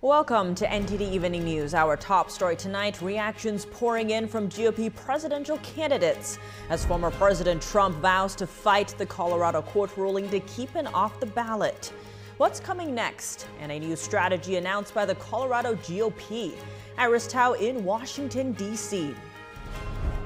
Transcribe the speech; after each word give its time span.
Welcome 0.00 0.54
to 0.54 0.64
NTD 0.64 1.00
Evening 1.00 1.42
News. 1.42 1.74
Our 1.74 1.96
top 1.96 2.30
story 2.30 2.54
tonight 2.54 3.02
reactions 3.02 3.66
pouring 3.66 4.10
in 4.10 4.28
from 4.28 4.48
GOP 4.48 4.94
presidential 4.94 5.58
candidates 5.58 6.38
as 6.70 6.84
former 6.84 7.10
President 7.10 7.60
Trump 7.60 7.96
vows 7.96 8.36
to 8.36 8.46
fight 8.46 8.94
the 8.96 9.04
Colorado 9.04 9.60
court 9.60 9.96
ruling 9.96 10.30
to 10.30 10.38
keep 10.38 10.70
him 10.70 10.86
off 10.94 11.18
the 11.18 11.26
ballot. 11.26 11.92
What's 12.36 12.60
coming 12.60 12.94
next? 12.94 13.48
And 13.58 13.72
a 13.72 13.80
new 13.80 13.96
strategy 13.96 14.54
announced 14.54 14.94
by 14.94 15.04
the 15.04 15.16
Colorado 15.16 15.74
GOP. 15.74 16.54
Iris 16.96 17.26
Tao 17.26 17.54
in 17.54 17.84
Washington, 17.84 18.52
D.C. 18.52 19.16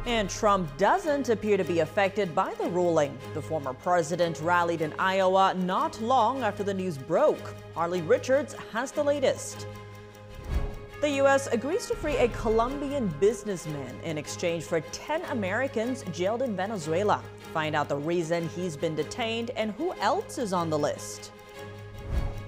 And 0.04 0.28
Trump 0.28 0.76
doesn't 0.78 1.28
appear 1.28 1.56
to 1.56 1.62
be 1.62 1.78
affected 1.78 2.34
by 2.34 2.52
the 2.54 2.68
ruling. 2.70 3.16
The 3.34 3.42
former 3.42 3.72
president 3.72 4.40
rallied 4.40 4.80
in 4.80 4.92
Iowa 4.98 5.54
not 5.54 6.00
long 6.00 6.42
after 6.42 6.64
the 6.64 6.74
news 6.74 6.98
broke. 6.98 7.54
Arlene 7.76 8.08
Richards 8.08 8.56
has 8.72 8.90
the 8.90 9.04
latest. 9.04 9.66
The 11.00 11.10
U.S. 11.10 11.46
agrees 11.48 11.86
to 11.86 11.94
free 11.94 12.16
a 12.16 12.28
Colombian 12.28 13.08
businessman 13.20 13.94
in 14.02 14.18
exchange 14.18 14.64
for 14.64 14.80
10 14.80 15.22
Americans 15.26 16.04
jailed 16.12 16.42
in 16.42 16.56
Venezuela. 16.56 17.22
Find 17.52 17.76
out 17.76 17.88
the 17.88 17.96
reason 17.96 18.48
he's 18.50 18.76
been 18.76 18.96
detained 18.96 19.50
and 19.56 19.72
who 19.72 19.94
else 19.94 20.38
is 20.38 20.52
on 20.52 20.68
the 20.68 20.78
list. 20.78 21.30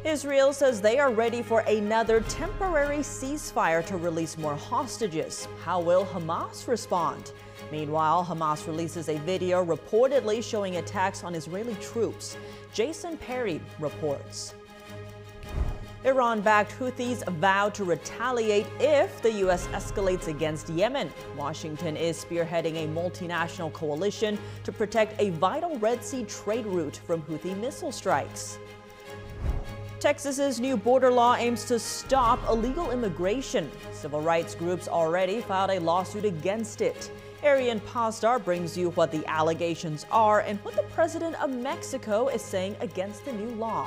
Israel 0.05 0.53
says 0.53 0.81
they 0.81 0.98
are 0.98 1.11
ready 1.11 1.41
for 1.41 1.61
another 1.61 2.21
temporary 2.23 2.98
ceasefire 2.98 3.84
to 3.87 3.97
release 3.97 4.37
more 4.37 4.55
hostages. 4.55 5.48
How 5.65 5.81
will 5.81 6.05
Hamas 6.05 6.69
respond? 6.69 7.33
Meanwhile, 7.74 8.24
Hamas 8.24 8.69
releases 8.69 9.09
a 9.09 9.19
video 9.19 9.64
reportedly 9.64 10.45
showing 10.45 10.77
attacks 10.77 11.24
on 11.24 11.34
Israeli 11.34 11.74
troops. 11.80 12.37
Jason 12.73 13.16
Perry 13.16 13.60
reports. 13.80 14.55
Iran 16.05 16.41
backed 16.41 16.70
Houthis 16.78 17.28
vow 17.41 17.69
to 17.70 17.83
retaliate 17.83 18.69
if 18.78 19.20
the 19.23 19.33
U.S. 19.44 19.66
escalates 19.72 20.28
against 20.28 20.69
Yemen. 20.69 21.11
Washington 21.36 21.97
is 21.97 22.25
spearheading 22.25 22.84
a 22.84 22.86
multinational 22.86 23.72
coalition 23.72 24.38
to 24.62 24.70
protect 24.70 25.20
a 25.20 25.31
vital 25.31 25.77
Red 25.81 26.05
Sea 26.05 26.22
trade 26.27 26.66
route 26.66 27.00
from 27.05 27.22
Houthi 27.22 27.59
missile 27.59 27.91
strikes. 27.91 28.61
Texas's 29.98 30.61
new 30.61 30.77
border 30.77 31.11
law 31.11 31.34
aims 31.34 31.64
to 31.64 31.81
stop 31.81 32.38
illegal 32.48 32.92
immigration. 32.92 33.69
Civil 33.92 34.20
rights 34.20 34.55
groups 34.55 34.86
already 34.86 35.41
filed 35.41 35.70
a 35.70 35.81
lawsuit 35.81 36.25
against 36.25 36.81
it. 36.81 37.11
Arian 37.45 37.78
Pasdar 37.81 38.42
brings 38.42 38.75
you 38.77 38.89
what 38.91 39.12
the 39.12 39.23
allegations 39.27 40.06
are 40.11 40.41
and 40.41 40.59
what 40.61 40.75
the 40.75 40.83
president 40.95 41.41
of 41.42 41.50
Mexico 41.50 42.28
is 42.28 42.41
saying 42.41 42.75
against 42.81 43.23
the 43.27 43.33
new 43.33 43.50
law. 43.56 43.87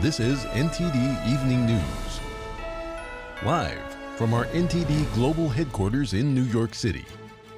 This 0.00 0.20
is 0.20 0.44
NTD 0.46 1.26
Evening 1.28 1.66
News. 1.66 2.20
Live 3.44 3.96
from 4.16 4.32
our 4.32 4.46
NTD 4.46 5.12
Global 5.12 5.50
Headquarters 5.50 6.14
in 6.14 6.34
New 6.34 6.44
York 6.44 6.74
City, 6.74 7.04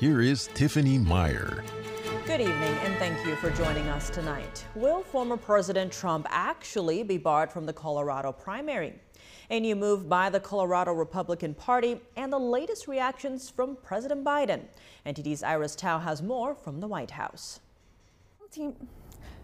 here 0.01 0.21
is 0.21 0.49
Tiffany 0.55 0.99
Meyer. 0.99 1.63
Good 2.29 2.43
evening 2.43 2.75
and 2.85 2.95
thank 2.97 3.27
you 3.27 3.37
for 3.37 3.49
joining 3.49 3.89
us 3.89 4.11
tonight. 4.11 4.67
Will 4.75 5.03
former 5.03 5.39
President 5.39 5.91
Trump 5.91 6.27
actually 6.29 7.03
be 7.03 7.17
barred 7.17 7.51
from 7.51 7.65
the 7.65 7.73
Colorado 7.73 8.33
primary? 8.33 8.93
A 9.49 9.59
new 9.59 9.75
move 9.75 10.11
by 10.11 10.29
the 10.29 10.39
Colorado 10.39 10.93
Republican 10.93 11.55
Party 11.55 11.99
and 12.17 12.31
the 12.31 12.39
latest 12.39 12.87
reactions 12.87 13.49
from 13.49 13.79
President 13.83 14.27
Biden. 14.27 14.61
NTD's 15.07 15.43
Iris 15.43 15.75
Tao 15.75 15.99
has 16.01 16.21
more 16.21 16.55
from 16.55 16.81
the 16.81 16.87
White 16.87 17.13
House. 17.13 17.61
Team. 18.51 18.75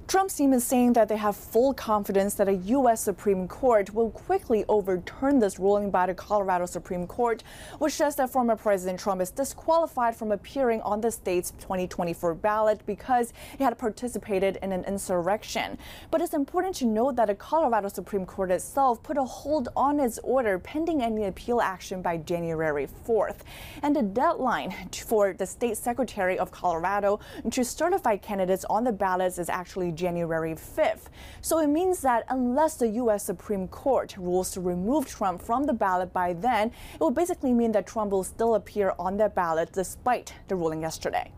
Trump's 0.06 0.34
team 0.34 0.52
is 0.52 0.64
saying 0.64 0.92
that 0.92 1.08
they 1.08 1.16
have 1.16 1.34
full 1.34 1.72
confidence 1.72 2.34
that 2.34 2.46
a 2.46 2.52
U.S. 2.52 3.00
Supreme 3.02 3.48
Court 3.48 3.94
will 3.94 4.10
quickly 4.10 4.62
overturn 4.68 5.38
this 5.38 5.58
ruling 5.58 5.90
by 5.90 6.04
the 6.06 6.14
Colorado 6.14 6.66
Supreme 6.66 7.06
Court, 7.06 7.42
which 7.78 7.94
says 7.94 8.14
that 8.16 8.28
former 8.28 8.54
President 8.54 9.00
Trump 9.00 9.22
is 9.22 9.30
disqualified 9.30 10.14
from 10.14 10.30
appearing 10.30 10.82
on 10.82 11.00
the 11.00 11.10
state's 11.10 11.52
2024 11.52 12.34
ballot 12.34 12.84
because 12.84 13.32
he 13.56 13.64
had 13.64 13.78
participated 13.78 14.58
in 14.62 14.72
an 14.72 14.84
insurrection. 14.84 15.78
But 16.10 16.20
it's 16.20 16.34
important 16.34 16.76
to 16.76 16.84
note 16.84 17.16
that 17.16 17.28
the 17.28 17.34
Colorado 17.34 17.88
Supreme 17.88 18.26
Court 18.26 18.50
itself 18.50 19.02
put 19.02 19.16
a 19.16 19.24
hold 19.24 19.70
on 19.74 20.00
its 20.00 20.18
order 20.18 20.58
pending 20.58 21.02
any 21.02 21.24
appeal 21.24 21.62
action 21.62 22.02
by 22.02 22.18
January 22.18 22.88
4th. 23.08 23.38
And 23.82 23.96
the 23.96 24.02
deadline 24.02 24.74
for 24.92 25.32
the 25.32 25.46
state 25.46 25.78
secretary 25.78 26.38
of 26.38 26.50
Colorado 26.50 27.20
to 27.50 27.64
certify 27.64 28.18
candidates 28.18 28.66
on 28.66 28.84
the 28.84 28.92
ballots 28.92 29.38
is 29.38 29.48
actually 29.48 29.93
January 29.94 30.54
5th. 30.54 31.06
So 31.40 31.58
it 31.58 31.68
means 31.68 32.00
that 32.00 32.24
unless 32.28 32.76
the 32.76 32.88
U.S. 32.88 33.24
Supreme 33.24 33.68
Court 33.68 34.16
rules 34.16 34.50
to 34.52 34.60
remove 34.60 35.06
Trump 35.06 35.42
from 35.42 35.64
the 35.64 35.72
ballot 35.72 36.12
by 36.12 36.32
then, 36.32 36.72
it 36.94 37.00
will 37.00 37.10
basically 37.10 37.52
mean 37.52 37.72
that 37.72 37.86
Trump 37.86 38.12
will 38.12 38.24
still 38.24 38.54
appear 38.54 38.94
on 38.98 39.16
the 39.16 39.28
ballot 39.28 39.72
despite 39.72 40.34
the 40.48 40.56
ruling 40.56 40.82
yesterday. 40.82 41.30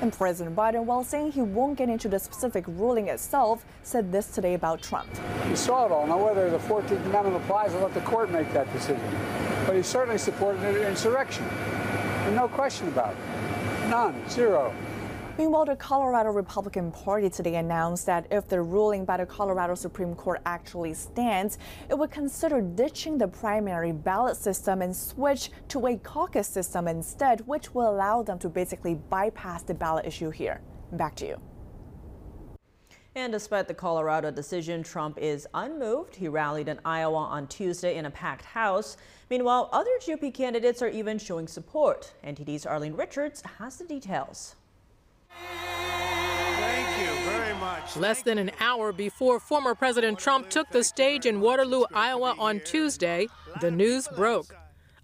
And 0.00 0.12
President 0.12 0.56
Biden, 0.56 0.84
while 0.84 1.04
saying 1.04 1.32
he 1.32 1.42
won't 1.42 1.78
get 1.78 1.88
into 1.88 2.08
the 2.08 2.18
specific 2.18 2.64
ruling 2.66 3.08
itself, 3.08 3.64
said 3.84 4.10
this 4.10 4.26
today 4.28 4.54
about 4.54 4.82
Trump. 4.82 5.08
He 5.48 5.54
saw 5.54 5.86
it 5.86 5.92
all. 5.92 6.06
Now, 6.06 6.24
whether 6.24 6.50
the 6.50 6.58
14th 6.58 7.06
Amendment 7.06 7.36
applies, 7.36 7.74
I'll 7.74 7.82
let 7.82 7.94
the 7.94 8.00
court 8.00 8.30
make 8.30 8.52
that 8.52 8.70
decision. 8.72 9.08
But 9.66 9.76
he 9.76 9.82
certainly 9.82 10.18
supported 10.18 10.62
an 10.62 10.76
insurrection. 10.84 11.44
And 11.44 12.34
no 12.34 12.48
question 12.48 12.88
about 12.88 13.12
it. 13.12 13.88
None. 13.88 14.28
Zero. 14.28 14.74
Meanwhile, 15.38 15.66
the 15.66 15.76
Colorado 15.76 16.30
Republican 16.30 16.90
Party 16.90 17.30
today 17.30 17.54
announced 17.54 18.06
that 18.06 18.26
if 18.28 18.48
the 18.48 18.60
ruling 18.60 19.04
by 19.04 19.18
the 19.18 19.24
Colorado 19.24 19.76
Supreme 19.76 20.16
Court 20.16 20.40
actually 20.44 20.94
stands, 20.94 21.58
it 21.88 21.96
would 21.96 22.10
consider 22.10 22.60
ditching 22.60 23.18
the 23.18 23.28
primary 23.28 23.92
ballot 23.92 24.36
system 24.36 24.82
and 24.82 24.94
switch 24.94 25.52
to 25.68 25.86
a 25.86 25.96
caucus 25.98 26.48
system 26.48 26.88
instead, 26.88 27.46
which 27.46 27.72
will 27.72 27.88
allow 27.88 28.20
them 28.20 28.40
to 28.40 28.48
basically 28.48 28.96
bypass 28.96 29.62
the 29.62 29.74
ballot 29.74 30.06
issue 30.06 30.30
here. 30.30 30.60
Back 30.90 31.14
to 31.16 31.26
you. 31.28 31.40
And 33.14 33.32
despite 33.32 33.68
the 33.68 33.74
Colorado 33.74 34.32
decision, 34.32 34.82
Trump 34.82 35.18
is 35.18 35.46
unmoved. 35.54 36.16
He 36.16 36.26
rallied 36.26 36.66
in 36.66 36.80
Iowa 36.84 37.16
on 37.16 37.46
Tuesday 37.46 37.96
in 37.96 38.06
a 38.06 38.10
packed 38.10 38.44
house. 38.44 38.96
Meanwhile, 39.30 39.68
other 39.72 39.90
GOP 40.00 40.34
candidates 40.34 40.82
are 40.82 40.88
even 40.88 41.16
showing 41.16 41.46
support. 41.46 42.12
NTD's 42.24 42.66
Arlene 42.66 42.94
Richards 42.94 43.40
has 43.58 43.76
the 43.76 43.84
details. 43.84 44.56
Thank 46.58 47.00
you 47.00 47.30
very 47.30 47.54
much. 47.54 47.96
Less 47.96 48.22
than 48.22 48.38
an 48.38 48.50
hour 48.60 48.92
before 48.92 49.40
former 49.40 49.74
President 49.74 50.18
Trump 50.18 50.50
took 50.50 50.70
the 50.70 50.84
stage 50.84 51.26
in 51.26 51.40
Waterloo, 51.40 51.84
Iowa 51.94 52.34
on 52.38 52.60
Tuesday, 52.60 53.28
the 53.60 53.70
news 53.70 54.08
broke. 54.08 54.54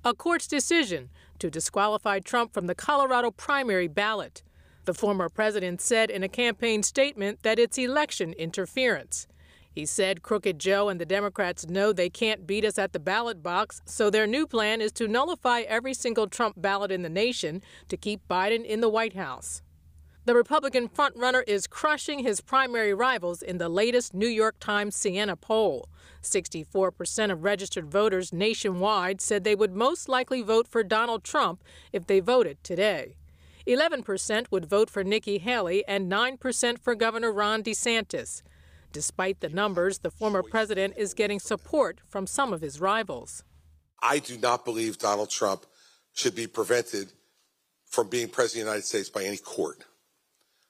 A 0.05 0.15
court's 0.15 0.47
decision 0.47 1.11
to 1.39 1.51
disqualify 1.51 2.21
Trump 2.21 2.53
from 2.53 2.67
the 2.67 2.75
Colorado 2.75 3.31
primary 3.31 3.89
ballot. 3.89 4.43
The 4.85 4.95
former 4.95 5.29
president 5.29 5.81
said 5.81 6.11
in 6.11 6.23
a 6.23 6.29
campaign 6.29 6.83
statement 6.83 7.43
that 7.43 7.59
it's 7.59 7.79
election 7.79 8.35
interference. 8.35 9.27
He 9.73 9.87
said 9.87 10.23
Crooked 10.23 10.59
Joe 10.59 10.89
and 10.89 11.01
the 11.01 11.07
Democrats 11.07 11.67
know 11.67 11.93
they 11.93 12.11
can't 12.11 12.47
beat 12.47 12.65
us 12.65 12.79
at 12.79 12.93
the 12.93 13.01
ballot 13.01 13.43
box, 13.43 13.81
so 13.87 14.11
their 14.11 14.27
new 14.27 14.47
plan 14.47 14.81
is 14.81 14.93
to 14.93 15.09
nullify 15.09 15.63
every 15.63 15.95
single 15.95 16.29
Trump 16.29 16.61
ballot 16.61 16.93
in 16.93 17.03
the 17.03 17.09
nation 17.09 17.63
to 17.89 17.97
keep 17.97 18.21
Biden 18.29 18.65
in 18.65 18.81
the 18.81 18.89
White 18.89 19.17
House. 19.17 19.63
The 20.27 20.35
Republican 20.35 20.89
frontrunner 20.89 21.43
is 21.47 21.67
crushing 21.67 22.21
his 22.21 22.41
primary 22.41 22.95
rivals 22.95 23.43
in 23.43 23.59
the 23.59 23.69
latest 23.69 24.15
New 24.15 24.29
York 24.29 24.59
Times 24.59 24.97
Siena 24.97 25.37
poll. 25.37 25.87
64% 26.23 27.31
of 27.31 27.45
registered 27.45 27.91
voters 27.91 28.33
nationwide 28.33 29.21
said 29.21 29.45
they 29.45 29.55
would 29.55 29.75
most 29.75 30.09
likely 30.09 30.41
vote 30.41 30.67
for 30.67 30.83
Donald 30.83 31.25
Trump 31.25 31.63
if 31.93 32.07
they 32.07 32.21
voted 32.21 32.57
today. 32.65 33.17
11% 33.67 34.47
would 34.51 34.65
vote 34.65 34.89
for 34.89 35.05
Nikki 35.05 35.37
Haley 35.37 35.87
and 35.87 36.11
9% 36.11 36.79
for 36.79 36.95
Governor 36.95 37.31
Ron 37.31 37.63
DeSantis. 37.63 38.41
Despite 38.93 39.41
the 39.41 39.51
numbers, 39.51 39.99
the 39.99 40.11
former 40.11 40.43
president 40.43 40.95
is 40.97 41.13
getting 41.13 41.39
support 41.39 42.01
from 42.09 42.27
some 42.27 42.55
of 42.55 42.63
his 42.63 42.81
rivals. 42.81 43.45
I 44.03 44.21
do 44.21 44.39
not 44.39 44.65
believe 44.65 44.97
Donald 44.97 45.29
Trump 45.29 45.67
should 46.15 46.35
be 46.35 46.47
prevented 46.47 47.13
from 47.85 48.09
being 48.09 48.29
president 48.29 48.63
of 48.63 48.67
the 48.67 48.71
United 48.71 48.87
States 48.87 49.11
by 49.11 49.25
any 49.25 49.37
court. 49.37 49.85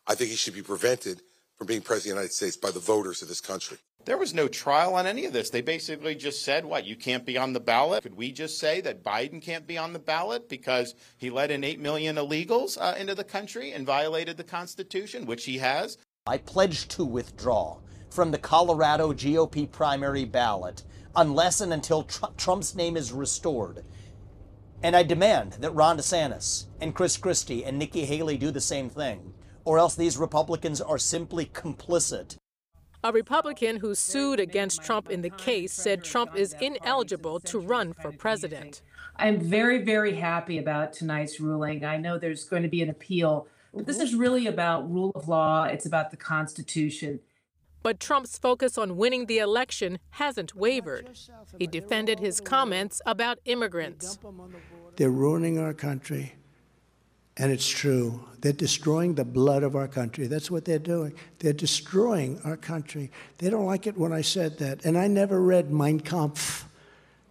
I 0.06 0.14
think 0.14 0.30
he 0.30 0.36
should 0.36 0.54
be 0.54 0.62
prevented 0.62 1.22
from 1.56 1.66
being 1.66 1.80
president 1.80 2.12
of 2.12 2.16
the 2.16 2.22
United 2.22 2.32
States 2.34 2.56
by 2.56 2.70
the 2.70 2.80
voters 2.80 3.22
of 3.22 3.28
this 3.28 3.40
country. 3.40 3.78
There 4.04 4.18
was 4.18 4.34
no 4.34 4.48
trial 4.48 4.94
on 4.94 5.06
any 5.06 5.24
of 5.24 5.32
this. 5.32 5.50
They 5.50 5.62
basically 5.62 6.14
just 6.14 6.44
said, 6.44 6.64
what, 6.66 6.84
you 6.84 6.94
can't 6.96 7.24
be 7.24 7.38
on 7.38 7.54
the 7.54 7.60
ballot? 7.60 8.02
Could 8.02 8.16
we 8.16 8.32
just 8.32 8.58
say 8.58 8.82
that 8.82 9.02
Biden 9.02 9.40
can't 9.40 9.66
be 9.66 9.78
on 9.78 9.94
the 9.94 9.98
ballot 9.98 10.48
because 10.48 10.94
he 11.16 11.30
let 11.30 11.50
in 11.50 11.64
8 11.64 11.80
million 11.80 12.16
illegals 12.16 12.76
uh, 12.78 12.96
into 12.98 13.14
the 13.14 13.24
country 13.24 13.72
and 13.72 13.86
violated 13.86 14.36
the 14.36 14.44
Constitution, 14.44 15.24
which 15.24 15.46
he 15.46 15.58
has? 15.58 15.96
I 16.26 16.38
pledge 16.38 16.88
to 16.88 17.04
withdraw 17.04 17.78
from 18.10 18.30
the 18.30 18.38
Colorado 18.38 19.12
GOP 19.12 19.70
primary 19.70 20.24
ballot 20.24 20.84
unless 21.16 21.60
and 21.60 21.72
until 21.72 22.02
Tr- 22.04 22.26
Trump's 22.36 22.74
name 22.74 22.96
is 22.96 23.12
restored 23.12 23.84
And 24.82 24.94
I 24.94 25.02
demand 25.02 25.54
that 25.60 25.70
Ron 25.70 25.96
DeSantis 25.96 26.66
and 26.80 26.94
Chris 26.94 27.16
Christie 27.16 27.64
and 27.64 27.78
Nikki 27.78 28.04
Haley 28.04 28.36
do 28.36 28.50
the 28.50 28.60
same 28.60 28.90
thing, 28.90 29.32
or 29.64 29.78
else 29.78 29.94
these 29.94 30.16
Republicans 30.16 30.80
are 30.80 30.98
simply 30.98 31.46
complicit. 31.46 32.36
A 33.02 33.12
Republican 33.12 33.76
who 33.76 33.94
sued 33.94 34.40
against 34.40 34.82
Trump 34.82 35.10
in 35.10 35.20
the 35.20 35.28
case 35.28 35.74
said 35.74 36.02
Trump 36.02 36.34
is 36.36 36.54
ineligible 36.60 37.38
to 37.40 37.58
run 37.58 37.92
for 37.92 38.10
president. 38.12 38.80
I'm 39.16 39.38
very, 39.38 39.82
very 39.82 40.14
happy 40.14 40.56
about 40.56 40.94
tonight's 40.94 41.38
ruling. 41.38 41.84
I 41.84 41.98
know 41.98 42.18
there's 42.18 42.44
going 42.44 42.62
to 42.62 42.68
be 42.68 42.80
an 42.80 42.88
appeal, 42.88 43.46
but 43.74 43.84
this 43.84 44.00
is 44.00 44.14
really 44.14 44.46
about 44.46 44.90
rule 44.90 45.12
of 45.14 45.28
law, 45.28 45.64
it's 45.64 45.84
about 45.84 46.10
the 46.10 46.16
Constitution. 46.16 47.20
But 47.82 48.00
Trump's 48.00 48.38
focus 48.38 48.78
on 48.78 48.96
winning 48.96 49.26
the 49.26 49.38
election 49.38 49.98
hasn't 50.12 50.54
wavered. 50.54 51.10
He 51.58 51.66
defended 51.66 52.20
his 52.20 52.40
comments 52.40 53.02
about 53.04 53.38
immigrants. 53.44 54.18
They're 54.96 55.10
ruining 55.10 55.58
our 55.58 55.74
country. 55.74 56.36
And 57.36 57.50
it's 57.50 57.68
true. 57.68 58.24
They're 58.40 58.52
destroying 58.52 59.14
the 59.14 59.24
blood 59.24 59.64
of 59.64 59.74
our 59.74 59.88
country. 59.88 60.28
That's 60.28 60.50
what 60.50 60.64
they're 60.64 60.78
doing. 60.78 61.14
They're 61.40 61.52
destroying 61.52 62.40
our 62.44 62.56
country. 62.56 63.10
They 63.38 63.50
don't 63.50 63.66
like 63.66 63.86
it 63.86 63.98
when 63.98 64.12
I 64.12 64.20
said 64.20 64.58
that. 64.58 64.84
And 64.84 64.96
I 64.96 65.08
never 65.08 65.40
read 65.40 65.72
Mein 65.72 65.98
Kampf. 65.98 66.66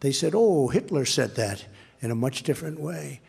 They 0.01 0.11
said, 0.11 0.33
oh, 0.35 0.67
Hitler 0.67 1.05
said 1.05 1.35
that 1.35 1.65
in 2.01 2.11
a 2.11 2.15
much 2.15 2.43
different 2.43 2.81
way. 2.81 3.21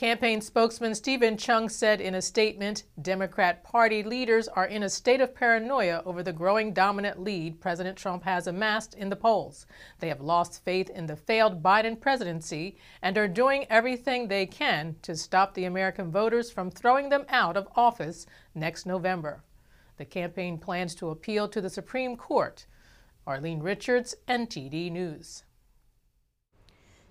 Campaign 0.00 0.40
spokesman 0.40 0.94
Steven 0.94 1.36
Cheung 1.36 1.70
said 1.70 2.00
in 2.00 2.14
a 2.14 2.22
statement 2.22 2.84
Democrat 3.02 3.62
Party 3.62 4.02
leaders 4.02 4.48
are 4.48 4.64
in 4.64 4.82
a 4.82 4.88
state 4.88 5.20
of 5.20 5.34
paranoia 5.34 6.02
over 6.06 6.22
the 6.22 6.32
growing 6.32 6.72
dominant 6.72 7.20
lead 7.20 7.60
President 7.60 7.98
Trump 7.98 8.22
has 8.22 8.46
amassed 8.46 8.94
in 8.94 9.10
the 9.10 9.16
polls. 9.16 9.66
They 9.98 10.08
have 10.08 10.22
lost 10.22 10.64
faith 10.64 10.88
in 10.88 11.04
the 11.04 11.16
failed 11.16 11.62
Biden 11.62 12.00
presidency 12.00 12.78
and 13.02 13.18
are 13.18 13.28
doing 13.28 13.66
everything 13.68 14.26
they 14.26 14.46
can 14.46 14.96
to 15.02 15.14
stop 15.14 15.52
the 15.52 15.66
American 15.66 16.10
voters 16.10 16.50
from 16.50 16.70
throwing 16.70 17.10
them 17.10 17.26
out 17.28 17.58
of 17.58 17.68
office 17.76 18.24
next 18.54 18.86
November. 18.86 19.44
The 19.98 20.06
campaign 20.06 20.56
plans 20.56 20.94
to 20.94 21.10
appeal 21.10 21.46
to 21.48 21.60
the 21.60 21.68
Supreme 21.68 22.16
Court. 22.16 22.64
Arlene 23.26 23.60
Richards, 23.60 24.16
NTD 24.26 24.90
News. 24.90 25.44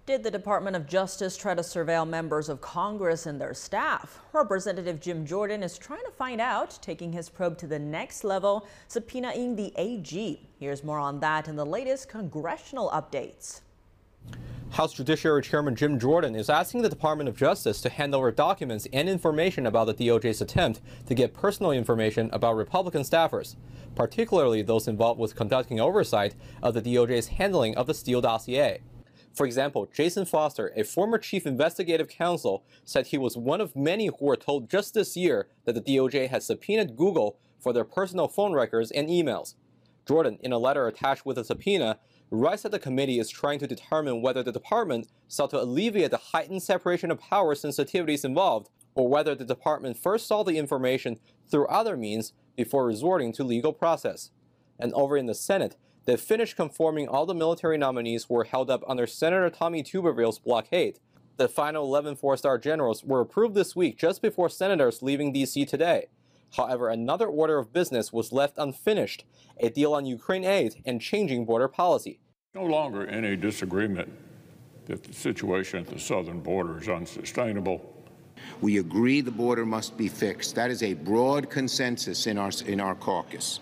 Did 0.09 0.23
the 0.23 0.31
Department 0.31 0.75
of 0.75 0.87
Justice 0.87 1.37
try 1.37 1.53
to 1.53 1.61
surveil 1.61 2.09
members 2.09 2.49
of 2.49 2.61
Congress 2.61 3.27
and 3.27 3.39
their 3.39 3.53
staff? 3.53 4.19
Representative 4.33 4.99
Jim 4.99 5.23
Jordan 5.23 5.61
is 5.61 5.77
trying 5.77 6.03
to 6.03 6.09
find 6.09 6.41
out, 6.41 6.79
taking 6.81 7.13
his 7.13 7.29
probe 7.29 7.59
to 7.59 7.67
the 7.67 7.77
next 7.77 8.23
level, 8.23 8.67
subpoenaing 8.89 9.55
the 9.55 9.71
AG. 9.75 10.49
Here's 10.59 10.83
more 10.83 10.97
on 10.97 11.19
that 11.19 11.47
in 11.47 11.55
the 11.55 11.63
latest 11.63 12.09
congressional 12.09 12.89
updates. 12.89 13.61
House 14.71 14.93
Judiciary 14.93 15.43
Chairman 15.43 15.75
Jim 15.75 15.99
Jordan 15.99 16.35
is 16.35 16.49
asking 16.49 16.81
the 16.81 16.89
Department 16.89 17.29
of 17.29 17.37
Justice 17.37 17.79
to 17.81 17.89
hand 17.89 18.15
over 18.15 18.31
documents 18.31 18.87
and 18.91 19.07
information 19.07 19.67
about 19.67 19.85
the 19.85 19.93
DOJ's 19.93 20.41
attempt 20.41 20.81
to 21.05 21.13
get 21.13 21.35
personal 21.35 21.69
information 21.69 22.31
about 22.33 22.55
Republican 22.55 23.03
staffers, 23.03 23.57
particularly 23.93 24.63
those 24.63 24.87
involved 24.87 25.19
with 25.19 25.35
conducting 25.35 25.79
oversight 25.79 26.33
of 26.63 26.73
the 26.73 26.81
DOJ's 26.81 27.27
handling 27.27 27.75
of 27.75 27.85
the 27.85 27.93
Steele 27.93 28.21
dossier. 28.21 28.81
For 29.33 29.45
example, 29.45 29.87
Jason 29.93 30.25
Foster, 30.25 30.73
a 30.75 30.83
former 30.83 31.17
chief 31.17 31.45
investigative 31.45 32.09
counsel, 32.09 32.63
said 32.83 33.07
he 33.07 33.17
was 33.17 33.37
one 33.37 33.61
of 33.61 33.75
many 33.75 34.07
who 34.07 34.25
were 34.25 34.35
told 34.35 34.69
just 34.69 34.93
this 34.93 35.15
year 35.15 35.47
that 35.65 35.75
the 35.75 35.81
DOJ 35.81 36.29
had 36.29 36.43
subpoenaed 36.43 36.97
Google 36.97 37.37
for 37.59 37.71
their 37.71 37.83
personal 37.83 38.27
phone 38.27 38.53
records 38.53 38.91
and 38.91 39.07
emails. 39.07 39.55
Jordan, 40.07 40.39
in 40.41 40.51
a 40.51 40.57
letter 40.57 40.87
attached 40.87 41.25
with 41.25 41.37
a 41.37 41.43
subpoena, 41.43 41.99
writes 42.31 42.63
that 42.63 42.71
the 42.71 42.79
committee 42.79 43.19
is 43.19 43.29
trying 43.29 43.59
to 43.59 43.67
determine 43.67 44.21
whether 44.21 44.43
the 44.43 44.51
department 44.51 45.07
sought 45.27 45.51
to 45.51 45.61
alleviate 45.61 46.11
the 46.11 46.17
heightened 46.17 46.63
separation 46.63 47.11
of 47.11 47.19
power 47.19 47.55
sensitivities 47.55 48.25
involved, 48.25 48.69
or 48.95 49.07
whether 49.07 49.35
the 49.35 49.45
department 49.45 49.97
first 49.97 50.27
saw 50.27 50.43
the 50.43 50.57
information 50.57 51.19
through 51.49 51.67
other 51.67 51.95
means 51.95 52.33
before 52.55 52.85
resorting 52.85 53.31
to 53.33 53.43
legal 53.43 53.73
process. 53.73 54.31
And 54.79 54.93
over 54.93 55.17
in 55.17 55.25
the 55.25 55.35
Senate, 55.35 55.75
they 56.09 56.17
finished 56.17 56.55
conforming 56.55 57.07
all 57.07 57.27
the 57.27 57.35
military 57.35 57.77
nominees 57.77 58.27
were 58.27 58.45
held 58.45 58.71
up 58.71 58.83
under 58.87 59.05
Senator 59.05 59.47
Tommy 59.51 59.83
Tuberville's 59.83 60.39
blockade. 60.39 60.97
The 61.37 61.47
final 61.47 61.85
11 61.85 62.15
four-star 62.15 62.57
generals 62.57 63.03
were 63.03 63.21
approved 63.21 63.53
this 63.53 63.75
week 63.75 63.95
just 63.95 64.19
before 64.19 64.49
senators 64.49 65.03
leaving 65.03 65.31
D.C. 65.31 65.65
today. 65.67 66.07
However, 66.57 66.89
another 66.89 67.27
order 67.27 67.59
of 67.59 67.71
business 67.71 68.11
was 68.11 68.31
left 68.31 68.57
unfinished, 68.57 69.23
a 69.59 69.69
deal 69.69 69.93
on 69.93 70.07
Ukraine 70.07 70.45
aid 70.45 70.81
and 70.83 70.99
changing 70.99 71.45
border 71.45 71.67
policy. 71.67 72.19
No 72.55 72.63
longer 72.63 73.05
any 73.05 73.35
disagreement 73.35 74.11
that 74.87 75.03
the 75.03 75.13
situation 75.13 75.81
at 75.81 75.93
the 75.93 75.99
southern 75.99 76.39
border 76.39 76.79
is 76.79 76.89
unsustainable. 76.89 78.03
We 78.61 78.79
agree 78.79 79.21
the 79.21 79.29
border 79.29 79.63
must 79.63 79.95
be 79.95 80.07
fixed. 80.07 80.55
That 80.55 80.71
is 80.71 80.81
a 80.81 80.95
broad 80.95 81.51
consensus 81.51 82.25
in 82.25 82.39
our, 82.39 82.49
in 82.65 82.79
our 82.79 82.95
caucus. 82.95 83.59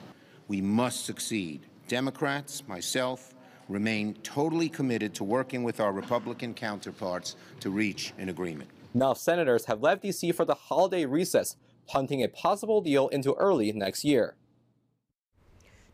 We 0.47 0.61
must 0.61 1.05
succeed. 1.05 1.65
Democrats, 1.87 2.67
myself, 2.67 3.33
remain 3.69 4.13
totally 4.15 4.69
committed 4.69 5.13
to 5.15 5.23
working 5.23 5.63
with 5.63 5.79
our 5.79 5.91
Republican 5.91 6.53
counterparts 6.53 7.35
to 7.61 7.69
reach 7.69 8.13
an 8.17 8.29
agreement. 8.29 8.69
Now, 8.93 9.13
senators 9.13 9.65
have 9.65 9.81
left 9.81 10.01
D.C. 10.01 10.31
for 10.31 10.45
the 10.45 10.53
holiday 10.53 11.05
recess, 11.05 11.55
punting 11.87 12.23
a 12.23 12.27
possible 12.27 12.81
deal 12.81 13.07
into 13.09 13.33
early 13.33 13.71
next 13.71 14.03
year. 14.03 14.35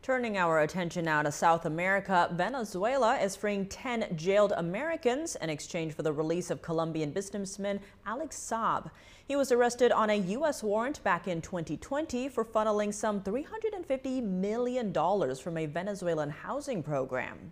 Turning 0.04 0.36
our 0.36 0.60
attention 0.60 1.06
now 1.06 1.22
to 1.22 1.32
South 1.32 1.64
America, 1.64 2.28
Venezuela 2.34 3.16
is 3.16 3.34
freeing 3.34 3.64
10 3.64 4.14
jailed 4.18 4.52
Americans 4.58 5.34
in 5.36 5.48
exchange 5.48 5.94
for 5.94 6.02
the 6.02 6.12
release 6.12 6.50
of 6.50 6.60
Colombian 6.60 7.10
businessman 7.10 7.80
Alex 8.04 8.36
Saab. 8.36 8.90
He 9.26 9.34
was 9.34 9.50
arrested 9.50 9.92
on 9.92 10.10
a 10.10 10.16
U.S. 10.16 10.62
warrant 10.62 11.02
back 11.04 11.26
in 11.26 11.40
2020 11.40 12.28
for 12.28 12.44
funneling 12.44 12.92
some 12.92 13.22
$350 13.22 14.22
million 14.22 14.92
from 14.92 15.56
a 15.56 15.64
Venezuelan 15.64 16.28
housing 16.28 16.82
program. 16.82 17.50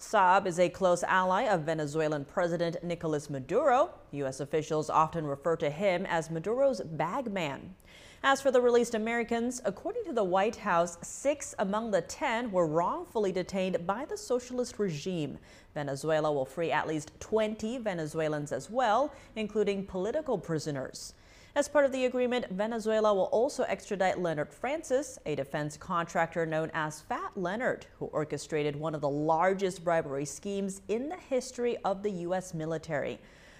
Saab 0.00 0.46
is 0.46 0.58
a 0.58 0.68
close 0.68 1.04
ally 1.04 1.42
of 1.42 1.60
Venezuelan 1.60 2.24
President 2.24 2.82
Nicolas 2.82 3.30
Maduro. 3.30 3.90
U.S. 4.10 4.40
officials 4.40 4.90
often 4.90 5.24
refer 5.24 5.54
to 5.54 5.70
him 5.70 6.04
as 6.06 6.32
Maduro's 6.32 6.80
bagman. 6.80 7.76
As 8.22 8.42
for 8.42 8.50
the 8.50 8.60
released 8.60 8.94
Americans, 8.94 9.62
according 9.64 10.04
to 10.04 10.12
the 10.12 10.22
White 10.22 10.56
House, 10.56 10.98
six 11.00 11.54
among 11.58 11.90
the 11.90 12.02
10 12.02 12.52
were 12.52 12.66
wrongfully 12.66 13.32
detained 13.32 13.86
by 13.86 14.04
the 14.04 14.16
socialist 14.18 14.78
regime. 14.78 15.38
Venezuela 15.74 16.30
will 16.30 16.44
free 16.44 16.70
at 16.70 16.86
least 16.86 17.12
20 17.20 17.78
Venezuelans 17.78 18.52
as 18.52 18.68
well, 18.68 19.10
including 19.36 19.86
political 19.86 20.36
prisoners. 20.36 21.14
As 21.56 21.66
part 21.66 21.86
of 21.86 21.92
the 21.92 22.04
agreement, 22.04 22.50
Venezuela 22.50 23.14
will 23.14 23.24
also 23.32 23.62
extradite 23.62 24.20
Leonard 24.20 24.52
Francis, 24.52 25.18
a 25.24 25.34
defense 25.34 25.78
contractor 25.78 26.44
known 26.44 26.70
as 26.74 27.00
Fat 27.00 27.32
Leonard, 27.36 27.86
who 27.98 28.04
orchestrated 28.06 28.76
one 28.76 28.94
of 28.94 29.00
the 29.00 29.08
largest 29.08 29.82
bribery 29.82 30.26
schemes 30.26 30.82
in 30.88 31.08
the 31.08 31.16
history 31.16 31.78
of 31.86 32.02
the 32.02 32.10
U.S. 32.10 32.52
military. 32.52 33.18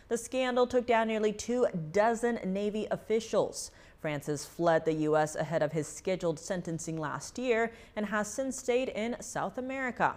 The 0.09 0.19
scandal 0.19 0.67
took 0.67 0.87
down 0.87 1.09
nearly 1.09 1.33
two 1.33 1.67
dozen 1.93 2.41
Navy 2.45 2.87
officials. 2.91 3.71
Francis 4.01 4.47
fled 4.47 4.85
the 4.85 4.95
U.S. 4.95 5.37
ahead 5.37 5.63
of 5.63 5.73
his 5.73 5.87
scheduled 5.87 6.39
sentencing 6.39 6.97
last 6.99 7.39
year 7.39 7.73
and 7.97 8.07
has 8.07 8.33
since 8.33 8.59
stayed 8.59 8.89
in 8.89 9.17
South 9.21 9.59
America. 9.59 10.17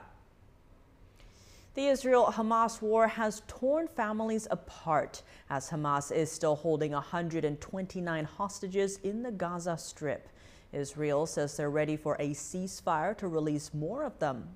The 1.76 1.88
Israel 1.88 2.32
Hamas 2.32 2.82
war 2.82 3.08
has 3.08 3.42
torn 3.48 3.88
families 3.88 4.48
apart 4.52 5.24
as 5.50 5.70
Hamas 5.70 6.16
is 6.16 6.32
still 6.32 6.56
holding 6.56 6.92
129 6.92 8.26
hostages 8.26 9.00
in 9.04 9.24
the 9.24 9.32
Gaza 9.32 9.78
Strip. 9.78 10.30
Israel 10.72 11.26
says 11.26 11.58
they're 11.58 11.70
ready 11.70 11.98
for 11.98 12.16
a 12.20 12.30
ceasefire 12.30 13.18
to 13.18 13.28
release 13.28 13.74
more 13.74 14.04
of 14.04 14.18
them. 14.20 14.50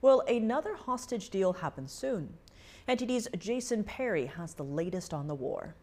Will 0.00 0.22
another 0.22 0.74
hostage 0.74 1.30
deal 1.30 1.52
happen 1.52 1.88
soon? 1.88 2.32
NTD's 2.88 3.28
Jason 3.38 3.84
Perry 3.84 4.26
has 4.26 4.54
the 4.54 4.64
latest 4.64 5.14
on 5.14 5.28
the 5.28 5.34
war. 5.34 5.74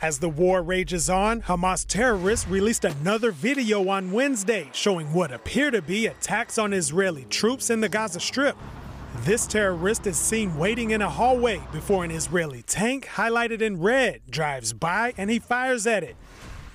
As 0.00 0.20
the 0.20 0.28
war 0.28 0.62
rages 0.62 1.10
on, 1.10 1.42
Hamas 1.42 1.84
terrorists 1.84 2.46
released 2.46 2.84
another 2.84 3.32
video 3.32 3.88
on 3.88 4.12
Wednesday 4.12 4.70
showing 4.72 5.12
what 5.12 5.32
appear 5.32 5.72
to 5.72 5.82
be 5.82 6.06
attacks 6.06 6.56
on 6.56 6.72
Israeli 6.72 7.24
troops 7.24 7.68
in 7.68 7.80
the 7.80 7.88
Gaza 7.88 8.20
Strip. 8.20 8.56
This 9.22 9.44
terrorist 9.44 10.06
is 10.06 10.16
seen 10.16 10.56
waiting 10.56 10.92
in 10.92 11.02
a 11.02 11.10
hallway 11.10 11.60
before 11.72 12.04
an 12.04 12.12
Israeli 12.12 12.62
tank, 12.62 13.06
highlighted 13.06 13.60
in 13.60 13.80
red, 13.80 14.20
drives 14.30 14.72
by 14.72 15.14
and 15.16 15.30
he 15.30 15.40
fires 15.40 15.84
at 15.84 16.04
it. 16.04 16.14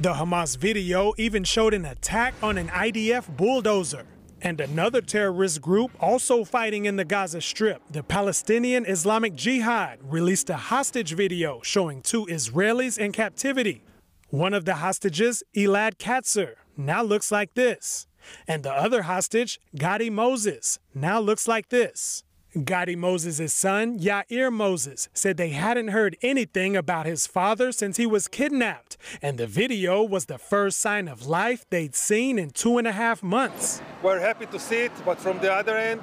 The 0.01 0.15
Hamas 0.15 0.57
video 0.57 1.13
even 1.17 1.45
showed 1.45 1.73
an 1.73 1.85
attack 1.85 2.33
on 2.43 2.57
an 2.57 2.67
IDF 2.67 3.37
bulldozer. 3.37 4.05
And 4.45 4.59
another 4.59 4.99
terrorist 4.99 5.61
group 5.61 5.91
also 6.01 6.43
fighting 6.43 6.83
in 6.83 6.97
the 6.97 7.05
Gaza 7.05 7.39
Strip, 7.39 7.81
the 7.89 8.03
Palestinian 8.03 8.85
Islamic 8.85 9.35
Jihad, 9.35 9.99
released 10.03 10.49
a 10.49 10.57
hostage 10.57 11.13
video 11.13 11.61
showing 11.63 12.01
two 12.01 12.25
Israelis 12.25 12.97
in 12.97 13.13
captivity. 13.13 13.85
One 14.31 14.53
of 14.53 14.65
the 14.65 14.75
hostages, 14.75 15.43
Elad 15.55 15.95
Katzir, 15.95 16.55
now 16.75 17.01
looks 17.01 17.31
like 17.31 17.53
this. 17.53 18.05
And 18.45 18.63
the 18.63 18.73
other 18.73 19.03
hostage, 19.03 19.61
Gadi 19.77 20.09
Moses, 20.09 20.77
now 20.93 21.21
looks 21.21 21.47
like 21.47 21.69
this. 21.69 22.25
Gadi 22.61 22.95
Moses' 22.95 23.51
son, 23.51 23.97
Yair 23.97 24.53
Moses, 24.53 25.09
said 25.11 25.37
they 25.37 25.49
hadn't 25.49 25.87
heard 25.87 26.15
anything 26.21 26.75
about 26.75 27.07
his 27.07 27.25
father 27.25 27.71
since 27.71 27.97
he 27.97 28.05
was 28.05 28.27
kidnapped, 28.27 28.95
and 29.23 29.39
the 29.39 29.47
video 29.47 30.03
was 30.03 30.25
the 30.25 30.37
first 30.37 30.79
sign 30.79 31.07
of 31.07 31.25
life 31.25 31.65
they'd 31.71 31.95
seen 31.95 32.37
in 32.37 32.51
two 32.51 32.77
and 32.77 32.87
a 32.87 32.91
half 32.91 33.23
months. 33.23 33.81
We're 34.03 34.19
happy 34.19 34.45
to 34.45 34.59
see 34.59 34.81
it, 34.81 34.91
but 35.03 35.19
from 35.19 35.39
the 35.39 35.51
other 35.51 35.75
end, 35.75 36.01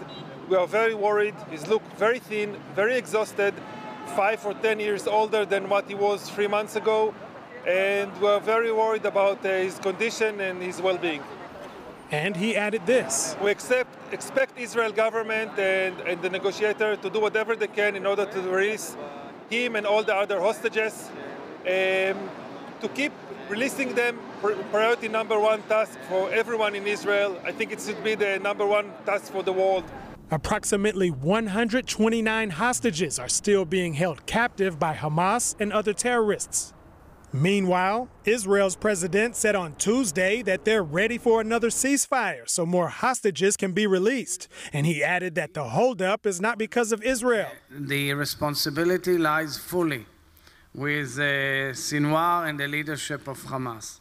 we 0.48 0.56
are 0.56 0.66
very 0.66 0.94
worried. 0.94 1.36
He's 1.50 1.68
looked 1.68 1.96
very 1.96 2.18
thin, 2.18 2.56
very 2.74 2.96
exhausted, 2.96 3.54
five 4.16 4.44
or 4.44 4.54
ten 4.54 4.80
years 4.80 5.06
older 5.06 5.44
than 5.44 5.68
what 5.68 5.86
he 5.86 5.94
was 5.94 6.28
three 6.30 6.48
months 6.48 6.74
ago, 6.74 7.14
and 7.64 8.10
we're 8.20 8.40
very 8.40 8.72
worried 8.72 9.06
about 9.06 9.46
uh, 9.46 9.50
his 9.50 9.78
condition 9.78 10.40
and 10.40 10.60
his 10.60 10.82
well-being. 10.82 11.22
And 12.10 12.36
he 12.36 12.56
added 12.56 12.86
this. 12.86 13.36
We 13.40 13.50
accept, 13.50 13.90
expect 14.12 14.58
Israel 14.58 14.90
government 14.90 15.56
and, 15.58 16.00
and 16.00 16.20
the 16.20 16.28
negotiator 16.28 16.96
to 16.96 17.10
do 17.10 17.20
whatever 17.20 17.54
they 17.54 17.68
can 17.68 17.94
in 17.94 18.04
order 18.04 18.26
to 18.26 18.40
release 18.42 18.96
him 19.48 19.76
and 19.76 19.86
all 19.86 20.02
the 20.02 20.14
other 20.14 20.40
hostages. 20.40 21.08
Um, 21.60 22.28
to 22.80 22.88
keep 22.94 23.12
releasing 23.48 23.94
them, 23.94 24.18
priority 24.70 25.08
number 25.08 25.38
one 25.38 25.62
task 25.62 25.98
for 26.08 26.30
everyone 26.32 26.74
in 26.74 26.86
Israel. 26.86 27.38
I 27.44 27.52
think 27.52 27.72
it 27.72 27.80
should 27.80 28.02
be 28.02 28.14
the 28.14 28.38
number 28.38 28.66
one 28.66 28.92
task 29.06 29.30
for 29.30 29.42
the 29.42 29.52
world. 29.52 29.84
Approximately 30.32 31.10
129 31.10 32.50
hostages 32.50 33.18
are 33.18 33.28
still 33.28 33.64
being 33.64 33.94
held 33.94 34.26
captive 34.26 34.78
by 34.78 34.94
Hamas 34.94 35.54
and 35.60 35.72
other 35.72 35.92
terrorists. 35.92 36.72
Meanwhile, 37.32 38.08
Israel's 38.24 38.74
president 38.74 39.36
said 39.36 39.54
on 39.54 39.74
Tuesday 39.76 40.42
that 40.42 40.64
they're 40.64 40.82
ready 40.82 41.16
for 41.16 41.40
another 41.40 41.68
ceasefire 41.68 42.48
so 42.48 42.66
more 42.66 42.88
hostages 42.88 43.56
can 43.56 43.72
be 43.72 43.86
released. 43.86 44.48
And 44.72 44.84
he 44.84 45.04
added 45.04 45.36
that 45.36 45.54
the 45.54 45.64
holdup 45.64 46.26
is 46.26 46.40
not 46.40 46.58
because 46.58 46.90
of 46.90 47.02
Israel. 47.04 47.50
The 47.70 48.14
responsibility 48.14 49.16
lies 49.16 49.56
fully 49.58 50.06
with 50.74 51.18
uh, 51.18 51.72
Sinwar 51.72 52.48
and 52.48 52.58
the 52.58 52.66
leadership 52.66 53.28
of 53.28 53.40
Hamas. 53.44 54.00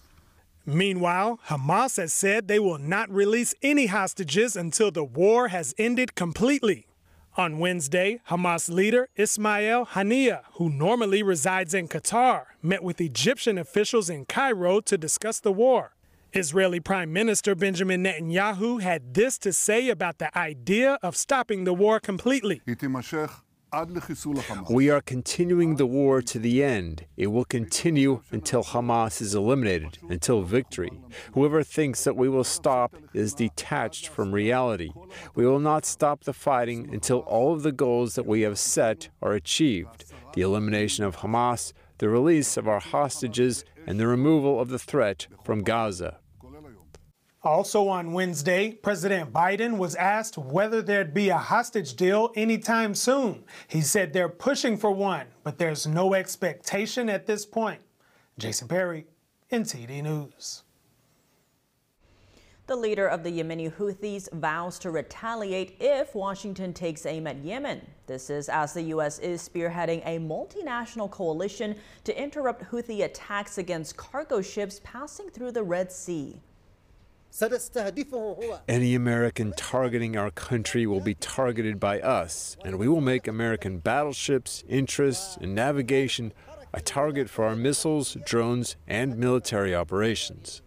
Meanwhile, 0.65 1.39
Hamas 1.47 1.97
has 1.97 2.13
said 2.13 2.47
they 2.47 2.59
will 2.59 2.77
not 2.77 3.09
release 3.11 3.53
any 3.61 3.87
hostages 3.87 4.55
until 4.55 4.91
the 4.91 5.03
war 5.03 5.49
has 5.49 5.73
ended 5.77 6.15
completely. 6.15 6.88
On 7.37 7.59
Wednesday, 7.59 8.21
Hamas 8.29 8.69
leader 8.69 9.07
Ismail 9.15 9.87
Haniyeh, 9.87 10.41
who 10.53 10.69
normally 10.69 11.23
resides 11.23 11.73
in 11.73 11.87
Qatar, 11.87 12.45
met 12.61 12.83
with 12.83 12.99
Egyptian 12.99 13.57
officials 13.57 14.09
in 14.09 14.25
Cairo 14.25 14.81
to 14.81 14.97
discuss 14.97 15.39
the 15.39 15.51
war. 15.51 15.93
Israeli 16.33 16.79
Prime 16.79 17.13
Minister 17.13 17.55
Benjamin 17.55 18.03
Netanyahu 18.03 18.81
had 18.81 19.13
this 19.13 19.37
to 19.39 19.53
say 19.53 19.89
about 19.89 20.17
the 20.17 20.35
idea 20.37 20.97
of 21.01 21.15
stopping 21.15 21.63
the 21.63 21.73
war 21.73 21.99
completely. 21.99 22.61
We 24.69 24.89
are 24.89 25.01
continuing 25.01 25.75
the 25.75 25.85
war 25.85 26.21
to 26.23 26.39
the 26.39 26.63
end. 26.63 27.05
It 27.17 27.27
will 27.27 27.45
continue 27.45 28.21
until 28.31 28.63
Hamas 28.63 29.21
is 29.21 29.35
eliminated, 29.35 29.99
until 30.09 30.41
victory. 30.41 30.91
Whoever 31.33 31.63
thinks 31.63 32.03
that 32.03 32.15
we 32.15 32.29
will 32.29 32.43
stop 32.43 32.95
is 33.13 33.33
detached 33.33 34.07
from 34.07 34.33
reality. 34.33 34.91
We 35.35 35.45
will 35.45 35.59
not 35.59 35.85
stop 35.85 36.23
the 36.23 36.33
fighting 36.33 36.89
until 36.91 37.19
all 37.19 37.53
of 37.53 37.63
the 37.63 37.71
goals 37.71 38.15
that 38.15 38.25
we 38.25 38.41
have 38.41 38.57
set 38.57 39.09
are 39.21 39.33
achieved 39.33 40.05
the 40.33 40.41
elimination 40.41 41.03
of 41.03 41.17
Hamas, 41.17 41.73
the 41.97 42.09
release 42.09 42.55
of 42.55 42.67
our 42.67 42.79
hostages, 42.79 43.65
and 43.87 43.99
the 43.99 44.07
removal 44.07 44.59
of 44.59 44.69
the 44.69 44.79
threat 44.79 45.27
from 45.43 45.63
Gaza. 45.63 46.19
Also 47.41 47.87
on 47.87 48.11
Wednesday, 48.11 48.71
President 48.71 49.31
Biden 49.31 49.77
was 49.77 49.95
asked 49.95 50.37
whether 50.37 50.81
there'd 50.81 51.13
be 51.13 51.29
a 51.29 51.37
hostage 51.37 51.95
deal 51.95 52.31
anytime 52.35 52.93
soon. 52.93 53.45
He 53.69 53.81
said 53.81 54.11
they're 54.11 54.27
pushing 54.27 54.75
for 54.75 54.91
one, 54.91 55.27
but 55.43 55.57
there's 55.57 55.87
no 55.87 56.13
expectation 56.13 57.09
at 57.09 57.27
this 57.27 57.45
point. 57.45 57.79
Jason 58.37 58.67
Perry, 58.67 59.05
NTD 59.51 60.03
News. 60.03 60.63
The 62.67 62.75
leader 62.75 63.07
of 63.07 63.23
the 63.23 63.31
Yemeni 63.31 63.73
Houthis 63.73 64.31
vows 64.33 64.77
to 64.79 64.91
retaliate 64.91 65.77
if 65.79 66.13
Washington 66.13 66.73
takes 66.73 67.05
aim 67.05 67.25
at 67.25 67.37
Yemen. 67.37 67.81
This 68.05 68.29
is 68.29 68.47
as 68.47 68.73
the 68.73 68.81
U.S. 68.83 69.17
is 69.17 69.47
spearheading 69.47 70.03
a 70.05 70.19
multinational 70.19 71.09
coalition 71.09 71.75
to 72.03 72.21
interrupt 72.21 72.69
Houthi 72.69 73.05
attacks 73.05 73.57
against 73.57 73.97
cargo 73.97 74.41
ships 74.41 74.81
passing 74.83 75.29
through 75.29 75.53
the 75.53 75.63
Red 75.63 75.91
Sea. 75.91 76.39
Any 78.67 78.95
American 78.95 79.53
targeting 79.53 80.17
our 80.17 80.31
country 80.31 80.85
will 80.85 80.99
be 80.99 81.13
targeted 81.13 81.79
by 81.79 82.01
us, 82.01 82.57
and 82.65 82.77
we 82.77 82.87
will 82.87 83.01
make 83.01 83.27
American 83.27 83.79
battleships, 83.79 84.63
interests, 84.67 85.37
and 85.39 85.55
navigation 85.55 86.33
a 86.73 86.81
target 86.81 87.29
for 87.29 87.45
our 87.45 87.55
missiles, 87.55 88.17
drones, 88.25 88.75
and 88.87 89.17
military 89.17 89.73
operations. 89.75 90.61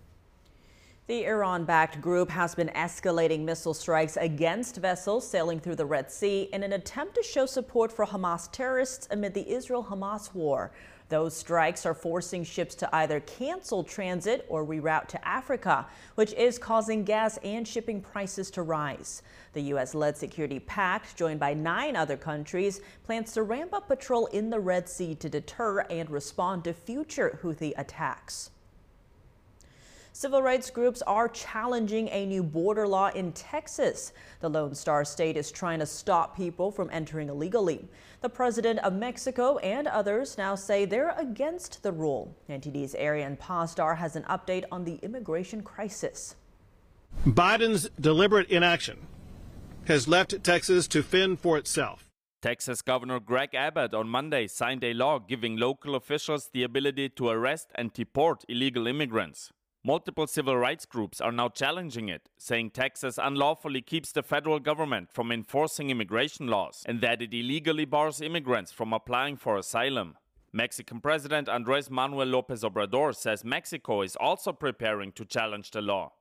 The 1.08 1.26
Iran 1.26 1.64
backed 1.64 2.00
group 2.00 2.30
has 2.30 2.54
been 2.54 2.68
escalating 2.68 3.40
missile 3.40 3.74
strikes 3.74 4.16
against 4.16 4.76
vessels 4.76 5.28
sailing 5.28 5.60
through 5.60 5.76
the 5.76 5.84
Red 5.84 6.10
Sea 6.10 6.48
in 6.52 6.62
an 6.62 6.72
attempt 6.72 7.16
to 7.16 7.22
show 7.22 7.44
support 7.44 7.92
for 7.92 8.06
Hamas 8.06 8.50
terrorists 8.50 9.08
amid 9.10 9.34
the 9.34 9.48
Israel 9.50 9.84
Hamas 9.90 10.32
war. 10.32 10.72
Those 11.12 11.36
strikes 11.36 11.84
are 11.84 11.92
forcing 11.92 12.42
ships 12.42 12.74
to 12.76 12.88
either 12.96 13.20
cancel 13.20 13.84
transit 13.84 14.46
or 14.48 14.64
reroute 14.64 15.08
to 15.08 15.28
Africa, 15.28 15.86
which 16.14 16.32
is 16.32 16.58
causing 16.58 17.04
gas 17.04 17.36
and 17.44 17.68
shipping 17.68 18.00
prices 18.00 18.50
to 18.52 18.62
rise. 18.62 19.20
The 19.52 19.60
U.S. 19.74 19.94
led 19.94 20.16
security 20.16 20.58
pact, 20.58 21.14
joined 21.14 21.38
by 21.38 21.52
nine 21.52 21.96
other 21.96 22.16
countries, 22.16 22.80
plans 23.04 23.34
to 23.34 23.42
ramp 23.42 23.74
up 23.74 23.88
patrol 23.88 24.24
in 24.28 24.48
the 24.48 24.58
Red 24.58 24.88
Sea 24.88 25.14
to 25.16 25.28
deter 25.28 25.80
and 25.90 26.08
respond 26.08 26.64
to 26.64 26.72
future 26.72 27.38
Houthi 27.42 27.74
attacks. 27.76 28.51
Civil 30.14 30.42
rights 30.42 30.68
groups 30.68 31.00
are 31.02 31.26
challenging 31.26 32.06
a 32.08 32.26
new 32.26 32.42
border 32.42 32.86
law 32.86 33.08
in 33.08 33.32
Texas. 33.32 34.12
The 34.40 34.48
Lone 34.50 34.74
Star 34.74 35.06
State 35.06 35.38
is 35.38 35.50
trying 35.50 35.78
to 35.78 35.86
stop 35.86 36.36
people 36.36 36.70
from 36.70 36.90
entering 36.92 37.30
illegally. 37.30 37.88
The 38.20 38.28
president 38.28 38.80
of 38.80 38.92
Mexico 38.92 39.56
and 39.58 39.88
others 39.88 40.36
now 40.36 40.54
say 40.54 40.84
they're 40.84 41.14
against 41.16 41.82
the 41.82 41.92
rule. 41.92 42.36
NTD's 42.50 42.94
Arian 42.94 43.38
Pasdar 43.38 43.96
has 43.96 44.14
an 44.14 44.24
update 44.24 44.64
on 44.70 44.84
the 44.84 44.96
immigration 44.96 45.62
crisis. 45.62 46.36
Biden's 47.26 47.88
deliberate 47.98 48.50
inaction 48.50 49.06
has 49.86 50.06
left 50.06 50.44
Texas 50.44 50.86
to 50.88 51.02
fend 51.02 51.40
for 51.40 51.56
itself. 51.56 52.10
Texas 52.42 52.82
Governor 52.82 53.18
Greg 53.18 53.54
Abbott 53.54 53.94
on 53.94 54.08
Monday 54.08 54.46
signed 54.46 54.84
a 54.84 54.92
law 54.92 55.18
giving 55.18 55.56
local 55.56 55.94
officials 55.94 56.50
the 56.52 56.64
ability 56.64 57.08
to 57.08 57.28
arrest 57.28 57.70
and 57.76 57.94
deport 57.94 58.44
illegal 58.46 58.86
immigrants. 58.86 59.50
Multiple 59.84 60.28
civil 60.28 60.56
rights 60.56 60.86
groups 60.86 61.20
are 61.20 61.32
now 61.32 61.48
challenging 61.48 62.08
it, 62.08 62.28
saying 62.38 62.70
Texas 62.70 63.18
unlawfully 63.20 63.82
keeps 63.82 64.12
the 64.12 64.22
federal 64.22 64.60
government 64.60 65.10
from 65.12 65.32
enforcing 65.32 65.90
immigration 65.90 66.46
laws 66.46 66.84
and 66.86 67.00
that 67.00 67.20
it 67.20 67.34
illegally 67.34 67.84
bars 67.84 68.20
immigrants 68.20 68.70
from 68.70 68.92
applying 68.92 69.36
for 69.36 69.56
asylum. 69.56 70.14
Mexican 70.52 71.00
President 71.00 71.48
Andres 71.48 71.90
Manuel 71.90 72.28
Lopez 72.28 72.62
Obrador 72.62 73.12
says 73.12 73.44
Mexico 73.44 74.02
is 74.02 74.14
also 74.14 74.52
preparing 74.52 75.10
to 75.10 75.24
challenge 75.24 75.72
the 75.72 75.82
law. 75.82 76.12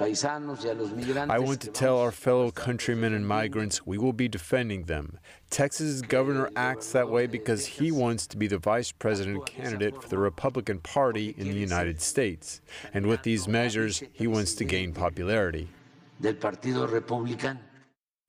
I 0.00 1.38
want 1.40 1.60
to 1.62 1.70
tell 1.72 1.98
our 1.98 2.12
fellow 2.12 2.50
countrymen 2.52 3.12
and 3.14 3.26
migrants 3.26 3.84
we 3.84 3.98
will 3.98 4.12
be 4.12 4.28
defending 4.28 4.84
them. 4.84 5.18
Texas's 5.50 6.02
governor 6.02 6.50
acts 6.54 6.92
that 6.92 7.08
way 7.08 7.26
because 7.26 7.66
he 7.66 7.90
wants 7.90 8.26
to 8.28 8.36
be 8.36 8.46
the 8.46 8.58
vice 8.58 8.92
president 8.92 9.46
candidate 9.46 10.00
for 10.00 10.08
the 10.08 10.18
Republican 10.18 10.78
Party 10.80 11.34
in 11.36 11.48
the 11.48 11.56
United 11.56 12.00
States. 12.00 12.60
And 12.94 13.06
with 13.06 13.22
these 13.22 13.48
measures, 13.48 14.02
he 14.12 14.26
wants 14.28 14.54
to 14.54 14.64
gain 14.64 14.92
popularity. 14.92 15.68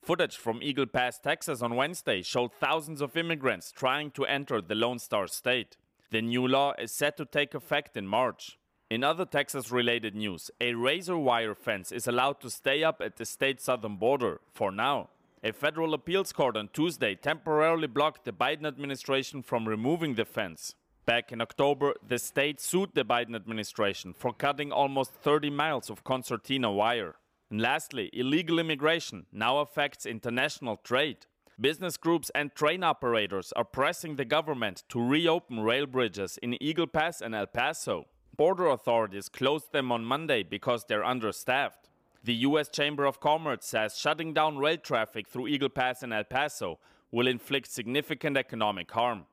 Footage 0.02 0.36
from 0.36 0.62
Eagle 0.62 0.86
Pass, 0.86 1.18
Texas 1.20 1.62
on 1.62 1.76
Wednesday 1.76 2.22
showed 2.22 2.52
thousands 2.54 3.00
of 3.00 3.16
immigrants 3.16 3.70
trying 3.70 4.10
to 4.12 4.24
enter 4.24 4.60
the 4.60 4.74
Lone 4.74 4.98
Star 4.98 5.28
State. 5.28 5.76
The 6.10 6.22
new 6.22 6.48
law 6.48 6.74
is 6.78 6.90
set 6.90 7.16
to 7.18 7.24
take 7.24 7.54
effect 7.54 7.96
in 7.96 8.06
March. 8.06 8.58
In 8.90 9.04
other 9.04 9.24
Texas 9.24 9.70
related 9.70 10.16
news, 10.16 10.50
a 10.60 10.74
razor 10.74 11.16
wire 11.16 11.54
fence 11.54 11.92
is 11.92 12.08
allowed 12.08 12.40
to 12.40 12.50
stay 12.50 12.82
up 12.82 13.00
at 13.00 13.18
the 13.18 13.24
state's 13.24 13.62
southern 13.62 13.94
border 13.94 14.40
for 14.52 14.72
now. 14.72 15.10
A 15.44 15.52
federal 15.52 15.94
appeals 15.94 16.32
court 16.32 16.56
on 16.56 16.70
Tuesday 16.72 17.14
temporarily 17.14 17.86
blocked 17.86 18.24
the 18.24 18.32
Biden 18.32 18.66
administration 18.66 19.44
from 19.44 19.68
removing 19.68 20.16
the 20.16 20.24
fence. 20.24 20.74
Back 21.06 21.30
in 21.30 21.40
October, 21.40 21.94
the 22.04 22.18
state 22.18 22.60
sued 22.60 22.90
the 22.94 23.04
Biden 23.04 23.36
administration 23.36 24.12
for 24.12 24.32
cutting 24.32 24.72
almost 24.72 25.14
30 25.14 25.50
miles 25.50 25.88
of 25.88 26.02
concertina 26.02 26.72
wire. 26.72 27.14
And 27.48 27.60
lastly, 27.60 28.10
illegal 28.12 28.58
immigration 28.58 29.26
now 29.32 29.58
affects 29.58 30.04
international 30.04 30.78
trade. 30.78 31.26
Business 31.60 31.96
groups 31.96 32.28
and 32.34 32.52
train 32.56 32.82
operators 32.82 33.52
are 33.52 33.64
pressing 33.64 34.16
the 34.16 34.24
government 34.24 34.82
to 34.88 35.00
reopen 35.00 35.60
rail 35.60 35.86
bridges 35.86 36.40
in 36.42 36.60
Eagle 36.60 36.88
Pass 36.88 37.20
and 37.20 37.36
El 37.36 37.46
Paso. 37.46 38.06
Border 38.40 38.68
authorities 38.68 39.28
closed 39.28 39.70
them 39.70 39.92
on 39.92 40.02
Monday 40.02 40.42
because 40.42 40.86
they're 40.88 41.04
understaffed. 41.04 41.90
The 42.24 42.32
U.S. 42.48 42.70
Chamber 42.70 43.04
of 43.04 43.20
Commerce 43.20 43.66
says 43.66 43.98
shutting 43.98 44.32
down 44.32 44.56
rail 44.56 44.78
traffic 44.78 45.28
through 45.28 45.48
Eagle 45.48 45.68
Pass 45.68 46.02
and 46.02 46.10
El 46.10 46.24
Paso 46.24 46.78
will 47.10 47.26
inflict 47.26 47.70
significant 47.70 48.38
economic 48.38 48.90
harm. 48.92 49.26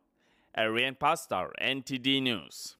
Arian 0.57 0.95
Pasdar, 0.95 1.51
NTD 1.61 2.21
News. 2.21 2.75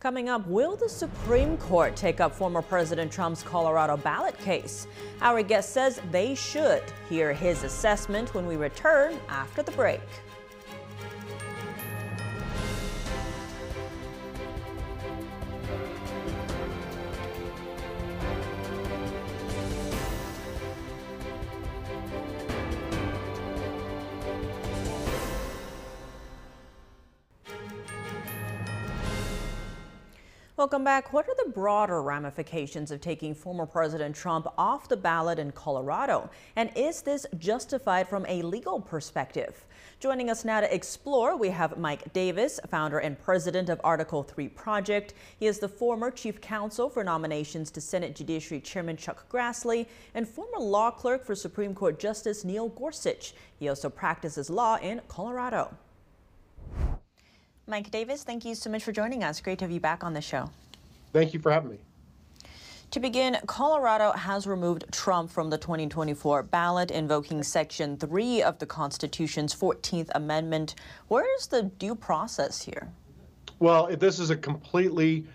Coming 0.00 0.30
up, 0.30 0.46
will 0.46 0.74
the 0.74 0.88
Supreme 0.88 1.58
Court 1.58 1.94
take 1.94 2.20
up 2.20 2.34
former 2.34 2.62
President 2.62 3.12
Trump's 3.12 3.42
Colorado 3.42 3.98
ballot 3.98 4.38
case? 4.38 4.86
Our 5.20 5.42
guest 5.42 5.74
says 5.74 6.00
they 6.10 6.34
should. 6.34 6.82
Hear 7.10 7.34
his 7.34 7.62
assessment 7.62 8.32
when 8.32 8.46
we 8.46 8.56
return 8.56 9.18
after 9.28 9.62
the 9.62 9.72
break. 9.72 10.00
Welcome 30.56 30.84
back. 30.84 31.12
What 31.12 31.28
are 31.28 31.34
the 31.44 31.52
broader 31.52 32.00
ramifications 32.00 32.90
of 32.90 33.02
taking 33.02 33.34
former 33.34 33.66
President 33.66 34.16
Trump 34.16 34.46
off 34.56 34.88
the 34.88 34.96
ballot 34.96 35.38
in 35.38 35.52
Colorado? 35.52 36.30
And 36.56 36.70
is 36.74 37.02
this 37.02 37.26
justified 37.36 38.08
from 38.08 38.24
a 38.26 38.40
legal 38.40 38.80
perspective? 38.80 39.66
Joining 40.00 40.30
us 40.30 40.46
now 40.46 40.62
to 40.62 40.74
explore, 40.74 41.36
we 41.36 41.50
have 41.50 41.76
Mike 41.76 42.10
Davis, 42.14 42.58
founder 42.70 43.00
and 43.00 43.20
president 43.20 43.68
of 43.68 43.82
Article 43.84 44.22
3 44.22 44.48
Project. 44.48 45.12
He 45.38 45.46
is 45.46 45.58
the 45.58 45.68
former 45.68 46.10
chief 46.10 46.40
counsel 46.40 46.88
for 46.88 47.04
nominations 47.04 47.70
to 47.72 47.82
Senate 47.82 48.16
Judiciary 48.16 48.62
Chairman 48.62 48.96
Chuck 48.96 49.28
Grassley 49.28 49.84
and 50.14 50.26
former 50.26 50.58
law 50.58 50.90
clerk 50.90 51.26
for 51.26 51.34
Supreme 51.34 51.74
Court 51.74 51.98
Justice 51.98 52.46
Neil 52.46 52.70
Gorsuch. 52.70 53.34
He 53.58 53.68
also 53.68 53.90
practices 53.90 54.48
law 54.48 54.78
in 54.78 55.02
Colorado. 55.06 55.76
Mike 57.68 57.90
Davis, 57.90 58.22
thank 58.22 58.44
you 58.44 58.54
so 58.54 58.70
much 58.70 58.84
for 58.84 58.92
joining 58.92 59.24
us. 59.24 59.40
Great 59.40 59.58
to 59.58 59.64
have 59.64 59.72
you 59.72 59.80
back 59.80 60.04
on 60.04 60.12
the 60.12 60.20
show. 60.20 60.48
Thank 61.12 61.34
you 61.34 61.40
for 61.40 61.50
having 61.50 61.70
me. 61.70 61.78
To 62.92 63.00
begin, 63.00 63.36
Colorado 63.46 64.12
has 64.12 64.46
removed 64.46 64.84
Trump 64.92 65.32
from 65.32 65.50
the 65.50 65.58
2024 65.58 66.44
ballot, 66.44 66.92
invoking 66.92 67.42
Section 67.42 67.96
3 67.96 68.42
of 68.42 68.60
the 68.60 68.66
Constitution's 68.66 69.52
14th 69.52 70.10
Amendment. 70.14 70.76
Where 71.08 71.26
is 71.36 71.48
the 71.48 71.64
due 71.64 71.96
process 71.96 72.62
here? 72.62 72.88
Well, 73.58 73.88
this 73.96 74.20
is 74.20 74.30
a 74.30 74.36
completely 74.36 75.26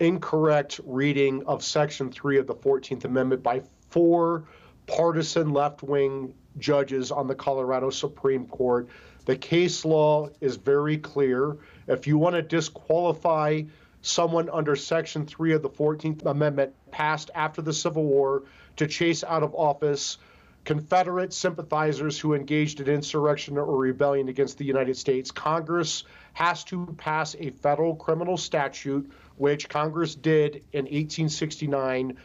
incorrect 0.00 0.80
reading 0.86 1.44
of 1.44 1.62
Section 1.62 2.10
3 2.10 2.38
of 2.38 2.46
the 2.46 2.54
14th 2.54 3.04
Amendment 3.04 3.42
by 3.42 3.60
four 3.90 4.44
partisan 4.86 5.52
left 5.52 5.82
wing 5.82 6.32
judges 6.58 7.10
on 7.10 7.26
the 7.26 7.34
Colorado 7.34 7.90
Supreme 7.90 8.46
Court. 8.46 8.88
The 9.24 9.36
case 9.36 9.84
law 9.84 10.28
is 10.40 10.56
very 10.56 10.98
clear. 10.98 11.56
If 11.88 12.06
you 12.06 12.18
want 12.18 12.36
to 12.36 12.42
disqualify 12.42 13.62
someone 14.02 14.48
under 14.50 14.76
Section 14.76 15.26
3 15.26 15.54
of 15.54 15.62
the 15.62 15.70
14th 15.70 16.24
Amendment 16.24 16.72
passed 16.90 17.30
after 17.34 17.60
the 17.60 17.72
Civil 17.72 18.04
War 18.04 18.44
to 18.76 18.86
chase 18.86 19.24
out 19.24 19.42
of 19.42 19.54
office 19.54 20.18
Confederate 20.66 21.32
sympathizers 21.32 22.18
who 22.18 22.34
engaged 22.34 22.80
in 22.80 22.88
insurrection 22.88 23.56
or 23.56 23.76
rebellion 23.76 24.28
against 24.28 24.58
the 24.58 24.64
United 24.64 24.96
States, 24.96 25.30
Congress 25.30 26.02
has 26.32 26.64
to 26.64 26.86
pass 26.98 27.36
a 27.38 27.50
federal 27.50 27.94
criminal 27.94 28.36
statute, 28.36 29.08
which 29.36 29.68
Congress 29.68 30.16
did 30.16 30.56
in 30.72 30.86
1869, 30.86 32.16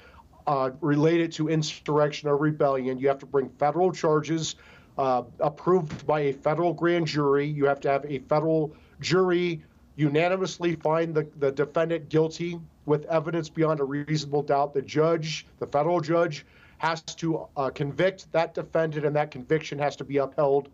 uh, 0.48 0.72
related 0.82 1.32
to 1.34 1.50
insurrection 1.50 2.30
or 2.30 2.38
rebellion. 2.38 2.98
You 2.98 3.08
have 3.08 3.20
to 3.20 3.25
bring 3.25 3.50
federal 3.50 3.92
charges 3.92 4.56
uh, 4.98 5.24
approved 5.40 6.06
by 6.06 6.22
a 6.22 6.34
federal 6.34 6.74
grand 6.74 7.08
jury. 7.08 7.46
You 7.46 7.66
have 7.66 7.80
to 7.82 7.90
have 7.90 8.06
a 8.06 8.20
federal 8.20 8.75
jury 9.00 9.64
unanimously 9.96 10.75
find 10.75 11.14
the, 11.14 11.27
the 11.38 11.51
defendant 11.51 12.10
guilty 12.10 12.60
with 12.86 13.06
evidence 13.06 13.50
beyond 13.50 13.80
a 13.80 13.84
reasonable 13.84 14.42
doubt. 14.44 14.74
The 14.74 14.82
judge, 14.82 15.46
the 15.60 15.68
federal 15.68 16.01
judge, 16.01 16.46
has 16.80 17.01
to 17.04 17.48
uh, 17.56 17.70
convict 17.70 18.32
that 18.32 18.54
defendant, 18.54 19.06
and 19.06 19.16
that 19.16 19.32
conviction 19.32 19.77
has 19.80 19.96
to 19.98 20.04
be 20.04 20.18
upheld 20.18 20.70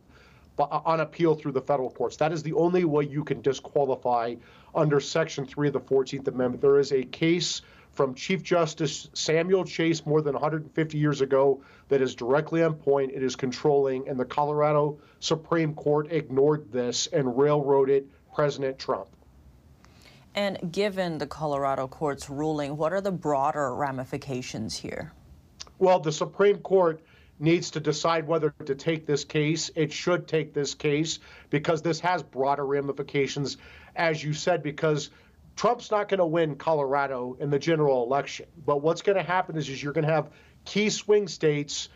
on 0.59 1.01
appeal 1.01 1.35
through 1.35 1.51
the 1.51 1.61
federal 1.61 1.91
courts. 1.91 2.17
That 2.17 2.31
is 2.31 2.41
the 2.41 2.53
only 2.53 2.83
way 2.85 3.05
you 3.05 3.23
can 3.23 3.41
disqualify 3.41 4.35
under 4.73 4.99
Section 4.99 5.45
3 5.45 5.67
of 5.67 5.73
the 5.73 5.79
14th 5.81 6.27
Amendment. 6.27 6.61
There 6.61 6.79
is 6.79 6.91
a 6.91 7.03
case 7.03 7.61
from 7.97 8.13
Chief 8.13 8.43
Justice 8.43 9.09
Samuel 9.13 9.65
Chase 9.65 10.05
more 10.05 10.21
than 10.21 10.33
150 10.35 10.97
years 10.99 11.21
ago 11.21 11.63
that 11.89 11.99
is 11.99 12.13
directly 12.13 12.61
on 12.61 12.75
point. 12.75 13.11
It 13.11 13.23
is 13.23 13.35
controlling, 13.35 14.07
and 14.07 14.19
the 14.19 14.25
Colorado 14.25 14.99
Supreme 15.19 15.73
Court 15.73 16.11
ignored 16.11 16.71
this 16.71 17.07
and 17.07 17.35
railroaded 17.35 18.07
President 18.35 18.77
Trump. 18.77 19.07
And 20.35 20.71
given 20.71 21.17
the 21.17 21.25
Colorado 21.25 21.87
court's 21.87 22.29
ruling, 22.29 22.77
what 22.77 22.93
are 22.93 23.01
the 23.01 23.11
broader 23.11 23.73
ramifications 23.73 24.75
here? 24.75 25.11
Well, 25.79 25.99
the 25.99 26.11
Supreme 26.11 26.59
Court 26.59 27.01
needs 27.39 27.71
to 27.71 27.79
decide 27.79 28.27
whether 28.27 28.53
to 28.65 28.75
take 28.75 29.07
this 29.07 29.23
case. 29.25 29.71
It 29.75 29.91
should 29.91 30.27
take 30.27 30.53
this 30.53 30.75
case 30.75 31.17
because 31.49 31.81
this 31.81 31.99
has 32.01 32.21
broader 32.21 32.65
ramifications, 32.65 33.57
as 33.95 34.23
you 34.23 34.33
said, 34.33 34.61
because 34.61 35.09
Trump's 35.57 35.89
not 35.89 36.07
going 36.07 36.19
to 36.19 36.25
win 36.25 36.55
Colorado 36.55 37.35
in 37.39 37.49
the 37.49 37.57
general 37.57 38.03
election. 38.03 38.45
But 38.63 38.83
what's 38.83 39.01
going 39.01 39.17
to 39.17 39.23
happen 39.23 39.57
is, 39.57 39.67
is 39.67 39.81
you're 39.81 39.91
going 39.91 40.05
to 40.05 40.13
have 40.13 40.29
key 40.65 40.91
swing 40.91 41.27
states 41.27 41.89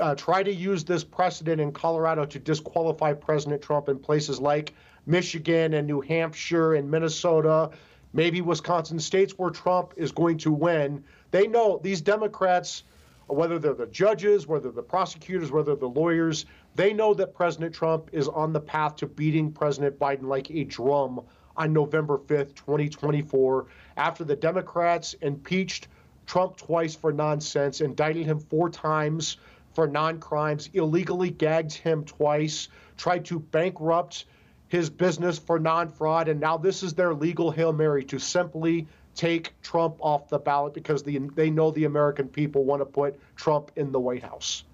uh, 0.00 0.14
try 0.14 0.44
to 0.44 0.52
use 0.52 0.84
this 0.84 1.02
precedent 1.02 1.60
in 1.60 1.72
Colorado 1.72 2.24
to 2.24 2.38
disqualify 2.38 3.12
President 3.12 3.60
Trump 3.62 3.88
in 3.88 3.98
places 3.98 4.40
like 4.40 4.74
Michigan 5.06 5.74
and 5.74 5.88
New 5.88 6.00
Hampshire 6.00 6.74
and 6.74 6.88
Minnesota, 6.88 7.70
maybe 8.12 8.40
Wisconsin, 8.40 9.00
states 9.00 9.32
where 9.36 9.50
Trump 9.50 9.94
is 9.96 10.12
going 10.12 10.38
to 10.38 10.52
win. 10.52 11.02
They 11.32 11.48
know 11.48 11.80
these 11.82 12.00
Democrats, 12.00 12.84
whether 13.26 13.58
they're 13.58 13.74
the 13.74 13.86
judges, 13.86 14.46
whether 14.46 14.70
the 14.70 14.84
prosecutors, 14.84 15.50
whether 15.50 15.74
the 15.74 15.88
lawyers, 15.88 16.46
they 16.76 16.92
know 16.92 17.14
that 17.14 17.34
President 17.34 17.74
Trump 17.74 18.10
is 18.12 18.28
on 18.28 18.52
the 18.52 18.60
path 18.60 18.94
to 18.96 19.06
beating 19.06 19.50
President 19.50 19.98
Biden 19.98 20.28
like 20.28 20.48
a 20.52 20.62
drum 20.62 21.22
on 21.56 21.72
November 21.72 22.18
5th, 22.18 22.54
2024, 22.54 23.66
after 23.96 24.24
the 24.24 24.36
Democrats 24.36 25.14
impeached 25.20 25.88
Trump 26.26 26.56
twice 26.56 26.94
for 26.94 27.12
nonsense, 27.12 27.80
indicted 27.80 28.26
him 28.26 28.38
four 28.38 28.70
times 28.70 29.36
for 29.74 29.86
non 29.86 30.18
crimes, 30.20 30.70
illegally 30.74 31.30
gagged 31.30 31.72
him 31.72 32.04
twice, 32.04 32.68
tried 32.96 33.24
to 33.24 33.38
bankrupt 33.38 34.26
his 34.68 34.88
business 34.88 35.38
for 35.38 35.58
non 35.58 35.88
fraud, 35.88 36.28
and 36.28 36.40
now 36.40 36.56
this 36.56 36.82
is 36.82 36.94
their 36.94 37.14
legal 37.14 37.50
Hail 37.50 37.72
Mary 37.72 38.04
to 38.04 38.18
simply 38.18 38.86
take 39.14 39.52
Trump 39.62 39.96
off 40.00 40.28
the 40.28 40.38
ballot 40.38 40.74
because 40.74 41.02
the, 41.02 41.18
they 41.34 41.50
know 41.50 41.70
the 41.72 41.84
American 41.84 42.28
people 42.28 42.64
want 42.64 42.80
to 42.80 42.86
put 42.86 43.18
Trump 43.36 43.72
in 43.76 43.90
the 43.90 43.98
White 43.98 44.22
House. 44.22 44.64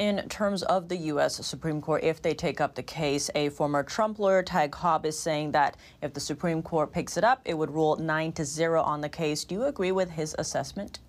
In 0.00 0.26
terms 0.30 0.62
of 0.62 0.88
the 0.88 0.96
U.S. 0.96 1.46
Supreme 1.46 1.82
Court, 1.82 2.02
if 2.02 2.22
they 2.22 2.32
take 2.32 2.58
up 2.58 2.74
the 2.74 2.82
case, 2.82 3.28
a 3.34 3.50
former 3.50 3.82
Trump 3.82 4.18
lawyer, 4.18 4.42
Ty 4.42 4.68
Cobb, 4.68 5.04
is 5.04 5.18
saying 5.18 5.52
that 5.52 5.76
if 6.00 6.14
the 6.14 6.20
Supreme 6.20 6.62
Court 6.62 6.90
picks 6.90 7.18
it 7.18 7.22
up, 7.22 7.42
it 7.44 7.52
would 7.52 7.70
rule 7.70 7.96
9 7.96 8.32
to 8.32 8.42
0 8.46 8.82
on 8.82 9.02
the 9.02 9.10
case. 9.10 9.44
Do 9.44 9.56
you 9.56 9.64
agree 9.64 9.92
with 9.92 10.08
his 10.08 10.34
assessment? 10.38 11.00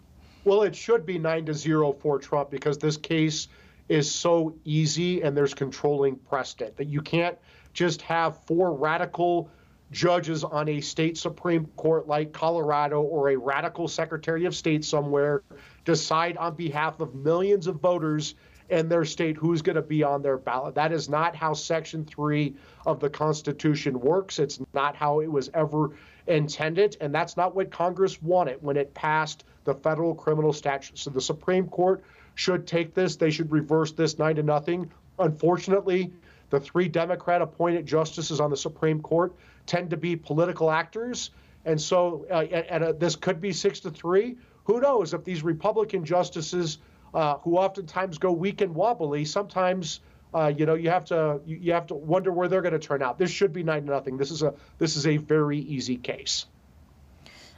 Well, 0.44 0.64
it 0.64 0.76
should 0.76 1.06
be 1.06 1.18
9 1.18 1.46
to 1.46 1.54
0 1.54 1.94
for 2.02 2.20
Trump 2.20 2.52
because 2.52 2.78
this 2.80 2.98
case 2.98 3.48
is 3.88 4.14
so 4.14 4.54
easy 4.66 5.22
and 5.22 5.38
there's 5.38 5.54
controlling 5.54 6.18
precedent 6.18 6.76
that 6.76 6.88
you 6.88 7.00
can't 7.00 7.38
just 7.72 8.02
have 8.02 8.44
four 8.46 8.74
radical 8.74 9.50
judges 9.94 10.44
on 10.44 10.68
a 10.68 10.82
state 10.82 11.18
Supreme 11.18 11.66
Court 11.78 12.10
like 12.10 12.34
Colorado 12.34 13.02
or 13.04 13.30
a 13.30 13.38
radical 13.38 13.88
Secretary 13.88 14.44
of 14.44 14.54
State 14.54 14.84
somewhere 14.84 15.44
decide 15.86 16.36
on 16.36 16.56
behalf 16.56 17.00
of 17.00 17.16
millions 17.16 17.68
of 17.68 17.78
voters 17.78 18.36
in 18.72 18.88
their 18.88 19.04
state 19.04 19.36
who's 19.36 19.62
going 19.62 19.76
to 19.76 19.82
be 19.82 20.02
on 20.02 20.22
their 20.22 20.38
ballot. 20.38 20.76
That 20.76 20.94
is 20.94 21.10
not 21.10 21.36
how 21.36 21.54
Section 21.54 22.06
3 22.06 22.56
of 22.86 23.00
the 23.00 23.10
Constitution 23.10 24.00
works. 24.00 24.40
It's 24.40 24.60
not 24.74 24.96
how 24.96 25.20
it 25.20 25.32
was 25.32 25.50
ever 25.54 25.92
intended. 26.26 26.96
And 27.02 27.14
that's 27.14 27.36
not 27.36 27.54
what 27.54 27.70
Congress 27.70 28.22
wanted 28.22 28.64
when 28.64 28.78
it 28.78 28.94
passed 28.94 29.44
the 29.66 29.76
federal 29.76 30.16
criminal 30.16 30.54
statute. 30.54 30.98
So 30.98 31.10
the 31.10 31.22
Supreme 31.22 31.68
Court 31.68 32.04
should 32.36 32.66
take 32.66 32.94
this. 32.94 33.18
They 33.18 33.30
should 33.30 33.52
reverse 33.52 33.92
this 33.92 34.18
nine 34.18 34.38
to 34.38 34.44
nothing. 34.44 34.90
Unfortunately, 35.20 36.12
the 36.50 36.60
three 36.60 36.88
Democrat 36.88 37.42
appointed 37.42 37.86
justices 37.86 38.40
on 38.40 38.50
the 38.50 38.58
Supreme 38.58 39.02
Court 39.02 39.36
tend 39.66 39.90
to 39.90 39.98
be 39.98 40.16
political 40.16 40.72
actors. 40.72 41.32
And 41.66 41.80
so, 41.80 42.26
uh, 42.32 42.46
and, 42.52 42.66
and 42.68 42.84
uh, 42.84 42.92
this 42.94 43.18
could 43.18 43.42
be 43.42 43.52
six 43.52 43.82
to 43.82 43.92
three. 43.92 44.38
Who 44.64 44.80
knows 44.80 45.14
if 45.14 45.26
these 45.26 45.44
Republican 45.44 46.06
justices 46.06 46.78
uh, 47.14 47.38
who 47.40 47.58
oftentimes 47.58 48.18
go 48.18 48.32
weak 48.32 48.62
and 48.62 48.74
wobbly. 48.74 49.26
Sometimes, 49.26 50.00
uh, 50.34 50.52
you 50.56 50.66
know, 50.66 50.76
you 50.76 50.90
have 50.90 51.06
to 51.06 51.42
you, 51.46 51.58
you 51.58 51.74
have 51.74 51.88
to 51.88 51.96
wonder 51.96 52.32
where 52.32 52.48
they're 52.48 52.62
going 52.62 52.74
to 52.74 52.80
turn 52.80 53.02
out. 53.02 53.18
This 53.18 53.32
should 53.32 53.54
be 53.54 53.64
nine 53.64 53.86
to 53.86 53.92
nothing. 53.92 54.18
This 54.18 54.32
is 54.32 54.42
a 54.42 54.54
this 54.78 54.96
is 54.96 55.08
a 55.08 55.18
very 55.18 55.60
easy 55.60 55.98
case. 55.98 56.46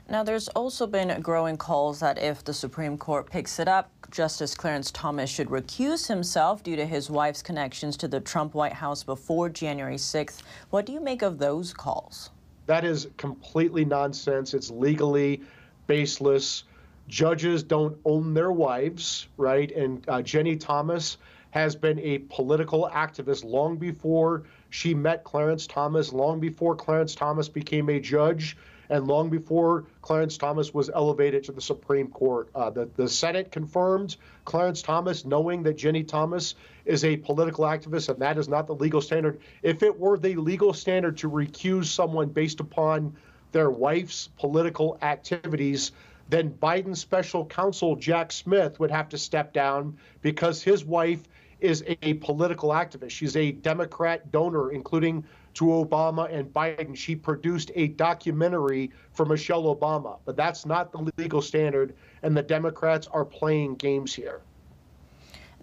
Now, 0.09 0.21
there's 0.21 0.49
also 0.49 0.85
been 0.85 1.21
growing 1.21 1.55
calls 1.55 2.01
that 2.01 2.17
if 2.17 2.43
the 2.43 2.53
Supreme 2.53 2.97
Court 2.97 3.29
picks 3.29 3.57
it 3.57 3.69
up, 3.69 3.89
Justice 4.11 4.53
Clarence 4.53 4.91
Thomas 4.91 5.29
should 5.29 5.47
recuse 5.47 6.07
himself 6.07 6.61
due 6.61 6.75
to 6.75 6.85
his 6.85 7.09
wife's 7.09 7.41
connections 7.41 7.95
to 7.97 8.09
the 8.09 8.19
Trump 8.19 8.53
White 8.53 8.73
House 8.73 9.01
before 9.01 9.47
January 9.47 9.95
6th. 9.95 10.41
What 10.71 10.85
do 10.85 10.91
you 10.91 10.99
make 10.99 11.21
of 11.21 11.37
those 11.37 11.73
calls? 11.73 12.31
That 12.65 12.83
is 12.83 13.07
completely 13.15 13.85
nonsense. 13.85 14.53
It's 14.53 14.69
legally 14.69 15.41
baseless. 15.87 16.65
Judges 17.07 17.63
don't 17.63 17.97
own 18.05 18.33
their 18.33 18.51
wives, 18.51 19.27
right? 19.37 19.71
And 19.71 20.07
uh, 20.07 20.21
Ginni 20.21 20.59
Thomas 20.59 21.17
has 21.51 21.75
been 21.75 21.99
a 21.99 22.17
political 22.17 22.89
activist 22.91 23.43
long 23.43 23.77
before 23.77 24.43
she 24.69 24.93
met 24.93 25.23
Clarence 25.23 25.67
Thomas, 25.67 26.11
long 26.11 26.39
before 26.39 26.75
Clarence 26.75 27.13
Thomas 27.13 27.47
became 27.47 27.89
a 27.89 27.99
judge 27.99 28.57
and 28.89 29.07
long 29.07 29.29
before 29.29 29.85
Clarence 30.01 30.37
Thomas 30.37 30.73
was 30.73 30.89
elevated 30.89 31.43
to 31.43 31.51
the 31.51 31.61
Supreme 31.61 32.07
Court. 32.07 32.49
Uh, 32.53 32.69
the, 32.69 32.89
the 32.95 33.07
Senate 33.07 33.51
confirmed 33.51 34.17
Clarence 34.45 34.81
Thomas, 34.81 35.25
knowing 35.25 35.63
that 35.63 35.77
Ginni 35.77 36.07
Thomas 36.07 36.55
is 36.85 37.03
a 37.03 37.17
political 37.17 37.65
activist, 37.65 38.09
and 38.09 38.19
that 38.19 38.37
is 38.37 38.49
not 38.49 38.67
the 38.67 38.75
legal 38.75 39.01
standard. 39.01 39.39
If 39.61 39.83
it 39.83 39.97
were 39.97 40.17
the 40.17 40.35
legal 40.35 40.73
standard 40.73 41.17
to 41.17 41.29
recuse 41.29 41.85
someone 41.85 42.29
based 42.29 42.59
upon 42.59 43.15
their 43.51 43.69
wife's 43.69 44.29
political 44.37 44.97
activities, 45.01 45.91
then 46.29 46.51
Biden's 46.51 46.99
special 46.99 47.45
counsel, 47.45 47.95
Jack 47.95 48.31
Smith, 48.31 48.79
would 48.79 48.91
have 48.91 49.09
to 49.09 49.17
step 49.17 49.53
down 49.53 49.97
because 50.21 50.63
his 50.63 50.85
wife 50.85 51.27
is 51.59 51.83
a 51.87 52.13
political 52.15 52.69
activist. 52.69 53.11
She's 53.11 53.35
a 53.37 53.51
Democrat 53.51 54.31
donor, 54.31 54.71
including 54.71 55.23
to 55.53 55.65
Obama 55.65 56.33
and 56.33 56.53
Biden. 56.53 56.95
She 56.95 57.15
produced 57.15 57.71
a 57.75 57.87
documentary 57.89 58.91
for 59.11 59.25
Michelle 59.25 59.63
Obama, 59.73 60.17
but 60.25 60.35
that's 60.35 60.65
not 60.65 60.91
the 60.91 61.09
legal 61.17 61.41
standard, 61.41 61.95
and 62.21 62.35
the 62.35 62.43
Democrats 62.43 63.07
are 63.07 63.23
playing 63.23 63.75
games 63.75 64.13
here. 64.13 64.41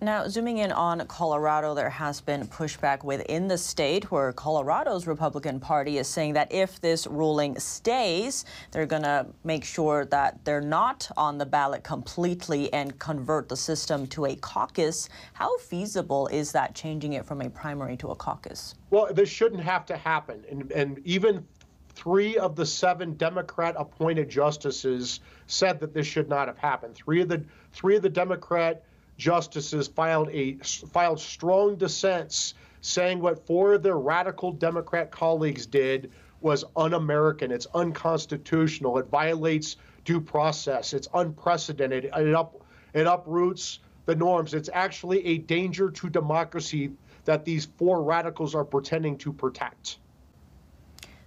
Now, 0.03 0.27
zooming 0.29 0.57
in 0.57 0.73
on 0.73 1.07
Colorado, 1.09 1.75
there 1.75 1.91
has 1.91 2.23
been 2.23 2.47
pushback 2.47 3.05
within 3.05 3.49
the 3.49 3.59
state 3.59 4.11
where 4.11 4.33
Colorado's 4.33 5.07
Republican 5.07 5.61
Party 5.61 5.99
is 5.99 6.09
saying 6.09 6.33
that 6.33 6.51
if 6.51 6.81
this 6.81 7.07
ruling 7.07 7.59
stays, 7.59 8.47
they're 8.71 8.87
going 8.87 9.03
to 9.03 9.27
make 9.45 9.63
sure 9.63 10.07
that 10.07 10.43
they're 10.47 10.63
not 10.63 11.11
on 11.19 11.37
the 11.37 11.45
ballot 11.45 11.85
completely 11.85 12.73
and 12.73 12.99
convert 12.99 13.51
the 13.51 13.57
system 13.57 14.07
to 14.07 14.25
a 14.25 14.37
caucus. 14.37 15.11
How 15.35 15.59
feasible 15.59 16.29
is 16.29 16.51
that 16.53 16.75
changing 16.75 17.13
it 17.13 17.27
from 17.27 17.43
a 17.43 17.51
primary 17.51 17.99
to 17.99 18.09
a 18.09 18.17
caucus? 18.17 18.77
Well, 18.89 19.13
this 19.13 19.29
shouldn't 19.29 19.63
have 19.63 19.85
to 19.85 19.99
happen. 19.99 20.47
And, 20.51 20.73
and 20.73 20.99
even 21.05 21.47
three 21.95 22.39
of 22.39 22.57
the 22.57 22.65
seven 22.65 23.17
Democrat 23.19 23.75
appointed 23.77 24.31
justices 24.31 25.21
said 25.47 25.79
that 25.81 25.93
this 25.93 26.07
should 26.07 26.31
not 26.31 26.49
have 26.49 26.57
happened. 26.57 26.95
Three 26.95 27.21
of 27.21 27.29
the 27.29 27.45
three 27.75 27.97
of 27.97 28.03
the 28.03 28.09
Democrat 28.09 28.83
justices 29.21 29.87
filed 29.87 30.31
a 30.31 30.55
filed 30.93 31.21
strong 31.21 31.77
dissents 31.77 32.55
saying 32.81 33.21
what 33.21 33.47
four 33.47 33.75
of 33.75 33.83
their 33.83 33.99
radical 33.99 34.51
Democrat 34.51 35.11
colleagues 35.11 35.67
did 35.67 36.11
was 36.41 36.65
un-American. 36.75 37.53
It's 37.53 37.67
unconstitutional. 37.75 38.97
It 38.97 39.07
violates 39.09 39.77
due 40.07 40.21
process. 40.21 40.95
It's 40.95 41.07
unprecedented. 41.13 42.07
It 42.07 42.35
up 42.35 42.65
it 42.95 43.07
uproots 43.07 43.81
the 44.07 44.17
norms. 44.17 44.55
It's 44.55 44.71
actually 44.73 45.25
a 45.27 45.39
danger 45.39 45.91
to 45.91 46.09
democracy 46.09 46.91
that 47.27 47.45
these 47.45 47.67
four 47.77 48.03
radicals 48.03 48.55
are 48.55 48.65
pretending 48.65 49.19
to 49.19 49.33
protect. 49.33 49.99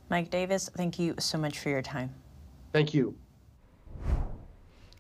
Mike 0.10 0.32
Davis, 0.32 0.70
thank 0.76 0.98
you 1.00 1.14
so 1.20 1.38
much 1.38 1.60
for 1.60 1.70
your 1.70 1.84
time. 1.84 2.14
Thank 2.74 2.94
you. 2.94 3.16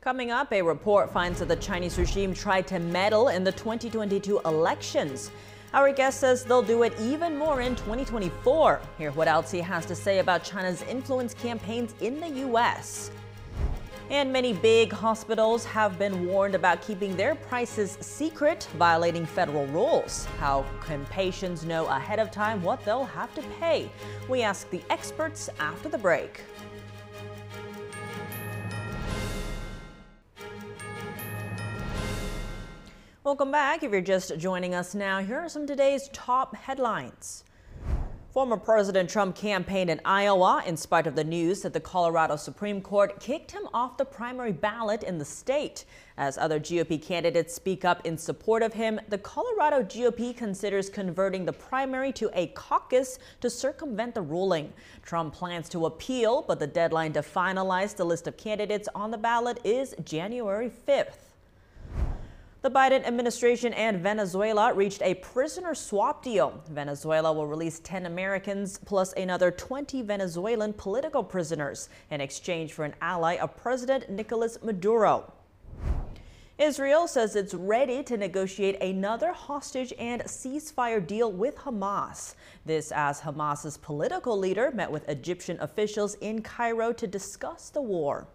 Coming 0.03 0.31
up, 0.31 0.51
a 0.51 0.61
report 0.61 1.13
finds 1.13 1.39
that 1.39 1.47
the 1.47 1.55
Chinese 1.55 1.97
regime 1.97 2.33
tried 2.33 2.67
to 2.67 2.77
meddle 2.77 3.29
in 3.29 3.45
the 3.45 3.53
2022 3.53 4.41
elections. 4.43 5.31
Our 5.73 5.93
guest 5.93 6.19
says 6.19 6.43
they'll 6.43 6.61
do 6.61 6.83
it 6.83 6.93
even 6.99 7.37
more 7.37 7.61
in 7.61 7.73
2024. 7.77 8.81
Hear 8.97 9.11
what 9.13 9.29
else 9.29 9.49
he 9.49 9.61
has 9.61 9.85
to 9.85 9.95
say 9.95 10.19
about 10.19 10.43
China's 10.43 10.81
influence 10.89 11.33
campaigns 11.33 11.95
in 12.01 12.19
the 12.19 12.27
U.S. 12.27 13.11
And 14.09 14.33
many 14.33 14.51
big 14.51 14.91
hospitals 14.91 15.63
have 15.63 15.97
been 15.97 16.25
warned 16.27 16.55
about 16.55 16.81
keeping 16.81 17.15
their 17.15 17.35
prices 17.35 17.97
secret, 18.01 18.67
violating 18.77 19.25
federal 19.25 19.67
rules. 19.67 20.25
How 20.37 20.65
can 20.81 21.05
patients 21.05 21.63
know 21.63 21.85
ahead 21.85 22.19
of 22.19 22.29
time 22.29 22.61
what 22.61 22.83
they'll 22.83 23.05
have 23.05 23.33
to 23.35 23.41
pay? 23.57 23.89
We 24.27 24.41
ask 24.41 24.69
the 24.69 24.81
experts 24.89 25.49
after 25.59 25.87
the 25.87 25.97
break. 25.97 26.41
Welcome 33.25 33.51
back. 33.51 33.83
If 33.83 33.93
you're 33.93 34.01
just 34.01 34.37
joining 34.37 34.75
us 34.75 34.93
now, 34.93 35.19
here 35.19 35.39
are 35.39 35.47
some 35.47 35.65
today's 35.65 36.09
top 36.11 36.57
headlines. 36.57 37.45
Former 38.33 38.57
President 38.57 39.09
Trump 39.09 39.33
campaigned 39.33 39.89
in 39.89 40.01
Iowa 40.03 40.61
in 40.67 40.75
spite 40.75 41.07
of 41.07 41.15
the 41.15 41.23
news 41.23 41.61
that 41.61 41.71
the 41.71 41.79
Colorado 41.79 42.35
Supreme 42.35 42.81
Court 42.81 43.21
kicked 43.21 43.51
him 43.51 43.69
off 43.73 43.95
the 43.95 44.03
primary 44.03 44.51
ballot 44.51 45.03
in 45.03 45.17
the 45.17 45.23
state. 45.23 45.85
As 46.17 46.37
other 46.37 46.59
GOP 46.59 47.01
candidates 47.01 47.55
speak 47.55 47.85
up 47.85 48.05
in 48.05 48.17
support 48.17 48.61
of 48.61 48.73
him, 48.73 48.99
the 49.07 49.19
Colorado 49.19 49.83
GOP 49.83 50.35
considers 50.35 50.89
converting 50.89 51.45
the 51.45 51.53
primary 51.53 52.11
to 52.11 52.29
a 52.33 52.47
caucus 52.47 53.19
to 53.39 53.49
circumvent 53.49 54.15
the 54.15 54.21
ruling. 54.21 54.73
Trump 55.01 55.33
plans 55.33 55.69
to 55.69 55.85
appeal, 55.85 56.43
but 56.45 56.59
the 56.59 56.67
deadline 56.67 57.13
to 57.13 57.21
finalize 57.21 57.95
the 57.95 58.03
list 58.03 58.27
of 58.27 58.35
candidates 58.35 58.89
on 58.93 59.11
the 59.11 59.17
ballot 59.17 59.61
is 59.63 59.95
January 60.03 60.69
5th. 60.85 61.32
The 62.63 62.71
Biden 62.71 63.05
administration 63.05 63.73
and 63.73 63.99
Venezuela 63.99 64.73
reached 64.73 65.01
a 65.01 65.15
prisoner 65.15 65.75
swap 65.75 66.23
deal. 66.23 66.63
Venezuela 66.69 67.33
will 67.33 67.45
release 67.45 67.81
10 67.81 68.05
Americans 68.05 68.77
plus 68.77 69.11
another 69.17 69.51
20 69.51 70.01
Venezuelan 70.03 70.71
political 70.71 71.25
prisoners 71.25 71.89
in 72.09 72.21
exchange 72.21 72.71
for 72.71 72.85
an 72.85 72.95
ally 73.01 73.35
of 73.35 73.57
President 73.57 74.09
Nicolas 74.09 74.59
Maduro. 74.63 75.33
Israel 76.57 77.05
says 77.05 77.35
it's 77.35 77.53
ready 77.53 78.01
to 78.03 78.15
negotiate 78.15 78.81
another 78.81 79.33
hostage 79.33 79.91
and 79.99 80.21
ceasefire 80.21 81.05
deal 81.05 81.33
with 81.33 81.57
Hamas. 81.57 82.35
This 82.65 82.93
as 82.93 83.19
Hamas's 83.19 83.75
political 83.75 84.39
leader 84.39 84.71
met 84.71 84.89
with 84.89 85.09
Egyptian 85.09 85.59
officials 85.59 86.13
in 86.21 86.41
Cairo 86.41 86.93
to 86.93 87.07
discuss 87.07 87.69
the 87.69 87.81
war. 87.81 88.25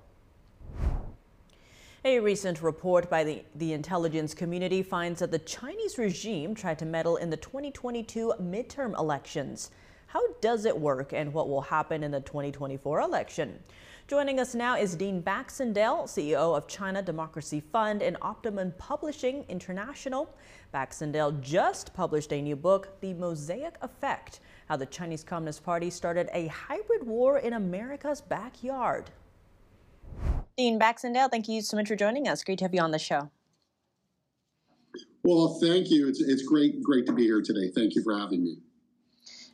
A 2.09 2.21
recent 2.21 2.63
report 2.63 3.11
by 3.11 3.23
the, 3.23 3.43
the 3.57 3.75
intelligence 3.75 4.33
community 4.33 4.83
finds 4.83 5.21
that 5.21 5.31
the 5.31 5.41
Chinese 5.41 5.99
regime 5.99 6.55
tried 6.55 6.79
to 6.79 6.87
meddle 6.87 7.19
in 7.19 7.29
the 7.29 7.37
2022 7.37 8.33
midterm 8.41 8.99
elections. 8.99 9.73
How 10.07 10.23
does 10.41 10.65
it 10.65 10.81
work 10.81 11.13
and 11.13 11.31
what 11.35 11.51
will 11.51 11.61
happen 11.61 12.03
in 12.03 12.11
the 12.11 12.21
2024 12.21 13.01
election? 13.01 13.59
Joining 14.07 14.41
us 14.41 14.55
now 14.55 14.75
is 14.75 14.95
Dean 14.95 15.21
Baxendale, 15.21 16.05
CEO 16.05 16.57
of 16.57 16.67
China 16.67 17.03
Democracy 17.03 17.61
Fund 17.61 18.01
and 18.01 18.17
Optimum 18.23 18.73
Publishing 18.79 19.45
International. 19.51 20.35
Baxendale 20.73 21.33
just 21.43 21.93
published 21.93 22.33
a 22.33 22.41
new 22.41 22.57
book, 22.57 22.99
The 23.03 23.13
Mosaic 23.13 23.75
Effect 23.83 24.41
How 24.67 24.77
the 24.77 24.87
Chinese 24.87 25.25
Communist 25.25 25.63
Party 25.63 25.91
Started 25.91 26.31
a 26.33 26.47
Hybrid 26.47 27.07
War 27.07 27.41
in 27.41 27.53
America's 27.53 28.23
Backyard. 28.23 29.11
Dean 30.57 30.79
Baxendale, 30.79 31.29
thank 31.29 31.49
you 31.49 31.63
so 31.63 31.77
much 31.77 31.89
for 31.89 31.97
joining 31.97 32.27
us. 32.27 32.43
Great 32.43 32.59
to 32.59 32.65
have 32.65 32.75
you 32.75 32.81
on 32.81 32.91
the 32.91 32.99
show. 32.99 33.31
Well, 35.23 35.59
thank 35.61 35.91
you. 35.91 36.09
It's, 36.09 36.21
it's 36.21 36.43
great, 36.43 36.83
great 36.83 37.07
to 37.07 37.13
be 37.13 37.25
here 37.25 37.43
today. 37.43 37.71
Thank 37.75 37.95
you 37.95 38.03
for 38.03 38.19
having 38.19 38.43
me. 38.43 38.59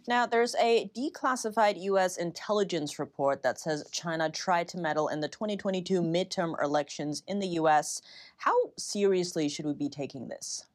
Now, 0.06 0.26
there's 0.26 0.54
a 0.56 0.90
declassified 0.96 1.82
U.S. 1.82 2.18
intelligence 2.18 2.98
report 2.98 3.42
that 3.42 3.58
says 3.58 3.88
China 3.90 4.30
tried 4.30 4.68
to 4.68 4.78
meddle 4.78 5.08
in 5.08 5.20
the 5.20 5.28
2022 5.28 6.02
midterm 6.02 6.54
elections 6.62 7.22
in 7.26 7.38
the 7.38 7.48
U.S. 7.48 8.02
How 8.36 8.54
seriously 8.76 9.48
should 9.48 9.64
we 9.64 9.72
be 9.72 9.88
taking 9.88 10.28
this? 10.28 10.66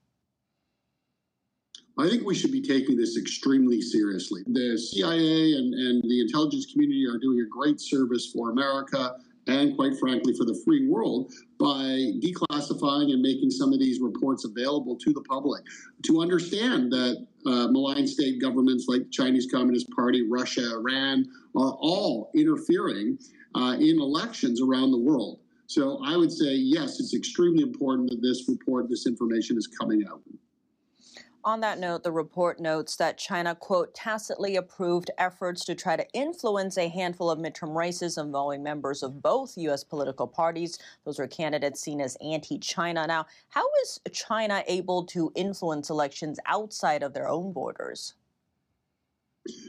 I 1.97 2.07
think 2.07 2.25
we 2.25 2.33
should 2.33 2.51
be 2.51 2.61
taking 2.61 2.97
this 2.97 3.17
extremely 3.17 3.81
seriously. 3.81 4.41
The 4.47 4.77
CIA 4.77 5.53
and, 5.53 5.73
and 5.73 6.03
the 6.03 6.21
intelligence 6.21 6.71
community 6.71 7.05
are 7.05 7.17
doing 7.17 7.41
a 7.41 7.45
great 7.45 7.81
service 7.81 8.31
for 8.31 8.51
America 8.51 9.15
and 9.49 9.75
quite 9.75 9.97
frankly 9.97 10.33
for 10.33 10.45
the 10.45 10.59
free 10.65 10.87
world 10.87 11.31
by 11.59 12.13
declassifying 12.21 13.11
and 13.11 13.21
making 13.21 13.49
some 13.49 13.73
of 13.73 13.79
these 13.79 13.99
reports 13.99 14.45
available 14.45 14.95
to 14.97 15.11
the 15.13 15.21
public 15.21 15.63
to 16.03 16.21
understand 16.21 16.91
that 16.91 17.25
uh, 17.45 17.67
malign 17.69 18.05
state 18.07 18.41
governments 18.41 18.85
like 18.87 19.03
the 19.03 19.09
Chinese 19.09 19.47
Communist 19.51 19.89
Party, 19.91 20.27
Russia, 20.29 20.73
Iran 20.73 21.25
are 21.55 21.75
all 21.79 22.31
interfering 22.35 23.17
uh, 23.55 23.75
in 23.79 23.99
elections 23.99 24.61
around 24.61 24.91
the 24.91 24.99
world. 24.99 25.39
So 25.67 25.99
I 26.03 26.17
would 26.17 26.31
say, 26.31 26.53
yes, 26.55 26.99
it's 26.99 27.13
extremely 27.13 27.63
important 27.63 28.09
that 28.09 28.21
this 28.21 28.49
report, 28.49 28.89
this 28.89 29.05
information 29.05 29.57
is 29.57 29.67
coming 29.67 30.03
out. 30.09 30.21
On 31.45 31.61
that 31.61 31.79
note, 31.79 32.03
the 32.03 32.11
report 32.11 32.59
notes 32.59 32.97
that 32.97 33.17
China, 33.17 33.55
quote, 33.55 33.95
tacitly 33.95 34.57
approved 34.57 35.09
efforts 35.17 35.63
to 35.65 35.73
try 35.73 35.95
to 35.95 36.05
influence 36.11 36.77
a 36.77 36.89
handful 36.89 37.31
of 37.31 37.39
midterm 37.39 37.73
races 37.73 38.17
involving 38.17 38.61
members 38.61 39.03
of 39.03 39.21
both 39.21 39.57
U.S. 39.57 39.81
political 39.85 40.27
parties. 40.27 40.79
Those 41.05 41.17
are 41.17 41.27
candidates 41.27 41.79
seen 41.79 42.01
as 42.01 42.17
anti 42.21 42.59
China. 42.59 43.07
Now, 43.07 43.25
how 43.47 43.65
is 43.83 44.01
China 44.11 44.63
able 44.67 45.05
to 45.05 45.31
influence 45.33 45.89
elections 45.89 46.39
outside 46.45 47.03
of 47.03 47.13
their 47.13 47.29
own 47.29 47.53
borders? 47.53 48.15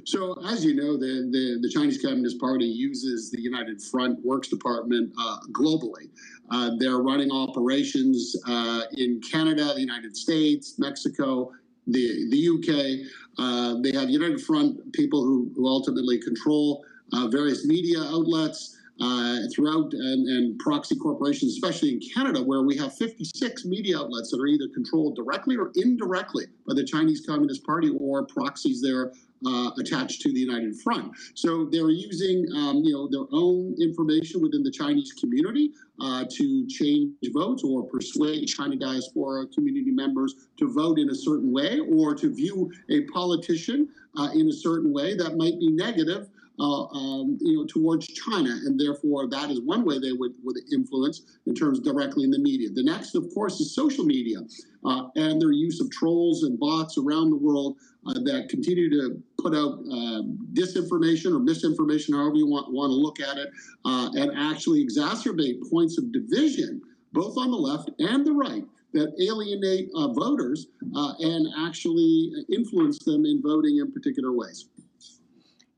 So, 0.05 0.40
as 0.47 0.64
you 0.64 0.75
know, 0.75 0.97
the, 0.97 1.29
the, 1.31 1.59
the, 1.61 1.69
Chinese 1.69 2.01
Communist 2.03 2.40
Party 2.40 2.64
uses 2.64 3.31
the 3.31 3.40
United 3.40 3.81
Front 3.83 4.25
Works 4.25 4.49
Department 4.49 5.12
uh, 5.21 5.38
globally. 5.53 6.09
Uh, 6.51 6.73
they're 6.79 6.99
running 6.99 7.31
operations 7.31 8.35
uh, 8.49 8.83
in 8.93 9.21
Canada, 9.21 9.73
the 9.75 9.81
United 9.81 10.16
States, 10.16 10.79
Mexico, 10.79 11.53
the, 11.87 12.29
the 12.31 12.49
UK. 12.49 13.09
Uh, 13.38 13.81
they 13.83 13.93
have 13.93 14.11
United 14.11 14.40
Front 14.40 14.93
people 14.93 15.23
who, 15.23 15.51
who 15.55 15.66
ultimately 15.66 16.19
control 16.19 16.85
uh, 17.12 17.29
various 17.29 17.64
media 17.64 18.01
outlets. 18.01 18.77
Uh, 19.03 19.49
throughout 19.51 19.95
and, 19.95 20.29
and, 20.29 20.59
proxy 20.59 20.95
corporations, 20.95 21.53
especially 21.53 21.90
in 21.90 22.01
Canada, 22.01 22.38
where 22.43 22.61
we 22.61 22.77
have 22.77 22.95
56 22.95 23.64
media 23.64 23.99
outlets 23.99 24.31
that 24.31 24.38
are 24.38 24.47
either 24.47 24.69
controlled 24.75 25.16
directly 25.16 25.57
or 25.57 25.73
indirectly 25.77 26.45
by 26.69 26.75
the 26.75 26.85
Chinese 26.85 27.25
Communist 27.25 27.64
Party 27.64 27.97
or 27.99 28.27
proxies 28.27 28.83
there 28.83 29.11
uh, 29.46 29.70
attached 29.79 30.20
to 30.22 30.33
the 30.33 30.40
United 30.40 30.81
Front. 30.81 31.12
So 31.35 31.66
they're 31.70 31.90
using, 31.90 32.46
um, 32.55 32.83
you 32.85 32.92
know, 32.92 33.09
their 33.09 33.26
own 33.33 33.74
information 33.81 34.42
within 34.42 34.62
the 34.62 34.70
Chinese 34.70 35.12
community 35.12 35.72
uh, 36.00 36.24
to 36.31 36.66
change 36.68 37.14
votes 37.33 37.62
or 37.64 37.85
persuade 37.85 38.46
China 38.46 38.76
diaspora 38.76 39.46
community 39.48 39.90
members 39.90 40.35
to 40.59 40.72
vote 40.72 40.98
in 40.98 41.11
a 41.11 41.14
certain 41.14 41.53
way 41.53 41.81
or 41.81 42.14
to 42.14 42.35
view 42.35 42.70
a 42.90 43.03
politician 43.07 43.88
uh, 44.18 44.29
in 44.35 44.48
a 44.48 44.53
certain 44.53 44.92
way 44.92 45.14
that 45.16 45.37
might 45.37 45.59
be 45.59 45.70
negative 45.70 46.29
uh, 46.59 46.85
um, 46.92 47.38
you 47.40 47.57
know, 47.57 47.64
towards 47.64 48.07
China, 48.07 48.50
and 48.50 48.79
therefore 48.79 49.26
that 49.29 49.50
is 49.50 49.61
one 49.62 49.83
way 49.85 49.98
they 49.98 50.12
would, 50.12 50.33
would 50.44 50.57
influence 50.72 51.22
in 51.46 51.55
terms 51.55 51.81
directly 51.81 52.24
in 52.24 52.31
the 52.31 52.38
media. 52.38 52.68
The 52.68 52.85
next, 52.85 53.14
of 53.14 53.33
course, 53.33 53.61
is 53.61 53.74
social 53.74 54.05
media 54.05 54.40
uh, 54.85 55.09
and 55.16 55.40
their 55.40 55.53
use 55.53 55.81
of 55.81 55.90
trolls 55.90 56.45
and 56.45 56.59
bots 56.59 56.99
around 56.99 57.31
the 57.31 57.37
world 57.37 57.77
uh, 58.07 58.14
that 58.14 58.49
continue 58.49 58.88
to 58.90 59.23
put 59.38 59.55
out 59.55 59.79
uh, 59.93 60.23
disinformation 60.53 61.35
or 61.35 61.38
misinformation, 61.38 62.14
however 62.14 62.37
you 62.37 62.47
want, 62.47 62.73
want 62.73 62.90
to 62.90 62.95
look 62.95 63.21
at 63.21 63.37
it, 63.37 63.51
uh, 63.85 64.11
and 64.14 64.33
actually 64.38 64.85
exacerbate 64.85 65.59
points 65.71 65.99
of 65.99 66.12
division, 66.12 66.81
both 67.12 67.37
on 67.37 67.51
the 67.51 67.57
left 67.57 67.90
and 67.99 68.27
the 68.27 68.33
right 68.33 68.64
that 68.93 69.12
alienate 69.21 69.88
uh, 69.95 70.09
voters 70.09 70.66
uh, 70.97 71.12
and 71.21 71.47
actually 71.59 72.33
influence 72.53 72.99
them 73.05 73.25
in 73.25 73.40
voting 73.43 73.79
in 73.79 73.93
particular 73.93 74.33
ways. 74.33 74.69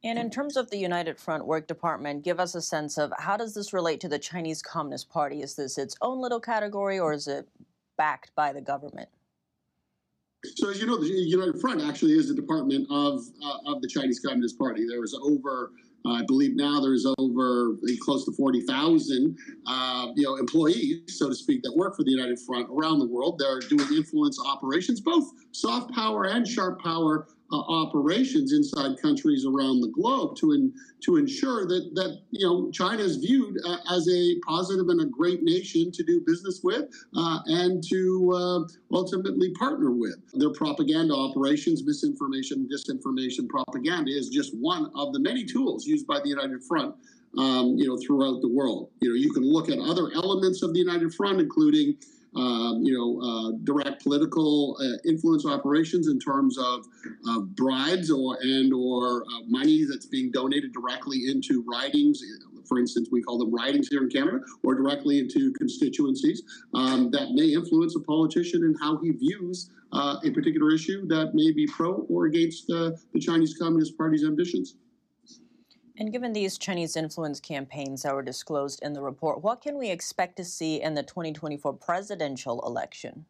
And 0.05 0.19
in 0.19 0.31
terms 0.31 0.57
of 0.57 0.69
the 0.71 0.79
United 0.79 1.19
Front 1.19 1.47
Work 1.47 1.69
Department, 1.69 2.25
give 2.25 2.41
us 2.41 2.57
a 2.57 2.62
sense 2.62 2.99
of 2.99 3.12
how 3.19 3.37
does 3.37 3.55
this 3.55 3.73
relate 3.73 4.01
to 4.01 4.09
the 4.09 4.19
Chinese 4.19 4.61
Communist 4.61 5.09
Party? 5.11 5.43
Is 5.43 5.55
this 5.55 5.79
its 5.79 5.95
own 6.01 6.21
little 6.21 6.41
category 6.41 6.99
or 6.99 7.12
is 7.12 7.29
it 7.29 7.49
backed 8.03 8.35
by 8.35 8.53
the 8.53 8.61
government? 8.61 9.09
So, 10.57 10.71
as 10.71 10.81
you 10.81 10.88
know, 10.88 10.97
the 10.97 11.07
United 11.07 11.61
Front 11.61 11.83
actually 11.83 12.15
is 12.15 12.31
a 12.31 12.35
department 12.35 12.88
of 12.91 13.21
uh, 13.45 13.71
of 13.71 13.81
the 13.81 13.87
Chinese 13.87 14.19
Communist 14.19 14.59
Party. 14.59 14.85
There 14.88 15.01
was 15.01 15.15
over, 15.15 15.71
I 16.05 16.25
believe, 16.27 16.57
now 16.57 16.81
there's 16.81 17.07
over 17.17 17.77
close 18.01 18.25
to 18.25 18.33
forty 18.33 18.62
thousand, 18.62 19.38
uh, 19.69 20.09
you 20.17 20.25
know, 20.25 20.35
employees, 20.35 21.17
so 21.17 21.29
to 21.29 21.35
speak, 21.37 21.62
that 21.62 21.77
work 21.77 21.95
for 21.95 22.03
the 22.03 22.11
United 22.11 22.41
Front 22.41 22.67
around 22.77 22.99
the 22.99 23.07
world. 23.07 23.38
They're 23.38 23.61
doing 23.61 23.87
influence 23.95 24.37
operations, 24.45 25.01
both 25.01 25.31
soft 25.53 25.95
power 25.95 26.25
and 26.25 26.45
sharp 26.45 26.83
power 26.83 27.29
uh, 27.53 27.57
operations 27.57 28.53
inside 28.53 28.97
countries 29.01 29.45
around 29.45 29.81
the 29.81 29.88
globe 29.88 30.35
to 30.37 30.53
in, 30.53 30.73
to 31.05 31.17
ensure 31.17 31.67
that 31.67 31.91
that 31.95 32.21
you 32.31 32.47
know 32.47 32.71
China 32.71 33.03
is 33.03 33.17
viewed 33.17 33.59
uh, 33.65 33.77
as 33.91 34.09
a 34.09 34.41
positive 34.47 34.88
and 34.88 35.03
a 35.03 35.07
great 35.07 35.43
nation 35.43 35.93
to 35.93 36.03
do 36.03 36.23
business 36.27 36.61
with 36.65 36.85
uh, 37.17 37.38
and 37.47 37.85
to 37.88 38.33
uh, 38.35 38.95
ultimately 38.97 39.53
partner 39.53 39.91
with. 39.91 40.17
Their 40.33 40.53
propaganda 40.53 41.15
operations, 41.15 41.85
misinformation, 41.85 42.69
disinformation, 42.73 43.49
propaganda 43.49 44.11
is 44.11 44.29
just 44.29 44.55
one 44.57 44.91
of 44.95 45.12
the 45.12 45.21
many 45.21 45.45
tools 45.45 45.87
used 45.87 46.07
by 46.07 46.21
the 46.21 46.29
United 46.29 46.65
Front. 46.65 46.95
Um, 47.38 47.77
you 47.79 47.88
know, 47.88 47.97
throughout 47.97 48.43
the 48.43 48.49
world. 48.49 48.91
You 49.01 49.09
know, 49.09 49.15
you 49.15 49.33
can 49.33 49.43
look 49.43 49.71
at 49.71 49.79
other 49.79 50.11
elements 50.15 50.62
of 50.62 50.75
the 50.75 50.81
United 50.81 51.15
Front, 51.15 51.41
including 51.41 51.97
you 52.35 52.92
know, 52.97 53.21
uh, 53.21 53.53
direct 53.64 54.03
political 54.03 54.77
uh, 54.81 55.09
influence 55.09 55.47
operations 55.47 56.09
in 56.09 56.18
terms 56.18 56.59
of, 56.59 56.87
bribes 57.57 58.11
or 58.11 58.38
and 58.42 58.73
or 58.73 59.23
uh, 59.23 59.40
money 59.47 59.85
that's 59.88 60.07
being 60.07 60.31
donated 60.31 60.73
directly 60.73 61.31
into 61.31 61.64
ridings. 61.68 62.23
For 62.66 62.79
instance, 62.79 63.09
we 63.11 63.23
call 63.23 63.38
them 63.38 63.53
ridings 63.53 63.88
here 63.88 64.03
in 64.03 64.09
Canada, 64.09 64.40
or 64.62 64.75
directly 64.75 65.18
into 65.18 65.53
constituencies 65.53 66.42
um, 66.75 67.11
that 67.11 67.31
may 67.33 67.53
influence 67.53 67.97
a 67.97 68.01
politician 68.01 68.64
and 68.64 68.77
how 68.81 68.99
he 68.99 69.11
views 69.11 69.71
uh, 69.92 70.16
a 70.25 70.31
particular 70.31 70.73
issue 70.73 71.07
that 71.09 71.35
may 71.35 71.53
be 71.53 71.66
pro 71.66 72.07
or 72.09 72.27
against 72.27 72.66
the 72.66 72.97
Chinese 73.21 73.57
Communist 73.59 73.97
Party's 73.99 74.25
ambitions. 74.25 74.77
And 76.03 76.11
given 76.11 76.33
these 76.33 76.59
Chinese 76.59 76.97
influence 76.97 77.38
campaigns 77.38 78.03
that 78.03 78.12
were 78.12 78.25
disclosed 78.25 78.83
in 78.83 78.93
the 78.93 79.01
report, 79.01 79.45
what 79.45 79.61
can 79.62 79.79
we 79.79 79.88
expect 79.88 80.37
to 80.38 80.45
see 80.45 80.83
in 80.83 80.95
the 80.95 81.05
2024 81.05 81.75
presidential 81.75 82.61
election? 82.67 83.25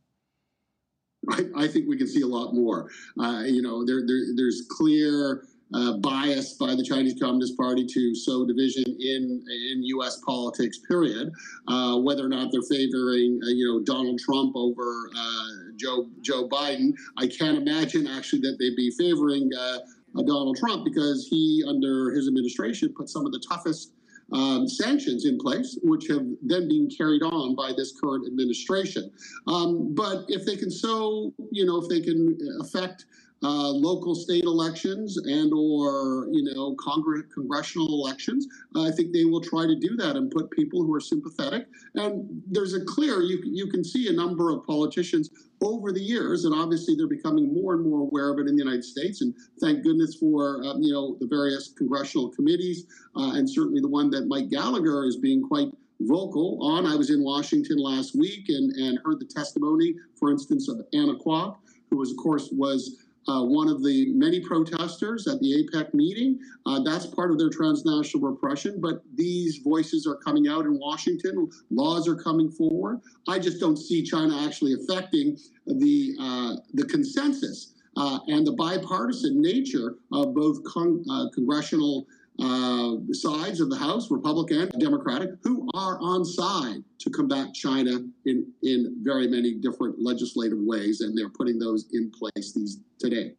I, 1.29 1.45
I 1.55 1.69
think 1.69 1.87
we 1.87 1.99
can 1.99 2.07
see 2.07 2.23
a 2.23 2.27
lot 2.27 2.55
more. 2.55 2.89
Uh, 3.21 3.43
you 3.45 3.61
know, 3.61 3.85
there, 3.85 4.07
there, 4.07 4.21
there's 4.37 4.65
clear 4.71 5.45
uh, 5.75 5.99
bias 5.99 6.55
by 6.55 6.75
the 6.75 6.83
Chinese 6.83 7.15
Communist 7.21 7.59
Party 7.59 7.85
to 7.85 8.15
sow 8.15 8.47
division 8.47 8.85
in 8.87 9.45
in 9.71 9.83
U.S. 9.97 10.23
politics. 10.27 10.79
Period. 10.89 11.31
Uh, 11.69 11.99
whether 11.99 12.25
or 12.25 12.29
not 12.31 12.53
they're 12.53 12.63
favoring, 12.63 13.39
uh, 13.45 13.49
you 13.49 13.67
know, 13.67 13.83
Donald 13.85 14.19
Trump 14.19 14.57
over 14.57 15.11
uh, 15.15 15.49
Joe 15.77 16.09
Joe 16.23 16.49
Biden, 16.49 16.95
I 17.19 17.27
can't 17.27 17.59
imagine 17.59 18.07
actually 18.07 18.41
that 18.41 18.57
they'd 18.59 18.77
be 18.77 18.91
favoring 18.99 19.51
uh, 19.59 19.79
Donald 20.15 20.57
Trump 20.57 20.85
because 20.85 21.27
he, 21.29 21.65
under 21.67 22.11
his 22.11 22.29
administration, 22.29 22.93
put 22.95 23.09
some 23.09 23.27
of 23.27 23.33
the 23.33 23.43
toughest 23.49 23.93
um, 24.33 24.67
sanctions 24.67 25.27
in 25.27 25.39
place, 25.39 25.79
which 25.83 26.07
have 26.09 26.27
then 26.43 26.69
been 26.69 26.89
carried 26.89 27.23
on 27.23 27.55
by 27.55 27.73
this 27.77 27.93
current 28.01 28.27
administration. 28.27 29.11
Um, 29.47 29.95
but 29.95 30.25
if 30.29 30.47
they 30.47 30.57
can 30.57 30.71
so, 30.71 31.33
you 31.51 31.67
know, 31.67 31.83
if 31.83 31.89
they 31.89 32.01
can 32.01 32.39
affect 32.61 33.07
uh, 33.43 33.71
local 33.71 34.15
state 34.15 34.45
elections 34.45 35.17
and 35.17 35.53
or 35.53 36.29
you 36.31 36.45
know 36.45 36.77
Congress 36.77 37.25
congressional 37.35 37.89
elections. 37.89 38.47
Uh, 38.77 38.83
I 38.83 38.93
think 38.93 39.13
they 39.13 39.25
will 39.25 39.41
try 39.41 39.67
to 39.67 39.75
do 39.75 39.97
that 39.97 40.17
and 40.17 40.31
put 40.31 40.51
people 40.51 40.85
who 40.85 40.95
are 40.95 41.01
sympathetic. 41.01 41.67
And 41.95 42.43
there's 42.47 42.75
a 42.75 42.85
clear 42.85 43.21
you 43.21 43.43
you 43.45 43.67
can 43.67 43.83
see 43.83 44.09
a 44.09 44.13
number 44.13 44.51
of 44.51 44.65
politicians 44.65 45.31
over 45.63 45.93
the 45.93 46.01
years, 46.01 46.45
and 46.45 46.55
obviously 46.55 46.95
they're 46.95 47.07
becoming 47.07 47.55
more 47.55 47.75
and 47.75 47.89
more 47.89 48.01
aware 48.01 48.33
of 48.33 48.39
it 48.39 48.49
in 48.49 48.57
the 48.57 48.63
United 48.63 48.85
States. 48.85 49.23
And 49.23 49.35
thank 49.61 49.83
goodness 49.83 50.17
for 50.17 50.63
um, 50.65 50.83
you 50.83 50.93
know 50.93 51.17
the 51.21 51.27
various 51.27 51.73
congressional 51.77 52.29
committees, 52.31 52.87
uh, 53.17 53.33
and 53.35 53.49
certainly 53.49 53.81
the 53.81 53.89
one 53.89 54.11
that 54.11 54.27
Mike 54.27 54.51
Gallagher 54.51 55.05
is 55.05 55.17
being 55.17 55.43
quite 55.43 55.69
vocal 56.01 56.59
on. 56.63 56.87
I 56.87 56.97
was 56.97 57.11
in 57.11 57.23
Washington 57.23 57.79
last 57.79 58.17
week 58.17 58.49
and, 58.49 58.73
and 58.73 58.99
heard 59.05 59.21
the 59.21 59.27
testimony, 59.27 59.95
for 60.19 60.31
instance, 60.31 60.69
of 60.69 60.83
Anna 60.93 61.15
Kwok, 61.15 61.57
who 61.91 61.99
was, 61.99 62.11
of 62.11 62.17
course, 62.17 62.49
was 62.53 63.02
uh, 63.29 63.45
one 63.45 63.69
of 63.69 63.83
the 63.83 64.13
many 64.15 64.41
protesters 64.41 65.27
at 65.29 65.41
the 65.41 65.65
APEC 65.65 65.95
meeting. 65.95 66.39
Uh, 66.67 66.81
that's 66.83 67.07
part 67.07 67.31
of 67.31 67.39
their 67.39 67.51
transnational 67.51 68.29
repression, 68.29 68.81
but 68.81 69.03
these 69.15 69.59
voices 69.59 70.07
are 70.07 70.17
coming 70.17 70.49
out 70.49 70.65
in 70.65 70.79
Washington. 70.79 71.51
Laws 71.71 72.09
are 72.09 72.17
coming 72.17 72.51
forward. 72.51 73.01
I 73.29 73.39
just 73.39 73.61
don't 73.61 73.77
see 73.77 74.03
China 74.03 74.45
actually 74.45 74.75
affecting 74.75 75.39
the 75.67 76.17
uh, 76.21 76.57
the 76.75 76.85
consensus 76.85 77.75
uh, 77.97 78.19
and 78.29 78.47
the 78.47 78.53
bipartisan 78.53 79.41
nature 79.41 79.97
of 80.13 80.35
both 80.35 80.63
con- 80.65 81.05
uh, 81.11 81.27
congressional 81.35 82.07
uh, 82.39 82.97
sides 83.13 83.61
of 83.61 83.71
the 83.71 83.77
House, 83.77 84.11
Republican 84.11 84.69
and 84.73 84.81
Democratic, 84.81 85.31
who 85.43 85.69
are 85.75 85.99
on 86.01 86.25
side 86.25 86.83
to 86.99 87.11
combat 87.11 87.53
China 87.55 88.01
in, 88.25 88.53
in 88.63 88.97
very 89.03 89.29
many 89.29 89.55
different 89.55 89.97
legislative 90.01 90.59
ways, 90.59 91.01
and 91.01 91.17
they're 91.17 91.29
putting 91.31 91.59
those 91.59 91.87
in 91.93 92.11
place 92.11 92.53
these 92.53 92.81
today. 92.99 93.33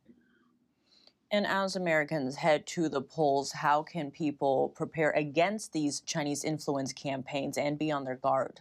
And 1.31 1.47
as 1.47 1.75
Americans 1.75 2.35
head 2.35 2.67
to 2.67 2.87
the 2.87 3.01
polls, 3.01 3.51
how 3.51 3.81
can 3.81 4.11
people 4.11 4.69
prepare 4.75 5.09
against 5.11 5.73
these 5.73 5.99
Chinese 6.01 6.43
influence 6.43 6.93
campaigns 6.93 7.57
and 7.57 7.79
be 7.79 7.91
on 7.91 8.03
their 8.03 8.15
guard? 8.15 8.59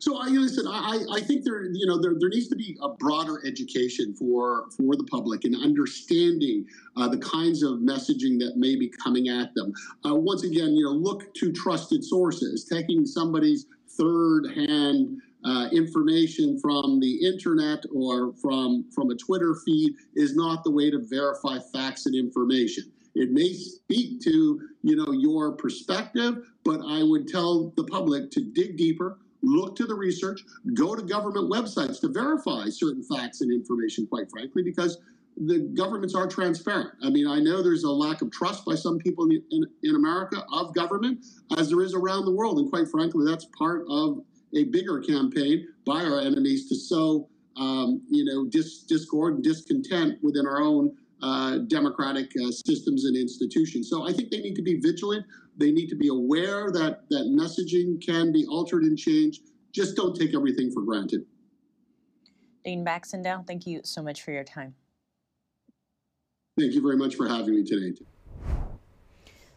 So 0.00 0.18
I 0.18 0.26
listen. 0.28 0.66
I, 0.66 1.04
I 1.12 1.20
think 1.20 1.44
there, 1.44 1.64
you 1.64 1.86
know, 1.86 2.00
there, 2.00 2.14
there 2.18 2.28
needs 2.28 2.48
to 2.48 2.56
be 2.56 2.76
a 2.82 2.88
broader 2.88 3.40
education 3.46 4.14
for 4.14 4.66
for 4.76 4.96
the 4.96 5.04
public 5.04 5.44
and 5.44 5.54
understanding 5.56 6.66
uh, 6.96 7.08
the 7.08 7.18
kinds 7.18 7.62
of 7.62 7.78
messaging 7.78 8.38
that 8.40 8.54
may 8.56 8.76
be 8.76 8.92
coming 9.02 9.28
at 9.28 9.54
them. 9.54 9.72
Uh, 10.04 10.14
once 10.14 10.44
again, 10.44 10.74
you 10.74 10.84
know, 10.84 10.92
look 10.92 11.32
to 11.34 11.52
trusted 11.52 12.04
sources. 12.04 12.64
Taking 12.64 13.06
somebody's 13.06 13.66
third 13.98 14.46
hand 14.54 15.20
uh, 15.44 15.68
information 15.72 16.58
from 16.60 17.00
the 17.00 17.26
internet 17.26 17.84
or 17.94 18.32
from 18.40 18.84
from 18.94 19.10
a 19.10 19.14
Twitter 19.14 19.54
feed 19.64 19.94
is 20.14 20.34
not 20.34 20.64
the 20.64 20.70
way 20.70 20.90
to 20.90 20.98
verify 20.98 21.58
facts 21.72 22.06
and 22.06 22.14
information. 22.14 22.90
It 23.14 23.30
may 23.30 23.52
speak 23.52 24.20
to 24.22 24.60
you 24.82 24.96
know 24.96 25.12
your 25.12 25.52
perspective, 25.52 26.38
but 26.64 26.80
I 26.86 27.02
would 27.02 27.28
tell 27.28 27.72
the 27.76 27.84
public 27.84 28.30
to 28.32 28.40
dig 28.40 28.76
deeper, 28.76 29.18
look 29.42 29.76
to 29.76 29.86
the 29.86 29.94
research, 29.94 30.42
go 30.74 30.94
to 30.94 31.02
government 31.02 31.50
websites 31.50 32.00
to 32.00 32.08
verify 32.08 32.68
certain 32.68 33.02
facts 33.02 33.40
and 33.40 33.52
information. 33.52 34.06
Quite 34.06 34.30
frankly, 34.30 34.62
because 34.62 34.98
the 35.46 35.60
governments 35.74 36.14
are 36.14 36.26
transparent. 36.26 36.90
I 37.02 37.10
mean, 37.10 37.26
I 37.26 37.38
know 37.38 37.62
there's 37.62 37.84
a 37.84 37.90
lack 37.90 38.22
of 38.22 38.30
trust 38.32 38.64
by 38.64 38.74
some 38.74 38.98
people 38.98 39.24
in, 39.26 39.42
in, 39.50 39.64
in 39.84 39.94
America 39.94 40.44
of 40.52 40.74
government, 40.74 41.24
as 41.56 41.70
there 41.70 41.82
is 41.82 41.94
around 41.94 42.24
the 42.24 42.32
world, 42.32 42.58
and 42.58 42.68
quite 42.68 42.88
frankly, 42.88 43.24
that's 43.24 43.46
part 43.56 43.84
of 43.88 44.20
a 44.54 44.64
bigger 44.64 45.00
campaign 45.00 45.68
by 45.86 46.04
our 46.04 46.20
enemies 46.20 46.68
to 46.68 46.74
sow, 46.74 47.28
um, 47.56 48.02
you 48.10 48.24
know, 48.24 48.46
dis- 48.46 48.82
discord 48.82 49.34
and 49.34 49.44
discontent 49.44 50.18
within 50.22 50.46
our 50.46 50.60
own 50.60 50.96
uh, 51.22 51.58
democratic 51.68 52.30
uh, 52.36 52.50
systems 52.50 53.04
and 53.04 53.16
institutions. 53.16 53.90
So 53.90 54.08
I 54.08 54.12
think 54.12 54.30
they 54.30 54.40
need 54.40 54.54
to 54.54 54.62
be 54.62 54.80
vigilant. 54.80 55.26
They 55.58 55.72
need 55.72 55.88
to 55.88 55.96
be 55.96 56.08
aware 56.08 56.70
that 56.70 57.08
that 57.10 57.26
messaging 57.26 58.04
can 58.04 58.32
be 58.32 58.46
altered 58.46 58.84
and 58.84 58.96
changed. 58.96 59.42
Just 59.72 59.96
don't 59.96 60.14
take 60.14 60.34
everything 60.34 60.70
for 60.70 60.82
granted. 60.82 61.26
Dean 62.64 62.84
Baxendale, 62.84 63.44
thank 63.46 63.66
you 63.66 63.80
so 63.82 64.00
much 64.02 64.22
for 64.22 64.30
your 64.30 64.44
time. 64.44 64.74
Thank 66.58 66.74
you 66.74 66.82
very 66.82 66.96
much 66.96 67.16
for 67.16 67.28
having 67.28 67.54
me 67.54 67.64
today. 67.64 67.96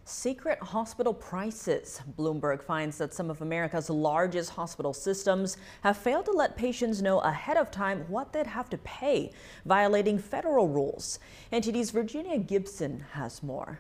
Secret 0.06 0.60
hospital 0.60 1.14
prices. 1.14 2.02
Bloomberg 2.18 2.64
finds 2.64 2.98
that 2.98 3.14
some 3.14 3.30
of 3.30 3.42
America's 3.42 3.90
largest 3.90 4.50
hospital 4.52 4.94
systems 4.94 5.58
have 5.84 5.96
failed 5.96 6.26
to 6.26 6.32
let 6.32 6.58
patients 6.58 7.02
know 7.02 7.20
ahead 7.20 7.58
of 7.58 7.70
time 7.70 8.06
what 8.08 8.34
they'd 8.34 8.48
have 8.48 8.70
to 8.72 8.78
pay, 8.80 9.32
violating 9.66 10.18
federal 10.18 10.68
rules. 10.68 11.20
NTD's 11.54 11.92
Virginia 11.92 12.40
Gibson 12.40 13.06
has 13.14 13.44
more. 13.44 13.80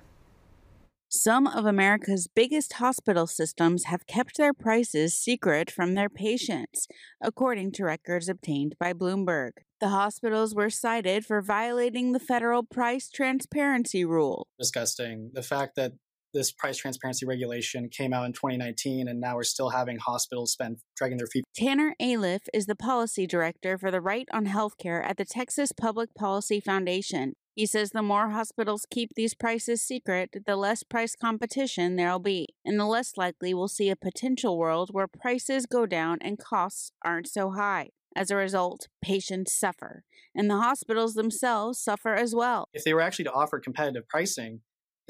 Some 1.13 1.45
of 1.45 1.65
America's 1.65 2.29
biggest 2.33 2.71
hospital 2.73 3.27
systems 3.27 3.83
have 3.83 4.07
kept 4.07 4.37
their 4.37 4.53
prices 4.53 5.13
secret 5.13 5.69
from 5.69 5.93
their 5.93 6.07
patients, 6.07 6.87
according 7.19 7.73
to 7.73 7.83
records 7.83 8.29
obtained 8.29 8.77
by 8.79 8.93
Bloomberg. 8.93 9.51
The 9.81 9.89
hospitals 9.89 10.55
were 10.55 10.69
cited 10.69 11.25
for 11.25 11.41
violating 11.41 12.13
the 12.13 12.19
federal 12.19 12.63
price 12.63 13.09
transparency 13.09 14.05
rule. 14.05 14.47
Disgusting. 14.57 15.31
The 15.33 15.43
fact 15.43 15.75
that 15.75 15.91
this 16.33 16.53
price 16.53 16.77
transparency 16.77 17.25
regulation 17.25 17.89
came 17.89 18.13
out 18.13 18.25
in 18.25 18.31
2019, 18.31 19.09
and 19.09 19.19
now 19.19 19.35
we're 19.35 19.43
still 19.43 19.71
having 19.71 19.97
hospitals 19.97 20.53
spend 20.53 20.77
dragging 20.95 21.17
their 21.17 21.27
feet. 21.27 21.43
Tanner 21.53 21.93
Aliff 22.01 22.43
is 22.53 22.67
the 22.67 22.75
policy 22.75 23.27
director 23.27 23.77
for 23.77 23.91
the 23.91 23.99
Right 23.99 24.29
on 24.31 24.45
Healthcare 24.45 25.03
at 25.05 25.17
the 25.17 25.25
Texas 25.25 25.73
Public 25.73 26.15
Policy 26.15 26.61
Foundation. 26.61 27.33
He 27.53 27.65
says 27.65 27.91
the 27.91 28.01
more 28.01 28.29
hospitals 28.29 28.85
keep 28.89 29.13
these 29.15 29.33
prices 29.33 29.81
secret, 29.81 30.43
the 30.45 30.55
less 30.55 30.83
price 30.83 31.15
competition 31.15 31.95
there'll 31.95 32.19
be, 32.19 32.47
and 32.63 32.79
the 32.79 32.85
less 32.85 33.17
likely 33.17 33.53
we'll 33.53 33.67
see 33.67 33.89
a 33.89 33.95
potential 33.95 34.57
world 34.57 34.89
where 34.93 35.07
prices 35.07 35.65
go 35.65 35.85
down 35.85 36.19
and 36.21 36.39
costs 36.39 36.91
aren't 37.03 37.27
so 37.27 37.51
high. 37.51 37.89
As 38.15 38.31
a 38.31 38.35
result, 38.35 38.87
patients 39.01 39.53
suffer, 39.53 40.03
and 40.35 40.49
the 40.49 40.57
hospitals 40.57 41.13
themselves 41.13 41.79
suffer 41.79 42.13
as 42.13 42.35
well. 42.35 42.67
If 42.73 42.83
they 42.83 42.93
were 42.93 43.01
actually 43.01 43.25
to 43.25 43.33
offer 43.33 43.59
competitive 43.59 44.07
pricing, 44.07 44.61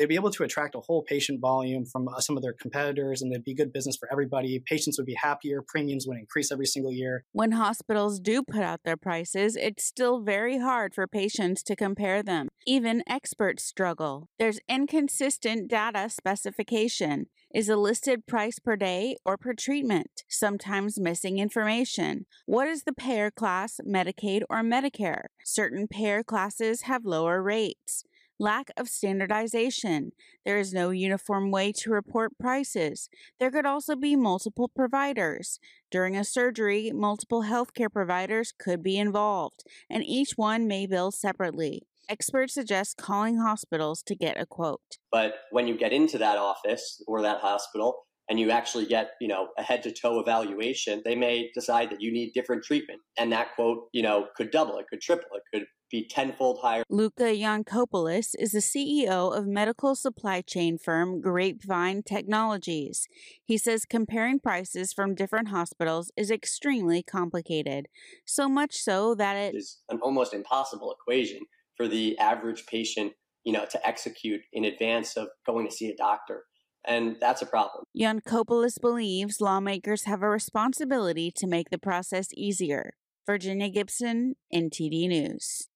they'd 0.01 0.07
be 0.07 0.15
able 0.15 0.31
to 0.31 0.41
attract 0.41 0.73
a 0.73 0.79
whole 0.79 1.03
patient 1.03 1.39
volume 1.39 1.85
from 1.85 2.07
uh, 2.07 2.19
some 2.19 2.35
of 2.35 2.41
their 2.41 2.53
competitors 2.53 3.21
and 3.21 3.31
they'd 3.31 3.43
be 3.43 3.53
good 3.53 3.71
business 3.71 3.95
for 3.95 4.11
everybody. 4.11 4.59
Patients 4.65 4.97
would 4.97 5.05
be 5.05 5.13
happier, 5.13 5.61
premiums 5.61 6.07
would 6.07 6.17
increase 6.17 6.51
every 6.51 6.65
single 6.65 6.91
year. 6.91 7.23
When 7.33 7.51
hospitals 7.51 8.19
do 8.19 8.41
put 8.41 8.63
out 8.63 8.79
their 8.83 8.97
prices, 8.97 9.55
it's 9.55 9.85
still 9.85 10.19
very 10.21 10.57
hard 10.57 10.95
for 10.95 11.05
patients 11.05 11.61
to 11.63 11.75
compare 11.75 12.23
them. 12.23 12.47
Even 12.65 13.03
experts 13.05 13.63
struggle. 13.63 14.27
There's 14.39 14.59
inconsistent 14.67 15.67
data 15.67 16.09
specification. 16.09 17.27
Is 17.53 17.69
a 17.69 17.75
listed 17.75 18.25
price 18.25 18.57
per 18.57 18.75
day 18.75 19.17
or 19.23 19.37
per 19.37 19.53
treatment? 19.53 20.23
Sometimes 20.27 20.99
missing 20.99 21.37
information. 21.37 22.25
What 22.47 22.67
is 22.67 22.83
the 22.83 22.93
payer 22.93 23.29
class, 23.29 23.79
Medicaid 23.85 24.41
or 24.49 24.63
Medicare? 24.63 25.25
Certain 25.43 25.87
payer 25.87 26.23
classes 26.23 26.83
have 26.83 27.05
lower 27.05 27.43
rates 27.43 28.03
lack 28.41 28.71
of 28.75 28.89
standardization. 28.89 30.11
There 30.43 30.57
is 30.57 30.73
no 30.73 30.89
uniform 30.89 31.51
way 31.51 31.71
to 31.73 31.91
report 31.91 32.37
prices. 32.39 33.07
There 33.39 33.51
could 33.51 33.67
also 33.67 33.95
be 33.95 34.15
multiple 34.15 34.67
providers. 34.67 35.59
During 35.91 36.17
a 36.17 36.23
surgery, 36.23 36.91
multiple 36.93 37.43
healthcare 37.43 37.91
providers 37.91 38.51
could 38.57 38.81
be 38.81 38.97
involved, 38.97 39.63
and 39.89 40.03
each 40.03 40.31
one 40.35 40.67
may 40.67 40.87
bill 40.87 41.11
separately. 41.11 41.83
Experts 42.09 42.55
suggest 42.55 42.97
calling 42.97 43.37
hospitals 43.37 44.01
to 44.03 44.15
get 44.15 44.41
a 44.41 44.45
quote. 44.45 44.97
But 45.11 45.35
when 45.51 45.67
you 45.67 45.77
get 45.77 45.93
into 45.93 46.17
that 46.17 46.37
office 46.37 47.01
or 47.07 47.21
that 47.21 47.39
hospital, 47.41 48.07
and 48.31 48.39
you 48.39 48.49
actually 48.49 48.85
get, 48.85 49.11
you 49.19 49.27
know, 49.27 49.49
a 49.57 49.61
head 49.61 49.83
to 49.83 49.91
toe 49.91 50.21
evaluation, 50.21 51.01
they 51.03 51.15
may 51.15 51.51
decide 51.53 51.89
that 51.89 51.99
you 51.99 52.13
need 52.13 52.31
different 52.31 52.63
treatment. 52.63 53.01
And 53.17 53.29
that 53.33 53.53
quote, 53.55 53.89
you 53.91 54.01
know, 54.01 54.27
could 54.37 54.51
double, 54.51 54.77
it 54.77 54.85
could 54.89 55.01
triple, 55.01 55.27
it 55.33 55.43
could 55.53 55.65
be 55.91 56.07
tenfold 56.07 56.59
higher. 56.61 56.83
Luca 56.89 57.25
Yankopoulos 57.25 58.29
is 58.39 58.53
the 58.53 58.59
CEO 58.59 59.37
of 59.37 59.47
medical 59.47 59.95
supply 59.95 60.39
chain 60.39 60.77
firm 60.77 61.19
Grapevine 61.19 62.03
Technologies. 62.03 63.05
He 63.43 63.57
says 63.57 63.83
comparing 63.83 64.39
prices 64.39 64.93
from 64.93 65.13
different 65.13 65.49
hospitals 65.49 66.09
is 66.15 66.31
extremely 66.31 67.03
complicated, 67.03 67.87
so 68.25 68.47
much 68.47 68.75
so 68.75 69.13
that 69.15 69.35
it 69.35 69.55
is 69.55 69.79
an 69.89 69.99
almost 70.01 70.33
impossible 70.33 70.95
equation 70.97 71.39
for 71.75 71.85
the 71.85 72.17
average 72.17 72.65
patient, 72.65 73.11
you 73.43 73.51
know, 73.51 73.65
to 73.71 73.85
execute 73.85 74.39
in 74.53 74.63
advance 74.63 75.17
of 75.17 75.27
going 75.45 75.67
to 75.67 75.75
see 75.75 75.89
a 75.89 75.97
doctor. 75.97 76.45
And 76.85 77.17
that's 77.19 77.41
a 77.41 77.45
problem. 77.45 77.85
Yankopoulos 77.97 78.79
believes 78.81 79.39
lawmakers 79.39 80.05
have 80.05 80.21
a 80.21 80.29
responsibility 80.29 81.31
to 81.35 81.47
make 81.47 81.69
the 81.69 81.77
process 81.77 82.27
easier. 82.35 82.93
Virginia 83.25 83.69
Gibson, 83.69 84.35
NTD 84.53 85.07
News. 85.07 85.67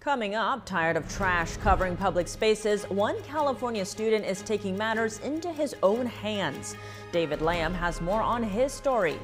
Coming 0.00 0.34
up, 0.34 0.64
tired 0.64 0.96
of 0.96 1.08
trash 1.08 1.56
covering 1.56 1.96
public 1.96 2.28
spaces, 2.28 2.84
one 2.84 3.20
California 3.24 3.84
student 3.84 4.24
is 4.24 4.42
taking 4.42 4.76
matters 4.76 5.18
into 5.20 5.50
his 5.50 5.74
own 5.82 6.06
hands. 6.06 6.76
David 7.10 7.42
Lamb 7.42 7.74
has 7.74 8.00
more 8.00 8.22
on 8.22 8.42
his 8.42 8.72
story. 8.72 9.18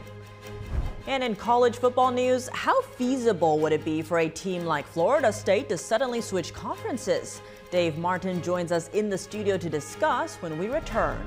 And 1.06 1.22
in 1.22 1.37
college 1.37 1.76
football 1.76 2.10
news, 2.10 2.48
how 2.52 2.80
feasible 2.82 3.58
would 3.60 3.72
it 3.72 3.84
be 3.84 4.02
for 4.02 4.18
a 4.18 4.28
team 4.28 4.64
like 4.64 4.87
Florida 4.87 5.32
State 5.32 5.68
to 5.68 5.78
suddenly 5.78 6.20
switch 6.20 6.52
conferences? 6.54 7.40
Dave 7.74 7.98
Martin 7.98 8.40
joins 8.40 8.70
us 8.70 8.88
in 8.90 9.10
the 9.10 9.18
studio 9.18 9.58
to 9.58 9.68
discuss 9.68 10.37
when 10.37 10.56
we 10.58 10.68
return. 10.68 11.18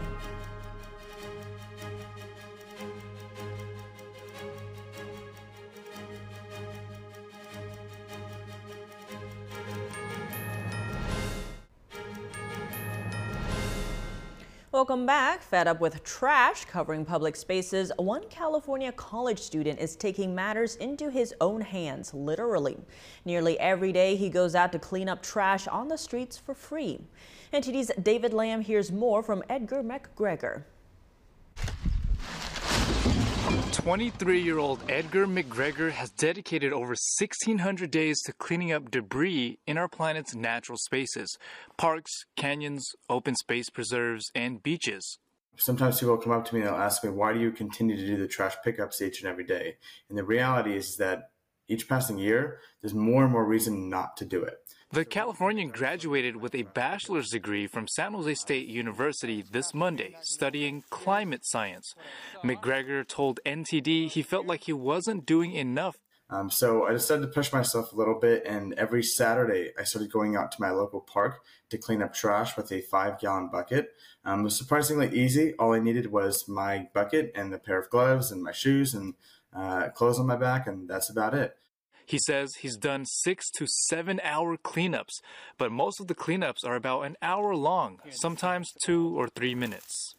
Welcome 14.74 15.06
back. 15.06 15.44
Fed 15.44 15.66
up 15.66 15.80
with 15.80 16.04
trash 16.04 16.66
covering 16.66 17.06
public 17.06 17.38
spaces, 17.38 17.90
one 17.96 18.24
California 18.30 18.92
college 18.92 19.40
student 19.40 19.80
is 19.80 19.96
taking 19.96 20.36
matters 20.36 20.76
into 20.76 21.10
his 21.10 21.34
own 21.40 21.62
hands, 21.62 22.14
literally. 22.14 22.76
Nearly 23.24 23.58
every 23.62 23.94
day 23.94 24.18
he 24.18 24.30
goes 24.30 24.56
out 24.56 24.74
to 24.74 24.80
clean 24.80 25.08
up 25.08 25.24
trash 25.24 25.70
on 25.70 25.88
the 25.88 25.98
streets 25.98 26.38
for 26.38 26.54
free. 26.54 27.00
NTD's 27.54 27.92
David 28.04 28.34
Lamb 28.34 28.60
hears 28.60 28.92
more 28.92 29.24
from 29.24 29.42
Edgar 29.50 29.82
McGregor. 29.82 30.64
23 33.78 34.42
year 34.42 34.58
old 34.58 34.82
Edgar 34.90 35.28
McGregor 35.28 35.92
has 35.92 36.10
dedicated 36.10 36.74
over 36.74 36.96
1,600 37.20 37.92
days 37.92 38.20
to 38.24 38.34
cleaning 38.34 38.72
up 38.72 38.90
debris 38.90 39.60
in 39.68 39.78
our 39.78 39.88
planet's 39.88 40.34
natural 40.34 40.80
spaces 40.80 41.38
parks, 41.78 42.12
canyons, 42.36 42.90
open 43.08 43.36
space 43.36 43.70
preserves, 43.70 44.32
and 44.34 44.64
beaches. 44.64 45.20
Sometimes 45.58 46.00
people 46.00 46.18
come 46.18 46.34
up 46.34 46.46
to 46.46 46.56
me 46.56 46.62
and 46.62 46.70
they'll 46.70 46.76
ask 46.76 47.04
me, 47.04 47.12
Why 47.12 47.34
do 47.34 47.40
you 47.40 47.52
continue 47.52 47.96
to 47.96 48.06
do 48.06 48.18
the 48.18 48.28
trash 48.28 48.56
pickups 48.64 49.00
each 49.00 49.22
and 49.22 49.30
every 49.30 49.46
day? 49.46 49.76
And 50.10 50.18
the 50.18 50.24
reality 50.24 50.76
is 50.76 50.96
that 50.98 51.30
each 51.68 51.88
passing 51.88 52.18
year, 52.18 52.60
there's 52.82 52.96
more 52.96 53.24
and 53.24 53.32
more 53.32 53.46
reason 53.46 53.90
not 53.90 54.18
to 54.18 54.26
do 54.26 54.44
it. 54.44 54.58
The 54.90 55.04
Californian 55.04 55.68
graduated 55.68 56.38
with 56.38 56.56
a 56.56 56.64
bachelor's 56.64 57.30
degree 57.30 57.68
from 57.68 57.90
San 57.90 58.14
Jose 58.14 58.36
State 58.36 58.68
University 58.68 59.42
this 59.42 59.74
Monday, 59.74 60.16
studying 60.22 60.86
climate 60.90 61.46
science. 61.46 61.94
McGregor 62.42 63.06
told 63.06 63.42
NTD 63.46 64.08
he 64.10 64.22
felt 64.22 64.46
like 64.46 64.64
he 64.64 64.72
wasn't 64.72 65.26
doing 65.26 65.52
enough. 65.52 65.98
Um, 66.30 66.50
so 66.50 66.86
I 66.86 66.94
decided 66.94 67.24
to 67.24 67.28
push 67.28 67.52
myself 67.52 67.92
a 67.92 67.98
little 67.98 68.18
bit, 68.18 68.46
and 68.46 68.74
every 68.76 69.04
Saturday 69.04 69.74
I 69.78 69.84
started 69.84 70.10
going 70.10 70.38
out 70.38 70.54
to 70.54 70.62
my 70.62 70.72
local 70.72 71.02
park 71.02 71.42
to 71.70 71.78
clean 71.78 72.02
up 72.02 72.14
trash 72.14 72.56
with 72.56 72.72
a 72.72 72.80
five 72.80 73.20
gallon 73.20 73.50
bucket. 73.52 73.90
Um, 74.24 74.40
it 74.40 74.44
was 74.44 74.58
surprisingly 74.58 75.10
easy. 75.10 75.54
All 75.56 75.74
I 75.74 75.80
needed 75.80 76.14
was 76.14 76.48
my 76.48 76.88
bucket 76.94 77.34
and 77.36 77.54
a 77.54 77.60
pair 77.60 77.78
of 77.78 77.90
gloves 77.90 78.32
and 78.32 78.42
my 78.42 78.54
shoes 78.54 78.94
and 78.94 79.16
uh, 79.54 79.90
clothes 79.90 80.18
on 80.18 80.28
my 80.28 80.38
back, 80.38 80.66
and 80.66 80.88
that's 80.88 81.10
about 81.10 81.34
it. 81.34 81.58
He 82.08 82.20
says 82.20 82.56
he's 82.56 82.78
done 82.78 83.06
six 83.06 83.52
to 83.58 83.68
seven 83.68 84.22
hour 84.24 84.56
cleanups, 84.56 85.20
but 85.58 85.74
most 85.74 86.00
of 86.00 86.08
the 86.08 86.16
cleanups 86.16 86.66
are 86.66 86.76
about 86.76 87.02
an 87.02 87.18
hour 87.22 87.54
long, 87.54 88.00
sometimes 88.12 88.72
two 88.86 89.14
or 89.20 89.28
three 89.28 89.54
minutes. 89.54 90.16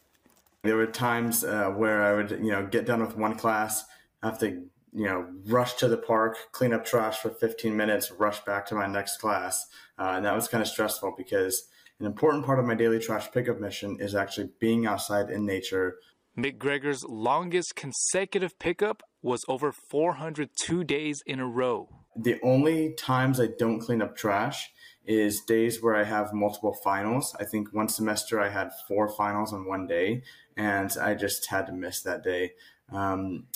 There 0.62 0.76
were 0.76 0.86
times 0.86 1.44
uh, 1.44 1.70
where 1.70 2.02
I 2.02 2.12
would, 2.12 2.30
you 2.30 2.50
know, 2.50 2.66
get 2.66 2.84
done 2.84 3.00
with 3.00 3.16
one 3.16 3.36
class, 3.36 3.86
have 4.22 4.38
to, 4.40 4.48
you 4.92 5.06
know, 5.06 5.28
rush 5.46 5.74
to 5.76 5.88
the 5.88 5.96
park, 5.96 6.36
clean 6.52 6.74
up 6.74 6.84
trash 6.84 7.20
for 7.20 7.30
15 7.30 7.74
minutes, 7.74 8.12
rush 8.12 8.44
back 8.44 8.66
to 8.66 8.74
my 8.74 8.86
next 8.86 9.16
class. 9.16 9.64
Uh, 9.98 10.12
and 10.16 10.26
that 10.26 10.34
was 10.34 10.46
kind 10.46 10.60
of 10.60 10.68
stressful 10.68 11.14
because 11.16 11.68
an 12.00 12.06
important 12.06 12.44
part 12.44 12.58
of 12.58 12.66
my 12.66 12.74
daily 12.74 12.98
trash 12.98 13.32
pickup 13.32 13.60
mission 13.60 13.96
is 13.98 14.14
actually 14.14 14.50
being 14.60 14.86
outside 14.86 15.30
in 15.30 15.46
nature. 15.46 15.96
McGregor's 16.36 17.02
longest 17.04 17.76
consecutive 17.76 18.58
pickup 18.58 19.02
was 19.22 19.44
over 19.48 19.72
402 19.72 20.84
days 20.84 21.22
in 21.26 21.40
a 21.40 21.46
row. 21.46 21.88
The 22.16 22.40
only 22.42 22.94
times 22.94 23.40
I 23.40 23.48
don't 23.58 23.80
clean 23.80 24.02
up 24.02 24.16
trash 24.16 24.70
is 25.04 25.40
days 25.40 25.82
where 25.82 25.96
I 25.96 26.04
have 26.04 26.34
multiple 26.34 26.76
finals. 26.84 27.34
I 27.40 27.44
think 27.44 27.72
one 27.72 27.88
semester 27.88 28.40
I 28.40 28.50
had 28.50 28.70
four 28.86 29.08
finals 29.08 29.52
on 29.52 29.66
one 29.66 29.86
day, 29.86 30.22
and 30.56 30.90
I 31.00 31.14
just 31.14 31.46
had 31.48 31.66
to 31.66 31.72
miss 31.72 32.02
that 32.02 32.22
day. 32.22 32.52
Um, 32.90 33.46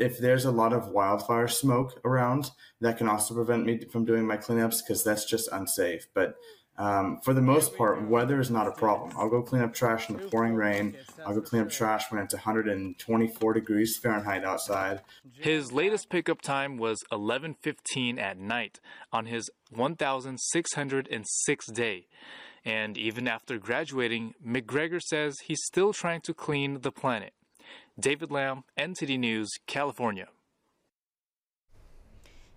if 0.00 0.18
there's 0.18 0.44
a 0.44 0.50
lot 0.50 0.72
of 0.72 0.88
wildfire 0.88 1.48
smoke 1.48 2.00
around, 2.04 2.50
that 2.80 2.98
can 2.98 3.08
also 3.08 3.34
prevent 3.34 3.64
me 3.64 3.80
from 3.90 4.04
doing 4.04 4.26
my 4.26 4.36
cleanups 4.36 4.80
because 4.82 5.02
that's 5.02 5.24
just 5.24 5.48
unsafe. 5.52 6.06
But 6.14 6.36
um, 6.78 7.20
for 7.22 7.34
the 7.34 7.42
most 7.42 7.76
part, 7.76 8.02
weather 8.08 8.40
is 8.40 8.50
not 8.50 8.66
a 8.66 8.72
problem. 8.72 9.12
I'll 9.16 9.28
go 9.28 9.42
clean 9.42 9.62
up 9.62 9.74
trash 9.74 10.08
in 10.08 10.16
the 10.16 10.22
pouring 10.28 10.54
rain. 10.54 10.96
I'll 11.24 11.34
go 11.34 11.42
clean 11.42 11.62
up 11.62 11.70
trash 11.70 12.10
when 12.10 12.22
it's 12.22 12.32
124 12.32 13.52
degrees 13.52 13.98
Fahrenheit 13.98 14.44
outside. 14.44 15.02
His 15.32 15.70
latest 15.72 16.08
pickup 16.08 16.40
time 16.40 16.78
was 16.78 17.04
11:15 17.12 18.18
at 18.18 18.38
night 18.38 18.80
on 19.12 19.26
his 19.26 19.50
1,606 19.70 21.66
day. 21.72 22.06
And 22.64 22.96
even 22.96 23.28
after 23.28 23.58
graduating, 23.58 24.34
McGregor 24.44 25.00
says 25.00 25.40
he's 25.40 25.64
still 25.64 25.92
trying 25.92 26.20
to 26.22 26.32
clean 26.32 26.80
the 26.80 26.92
planet. 26.92 27.34
David 27.98 28.30
Lamb, 28.30 28.64
NTD 28.78 29.18
News, 29.18 29.50
California. 29.66 30.28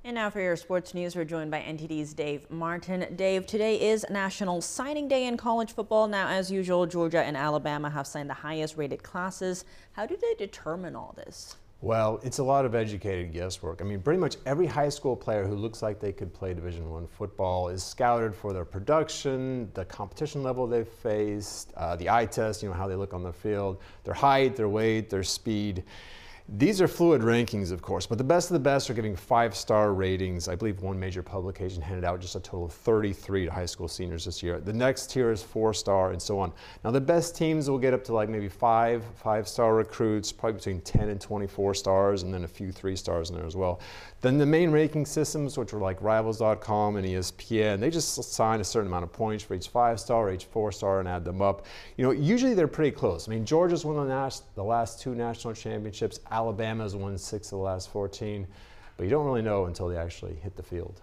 And 0.06 0.14
now 0.14 0.30
for 0.30 0.40
your 0.40 0.56
sports 0.56 0.94
news, 0.94 1.16
we're 1.16 1.26
joined 1.26 1.50
by 1.50 1.62
NTD's 1.62 2.14
Dave 2.14 2.48
Martin. 2.52 3.08
Dave, 3.16 3.48
today 3.48 3.90
is 3.90 4.06
National 4.12 4.62
Signing 4.62 5.08
Day 5.08 5.26
in 5.26 5.36
college 5.36 5.74
football. 5.74 6.08
Now, 6.08 6.28
as 6.28 6.52
usual, 6.52 6.86
Georgia 6.86 7.24
and 7.24 7.36
Alabama 7.36 7.90
have 7.90 8.06
signed 8.06 8.30
the 8.30 8.36
highest 8.36 8.78
rated 8.78 9.02
classes. 9.02 9.66
How 9.94 10.06
do 10.06 10.16
they 10.16 10.36
determine 10.36 10.96
all 10.96 11.16
this? 11.18 11.56
Well, 11.82 12.20
it's 12.22 12.38
a 12.38 12.44
lot 12.44 12.66
of 12.66 12.76
educated 12.76 13.34
guesswork. 13.34 13.82
I 13.82 13.84
mean, 13.84 14.00
pretty 14.00 14.20
much 14.20 14.36
every 14.46 14.68
high 14.68 14.90
school 14.90 15.16
player 15.16 15.44
who 15.44 15.56
looks 15.56 15.82
like 15.82 16.00
they 16.00 16.14
could 16.14 16.32
play 16.32 16.54
Division 16.54 16.88
One 16.92 17.08
football 17.08 17.70
is 17.70 17.84
scouted 17.84 18.36
for 18.36 18.54
their 18.54 18.64
production, 18.64 19.72
the 19.74 19.86
competition 19.86 20.44
level 20.44 20.68
they've 20.68 20.88
faced, 20.88 21.74
uh, 21.78 21.96
the 21.96 22.12
eye 22.12 22.28
test, 22.28 22.62
you 22.62 22.70
know, 22.70 22.76
how 22.76 22.88
they 22.88 22.96
look 22.96 23.16
on 23.16 23.24
the 23.24 23.34
field, 23.34 23.80
their 24.04 24.14
height, 24.14 24.56
their 24.56 24.70
weight, 24.70 25.10
their 25.10 25.24
speed. 25.24 25.84
These 26.48 26.80
are 26.80 26.88
fluid 26.88 27.24
rankings, 27.24 27.72
of 27.72 27.82
course, 27.82 28.06
but 28.06 28.20
the 28.20 28.24
best 28.24 28.52
of 28.52 28.54
the 28.54 28.60
best 28.60 28.88
are 28.92 28.94
giving 28.94 29.16
five-star 29.16 29.94
ratings. 29.94 30.48
I 30.48 30.54
believe 30.54 30.80
one 30.80 31.00
major 31.00 31.24
publication 31.24 31.82
handed 31.82 32.06
out 32.06 32.22
just 32.22 32.36
a 32.36 32.40
total 32.40 32.66
of 32.66 32.72
33 32.72 33.46
to 33.46 33.52
high 33.52 33.66
school 33.66 33.88
seniors 33.88 34.26
this 34.26 34.44
year. 34.44 34.60
The 34.60 34.72
next 34.72 35.10
tier 35.10 35.32
is 35.32 35.42
four-star 35.42 36.12
and 36.12 36.22
so 36.22 36.38
on. 36.38 36.54
Now, 36.84 36.92
the 36.92 37.02
best 37.02 37.36
teams 37.36 37.68
will 37.68 37.80
get 37.80 37.96
up 37.96 38.04
to 38.04 38.14
like 38.14 38.30
maybe 38.30 38.48
five 38.48 39.04
five-star 39.16 39.74
recruits, 39.74 40.32
probably 40.32 40.58
between 40.58 40.82
10 40.82 41.10
and 41.10 41.20
24 41.20 41.74
stars, 41.74 42.22
and 42.22 42.32
then 42.32 42.44
a 42.44 42.48
few 42.48 42.72
three-stars 42.72 43.32
in 43.32 43.38
there 43.38 43.48
as 43.48 43.56
well. 43.56 43.82
Then 44.22 44.38
the 44.38 44.46
main 44.46 44.70
ranking 44.70 45.08
systems, 45.08 45.58
which 45.58 45.74
are 45.74 45.80
like 45.80 46.00
Rivals.com 46.00 46.98
and 46.98 47.08
ESPN, 47.08 47.80
they 47.80 47.90
just 47.90 48.20
assign 48.20 48.60
a 48.60 48.64
certain 48.64 48.88
amount 48.88 49.04
of 49.04 49.12
points 49.12 49.44
for 49.44 49.56
each 49.56 49.70
five-star, 49.70 50.32
each 50.32 50.46
four-star, 50.46 51.00
and 51.00 51.10
add 51.10 51.26
them 51.26 51.42
up. 51.42 51.66
You 51.98 52.06
know, 52.06 52.12
usually 52.12 52.54
they're 52.54 52.68
pretty 52.68 52.92
close. 52.92 53.28
I 53.28 53.32
mean, 53.32 53.46
Georgia's 53.46 53.84
won 53.84 53.96
the, 54.08 54.42
the 54.54 54.64
last 54.64 55.02
two 55.02 55.16
national 55.16 55.56
championships. 55.56 56.20
Alabama's 56.36 56.98
won 56.98 57.18
six 57.18 57.48
of 57.48 57.60
the 57.60 57.64
last 57.64 57.90
14, 57.92 58.46
but 58.98 59.06
you 59.06 59.10
don't 59.10 59.26
really 59.26 59.42
know 59.42 59.66
until 59.66 59.88
they 59.88 59.96
actually 59.96 60.36
hit 60.36 60.58
the 60.58 60.64
field. 60.64 61.02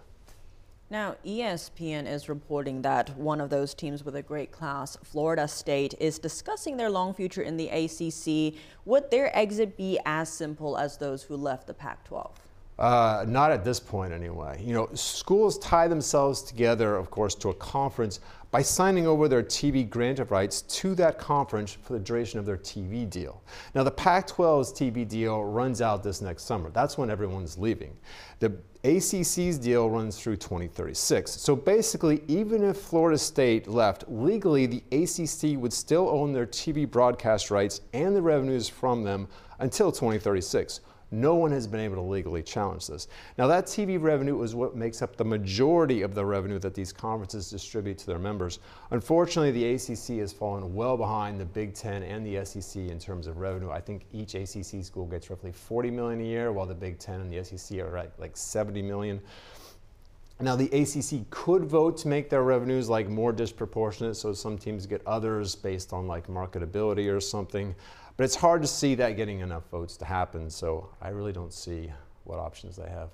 Now, 0.91 1.15
ESPN 1.25 2.07
is 2.07 2.29
reporting 2.29 2.83
that 2.83 3.17
one 3.17 3.41
of 3.41 3.49
those 3.49 3.73
teams 3.73 4.05
with 4.05 4.15
a 4.15 4.21
great 4.21 4.51
class, 4.51 4.95
Florida 5.03 5.47
State, 5.47 5.95
is 5.99 6.19
discussing 6.19 6.77
their 6.77 6.91
long 6.91 7.15
future 7.15 7.41
in 7.41 7.57
the 7.57 7.67
ACC. 7.69 8.61
Would 8.85 9.09
their 9.09 9.35
exit 9.35 9.75
be 9.75 9.97
as 10.05 10.29
simple 10.29 10.77
as 10.77 10.97
those 10.97 11.23
who 11.23 11.35
left 11.35 11.65
the 11.65 11.73
Pac 11.73 12.03
12? 12.03 12.39
Uh, 12.77 13.25
not 13.27 13.49
at 13.49 13.63
this 13.63 13.79
point, 13.79 14.13
anyway. 14.13 14.61
You 14.63 14.75
know, 14.75 14.89
schools 14.93 15.57
tie 15.57 15.87
themselves 15.87 16.43
together, 16.43 16.95
of 16.95 17.09
course, 17.09 17.33
to 17.35 17.49
a 17.49 17.53
conference 17.55 18.19
by 18.53 18.61
signing 18.61 19.07
over 19.07 19.27
their 19.27 19.41
TV 19.41 19.89
grant 19.89 20.19
of 20.19 20.29
rights 20.29 20.61
to 20.61 20.93
that 20.93 21.17
conference 21.17 21.73
for 21.73 21.93
the 21.93 21.99
duration 21.99 22.37
of 22.37 22.45
their 22.45 22.55
TV 22.55 23.09
deal. 23.09 23.41
Now, 23.73 23.81
the 23.81 23.89
Pac 23.89 24.27
12's 24.27 24.71
TV 24.71 25.07
deal 25.07 25.43
runs 25.43 25.81
out 25.81 26.03
this 26.03 26.21
next 26.21 26.43
summer. 26.43 26.69
That's 26.69 26.95
when 26.95 27.09
everyone's 27.09 27.57
leaving. 27.57 27.97
The 28.37 28.55
ACC's 28.83 29.57
deal 29.57 29.89
runs 29.89 30.19
through 30.19 30.35
2036. 30.35 31.31
So 31.31 31.55
basically, 31.55 32.21
even 32.27 32.63
if 32.63 32.77
Florida 32.77 33.17
State 33.17 33.67
left, 33.67 34.03
legally, 34.07 34.67
the 34.67 34.83
ACC 34.91 35.59
would 35.59 35.73
still 35.73 36.07
own 36.07 36.31
their 36.31 36.45
TV 36.45 36.87
broadcast 36.87 37.49
rights 37.49 37.81
and 37.93 38.15
the 38.15 38.21
revenues 38.21 38.69
from 38.69 39.03
them 39.03 39.27
until 39.61 39.91
2036. 39.91 40.79
No 41.13 41.35
one 41.35 41.51
has 41.51 41.67
been 41.67 41.79
able 41.79 41.95
to 41.95 42.01
legally 42.01 42.41
challenge 42.41 42.87
this. 42.87 43.07
Now, 43.37 43.45
that 43.45 43.67
TV 43.67 44.01
revenue 44.01 44.41
is 44.41 44.55
what 44.55 44.75
makes 44.75 45.03
up 45.03 45.15
the 45.15 45.23
majority 45.23 46.01
of 46.01 46.15
the 46.15 46.25
revenue 46.25 46.57
that 46.57 46.73
these 46.73 46.91
conferences 46.91 47.51
distribute 47.51 47.99
to 47.99 48.07
their 48.07 48.17
members. 48.17 48.57
Unfortunately, 48.89 49.51
the 49.51 49.75
ACC 49.75 50.19
has 50.19 50.33
fallen 50.33 50.73
well 50.73 50.97
behind 50.97 51.39
the 51.39 51.45
Big 51.45 51.75
Ten 51.75 52.01
and 52.01 52.25
the 52.25 52.43
SEC 52.43 52.81
in 52.81 52.97
terms 52.97 53.27
of 53.27 53.37
revenue. 53.37 53.69
I 53.69 53.79
think 53.79 54.05
each 54.11 54.33
ACC 54.33 54.83
school 54.83 55.05
gets 55.05 55.29
roughly 55.29 55.51
40 55.51 55.91
million 55.91 56.19
a 56.19 56.25
year, 56.25 56.51
while 56.51 56.65
the 56.65 56.73
Big 56.73 56.97
Ten 56.97 57.21
and 57.21 57.31
the 57.31 57.43
SEC 57.43 57.77
are 57.77 57.95
at 57.95 58.19
like 58.19 58.35
70 58.35 58.81
million. 58.81 59.21
Now, 60.39 60.55
the 60.55 60.65
ACC 60.73 61.29
could 61.29 61.63
vote 61.63 61.95
to 61.97 62.07
make 62.07 62.31
their 62.31 62.41
revenues 62.41 62.89
like 62.89 63.07
more 63.07 63.31
disproportionate, 63.31 64.17
so 64.17 64.33
some 64.33 64.57
teams 64.57 64.87
get 64.87 65.05
others 65.05 65.55
based 65.55 65.93
on 65.93 66.07
like 66.07 66.27
marketability 66.27 67.15
or 67.15 67.21
something. 67.21 67.75
But 68.15 68.25
it's 68.25 68.35
hard 68.35 68.61
to 68.61 68.67
see 68.67 68.95
that 68.95 69.17
getting 69.17 69.39
enough 69.39 69.69
votes 69.69 69.97
to 69.97 70.05
happen, 70.05 70.49
so 70.49 70.89
I 71.01 71.09
really 71.09 71.33
don't 71.33 71.53
see 71.53 71.91
what 72.25 72.37
options 72.37 72.75
they 72.75 72.89
have. 72.89 73.09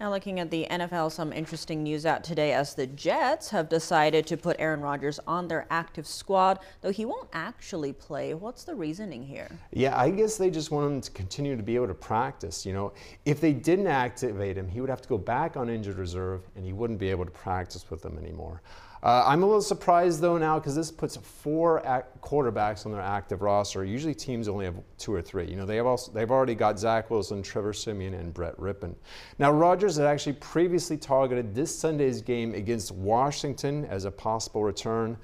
Now 0.00 0.10
looking 0.10 0.40
at 0.40 0.50
the 0.50 0.66
NFL, 0.68 1.12
some 1.12 1.32
interesting 1.32 1.84
news 1.84 2.06
out 2.06 2.24
today 2.24 2.52
as 2.54 2.74
the 2.74 2.88
Jets 2.88 3.50
have 3.50 3.68
decided 3.68 4.26
to 4.26 4.36
put 4.36 4.56
Aaron 4.58 4.80
Rodgers 4.80 5.20
on 5.28 5.46
their 5.46 5.66
active 5.70 6.08
squad, 6.08 6.58
though 6.80 6.90
he 6.90 7.04
won't 7.04 7.28
actually 7.32 7.92
play. 7.92 8.34
What's 8.34 8.64
the 8.64 8.74
reasoning 8.74 9.22
here? 9.22 9.48
Yeah, 9.72 9.96
I 9.96 10.10
guess 10.10 10.36
they 10.36 10.50
just 10.50 10.72
want 10.72 10.90
him 10.90 11.00
to 11.00 11.10
continue 11.12 11.56
to 11.56 11.62
be 11.62 11.76
able 11.76 11.86
to 11.86 11.94
practice. 11.94 12.66
You 12.66 12.72
know, 12.72 12.92
if 13.24 13.40
they 13.40 13.52
didn't 13.52 13.86
activate 13.86 14.56
him, 14.58 14.68
he 14.68 14.80
would 14.80 14.90
have 14.90 15.02
to 15.02 15.08
go 15.08 15.18
back 15.18 15.56
on 15.56 15.68
injured 15.68 15.98
reserve 15.98 16.42
and 16.56 16.64
he 16.64 16.72
wouldn't 16.72 16.98
be 16.98 17.10
able 17.10 17.24
to 17.24 17.30
practice 17.30 17.88
with 17.88 18.02
them 18.02 18.18
anymore. 18.18 18.60
Uh, 19.02 19.24
I'm 19.26 19.42
a 19.42 19.46
little 19.46 19.62
surprised 19.62 20.20
though 20.20 20.38
now 20.38 20.60
because 20.60 20.76
this 20.76 20.92
puts 20.92 21.16
four 21.16 21.82
quarterbacks 22.22 22.86
on 22.86 22.92
their 22.92 23.00
active 23.00 23.42
roster. 23.42 23.84
Usually 23.84 24.14
teams 24.14 24.46
only 24.46 24.64
have 24.64 24.76
two 24.96 25.12
or 25.12 25.20
three. 25.20 25.48
You 25.50 25.56
know 25.56 25.66
they 25.66 25.76
have 25.76 25.86
also 25.86 26.12
they've 26.12 26.30
already 26.30 26.54
got 26.54 26.78
Zach 26.78 27.10
Wilson, 27.10 27.42
Trevor 27.42 27.72
Siemian, 27.72 28.14
and 28.14 28.32
Brett 28.32 28.56
Rypien. 28.58 28.94
Now 29.40 29.50
Rodgers 29.50 29.96
had 29.96 30.06
actually 30.06 30.34
previously 30.34 30.96
targeted 30.96 31.52
this 31.52 31.76
Sunday's 31.76 32.22
game 32.22 32.54
against 32.54 32.92
Washington 32.92 33.86
as 33.86 34.04
a 34.04 34.10
possible 34.10 34.62
return. 34.62 35.16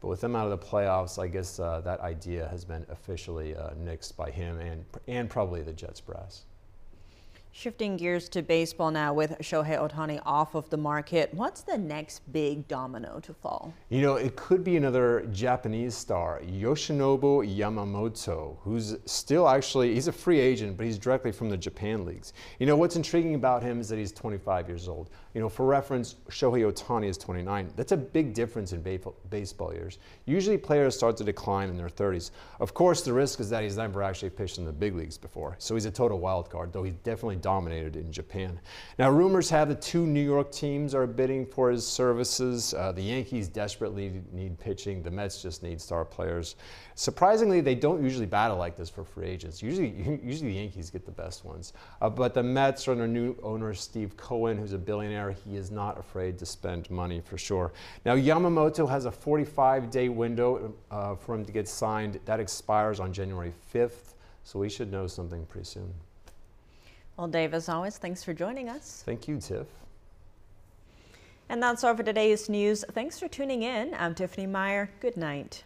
But 0.00 0.08
with 0.08 0.20
them 0.20 0.36
out 0.36 0.50
of 0.50 0.58
the 0.58 0.66
playoffs, 0.66 1.18
I 1.18 1.26
guess 1.26 1.58
uh, 1.58 1.80
that 1.82 2.00
idea 2.00 2.48
has 2.48 2.64
been 2.64 2.86
officially 2.90 3.56
uh, 3.56 3.70
nixed 3.82 4.16
by 4.16 4.30
him 4.30 4.58
and, 4.60 4.84
and 5.08 5.28
probably 5.28 5.62
the 5.62 5.72
Jets 5.72 6.00
brass. 6.00 6.44
Shifting 7.58 7.96
gears 7.96 8.28
to 8.28 8.42
baseball 8.42 8.90
now 8.90 9.14
with 9.14 9.30
Shohei 9.38 9.78
Ohtani 9.78 10.20
off 10.26 10.54
of 10.54 10.68
the 10.68 10.76
market. 10.76 11.32
What's 11.32 11.62
the 11.62 11.78
next 11.78 12.30
big 12.30 12.68
domino 12.68 13.18
to 13.20 13.32
fall? 13.32 13.72
You 13.88 14.02
know, 14.02 14.16
it 14.16 14.36
could 14.36 14.62
be 14.62 14.76
another 14.76 15.26
Japanese 15.32 15.94
star, 15.94 16.42
Yoshinobu 16.42 17.56
Yamamoto, 17.56 18.58
who's 18.60 18.98
still 19.06 19.48
actually, 19.48 19.94
he's 19.94 20.06
a 20.06 20.12
free 20.12 20.38
agent, 20.38 20.76
but 20.76 20.84
he's 20.84 20.98
directly 20.98 21.32
from 21.32 21.48
the 21.48 21.56
Japan 21.56 22.04
leagues. 22.04 22.34
You 22.58 22.66
know, 22.66 22.76
what's 22.76 22.96
intriguing 22.96 23.36
about 23.36 23.62
him 23.62 23.80
is 23.80 23.88
that 23.88 23.96
he's 23.98 24.12
25 24.12 24.68
years 24.68 24.86
old. 24.86 25.08
You 25.32 25.40
know, 25.40 25.48
for 25.48 25.64
reference, 25.64 26.16
Shohei 26.28 26.70
Ohtani 26.70 27.08
is 27.08 27.16
29. 27.16 27.72
That's 27.74 27.92
a 27.92 27.96
big 27.96 28.34
difference 28.34 28.72
in 28.72 28.82
baseball 29.30 29.72
years. 29.72 29.98
Usually 30.26 30.58
players 30.58 30.94
start 30.94 31.16
to 31.18 31.24
decline 31.24 31.70
in 31.70 31.78
their 31.78 31.88
30s. 31.88 32.32
Of 32.60 32.74
course, 32.74 33.00
the 33.00 33.14
risk 33.14 33.40
is 33.40 33.48
that 33.48 33.62
he's 33.62 33.78
never 33.78 34.02
actually 34.02 34.30
pitched 34.30 34.58
in 34.58 34.66
the 34.66 34.72
big 34.72 34.94
leagues 34.94 35.16
before. 35.16 35.56
So 35.58 35.74
he's 35.74 35.86
a 35.86 35.90
total 35.90 36.18
wild 36.20 36.50
card, 36.50 36.72
though 36.74 36.82
he's 36.82 36.94
definitely 37.02 37.36
dominated 37.46 37.94
in 37.94 38.10
Japan. 38.10 38.58
Now, 38.98 39.08
rumors 39.08 39.48
have 39.50 39.68
the 39.68 39.76
two 39.76 40.04
New 40.04 40.24
York 40.34 40.50
teams 40.50 40.96
are 40.96 41.06
bidding 41.06 41.46
for 41.46 41.70
his 41.70 41.86
services. 41.86 42.74
Uh, 42.74 42.90
the 42.90 43.02
Yankees 43.02 43.46
desperately 43.46 44.20
need 44.32 44.58
pitching. 44.58 45.00
The 45.00 45.12
Mets 45.12 45.40
just 45.40 45.62
need 45.62 45.80
star 45.80 46.04
players. 46.04 46.56
Surprisingly, 46.96 47.60
they 47.60 47.76
don't 47.76 48.02
usually 48.02 48.26
battle 48.26 48.56
like 48.56 48.76
this 48.76 48.90
for 48.90 49.04
free 49.04 49.28
agents. 49.28 49.62
Usually, 49.62 49.90
usually 50.24 50.50
the 50.50 50.56
Yankees 50.56 50.90
get 50.90 51.06
the 51.06 51.12
best 51.12 51.44
ones. 51.44 51.72
Uh, 52.02 52.10
but 52.10 52.34
the 52.34 52.42
Mets, 52.42 52.88
under 52.88 53.06
new 53.06 53.36
owner 53.44 53.72
Steve 53.74 54.16
Cohen, 54.16 54.58
who's 54.58 54.72
a 54.72 54.78
billionaire, 54.78 55.30
he 55.30 55.56
is 55.56 55.70
not 55.70 56.00
afraid 56.00 56.36
to 56.40 56.46
spend 56.46 56.90
money 56.90 57.20
for 57.20 57.38
sure. 57.38 57.72
Now, 58.04 58.16
Yamamoto 58.16 58.90
has 58.90 59.04
a 59.04 59.12
45 59.12 59.88
day 59.88 60.08
window 60.08 60.74
uh, 60.90 61.14
for 61.14 61.36
him 61.36 61.44
to 61.44 61.52
get 61.52 61.68
signed. 61.68 62.18
That 62.24 62.40
expires 62.40 62.98
on 62.98 63.12
January 63.12 63.52
5th, 63.72 64.14
so 64.42 64.58
we 64.58 64.68
should 64.68 64.90
know 64.90 65.06
something 65.06 65.46
pretty 65.46 65.66
soon. 65.66 65.94
Well, 67.16 67.28
Dave, 67.28 67.54
as 67.54 67.68
always, 67.68 67.96
thanks 67.96 68.22
for 68.22 68.34
joining 68.34 68.68
us. 68.68 69.02
Thank 69.06 69.26
you, 69.26 69.40
Tiff. 69.40 69.66
And 71.48 71.62
that's 71.62 71.82
all 71.84 71.96
for 71.96 72.02
today's 72.02 72.48
news. 72.48 72.84
Thanks 72.92 73.18
for 73.18 73.28
tuning 73.28 73.62
in. 73.62 73.94
I'm 73.94 74.14
Tiffany 74.14 74.46
Meyer. 74.46 74.90
Good 75.00 75.16
night. 75.16 75.64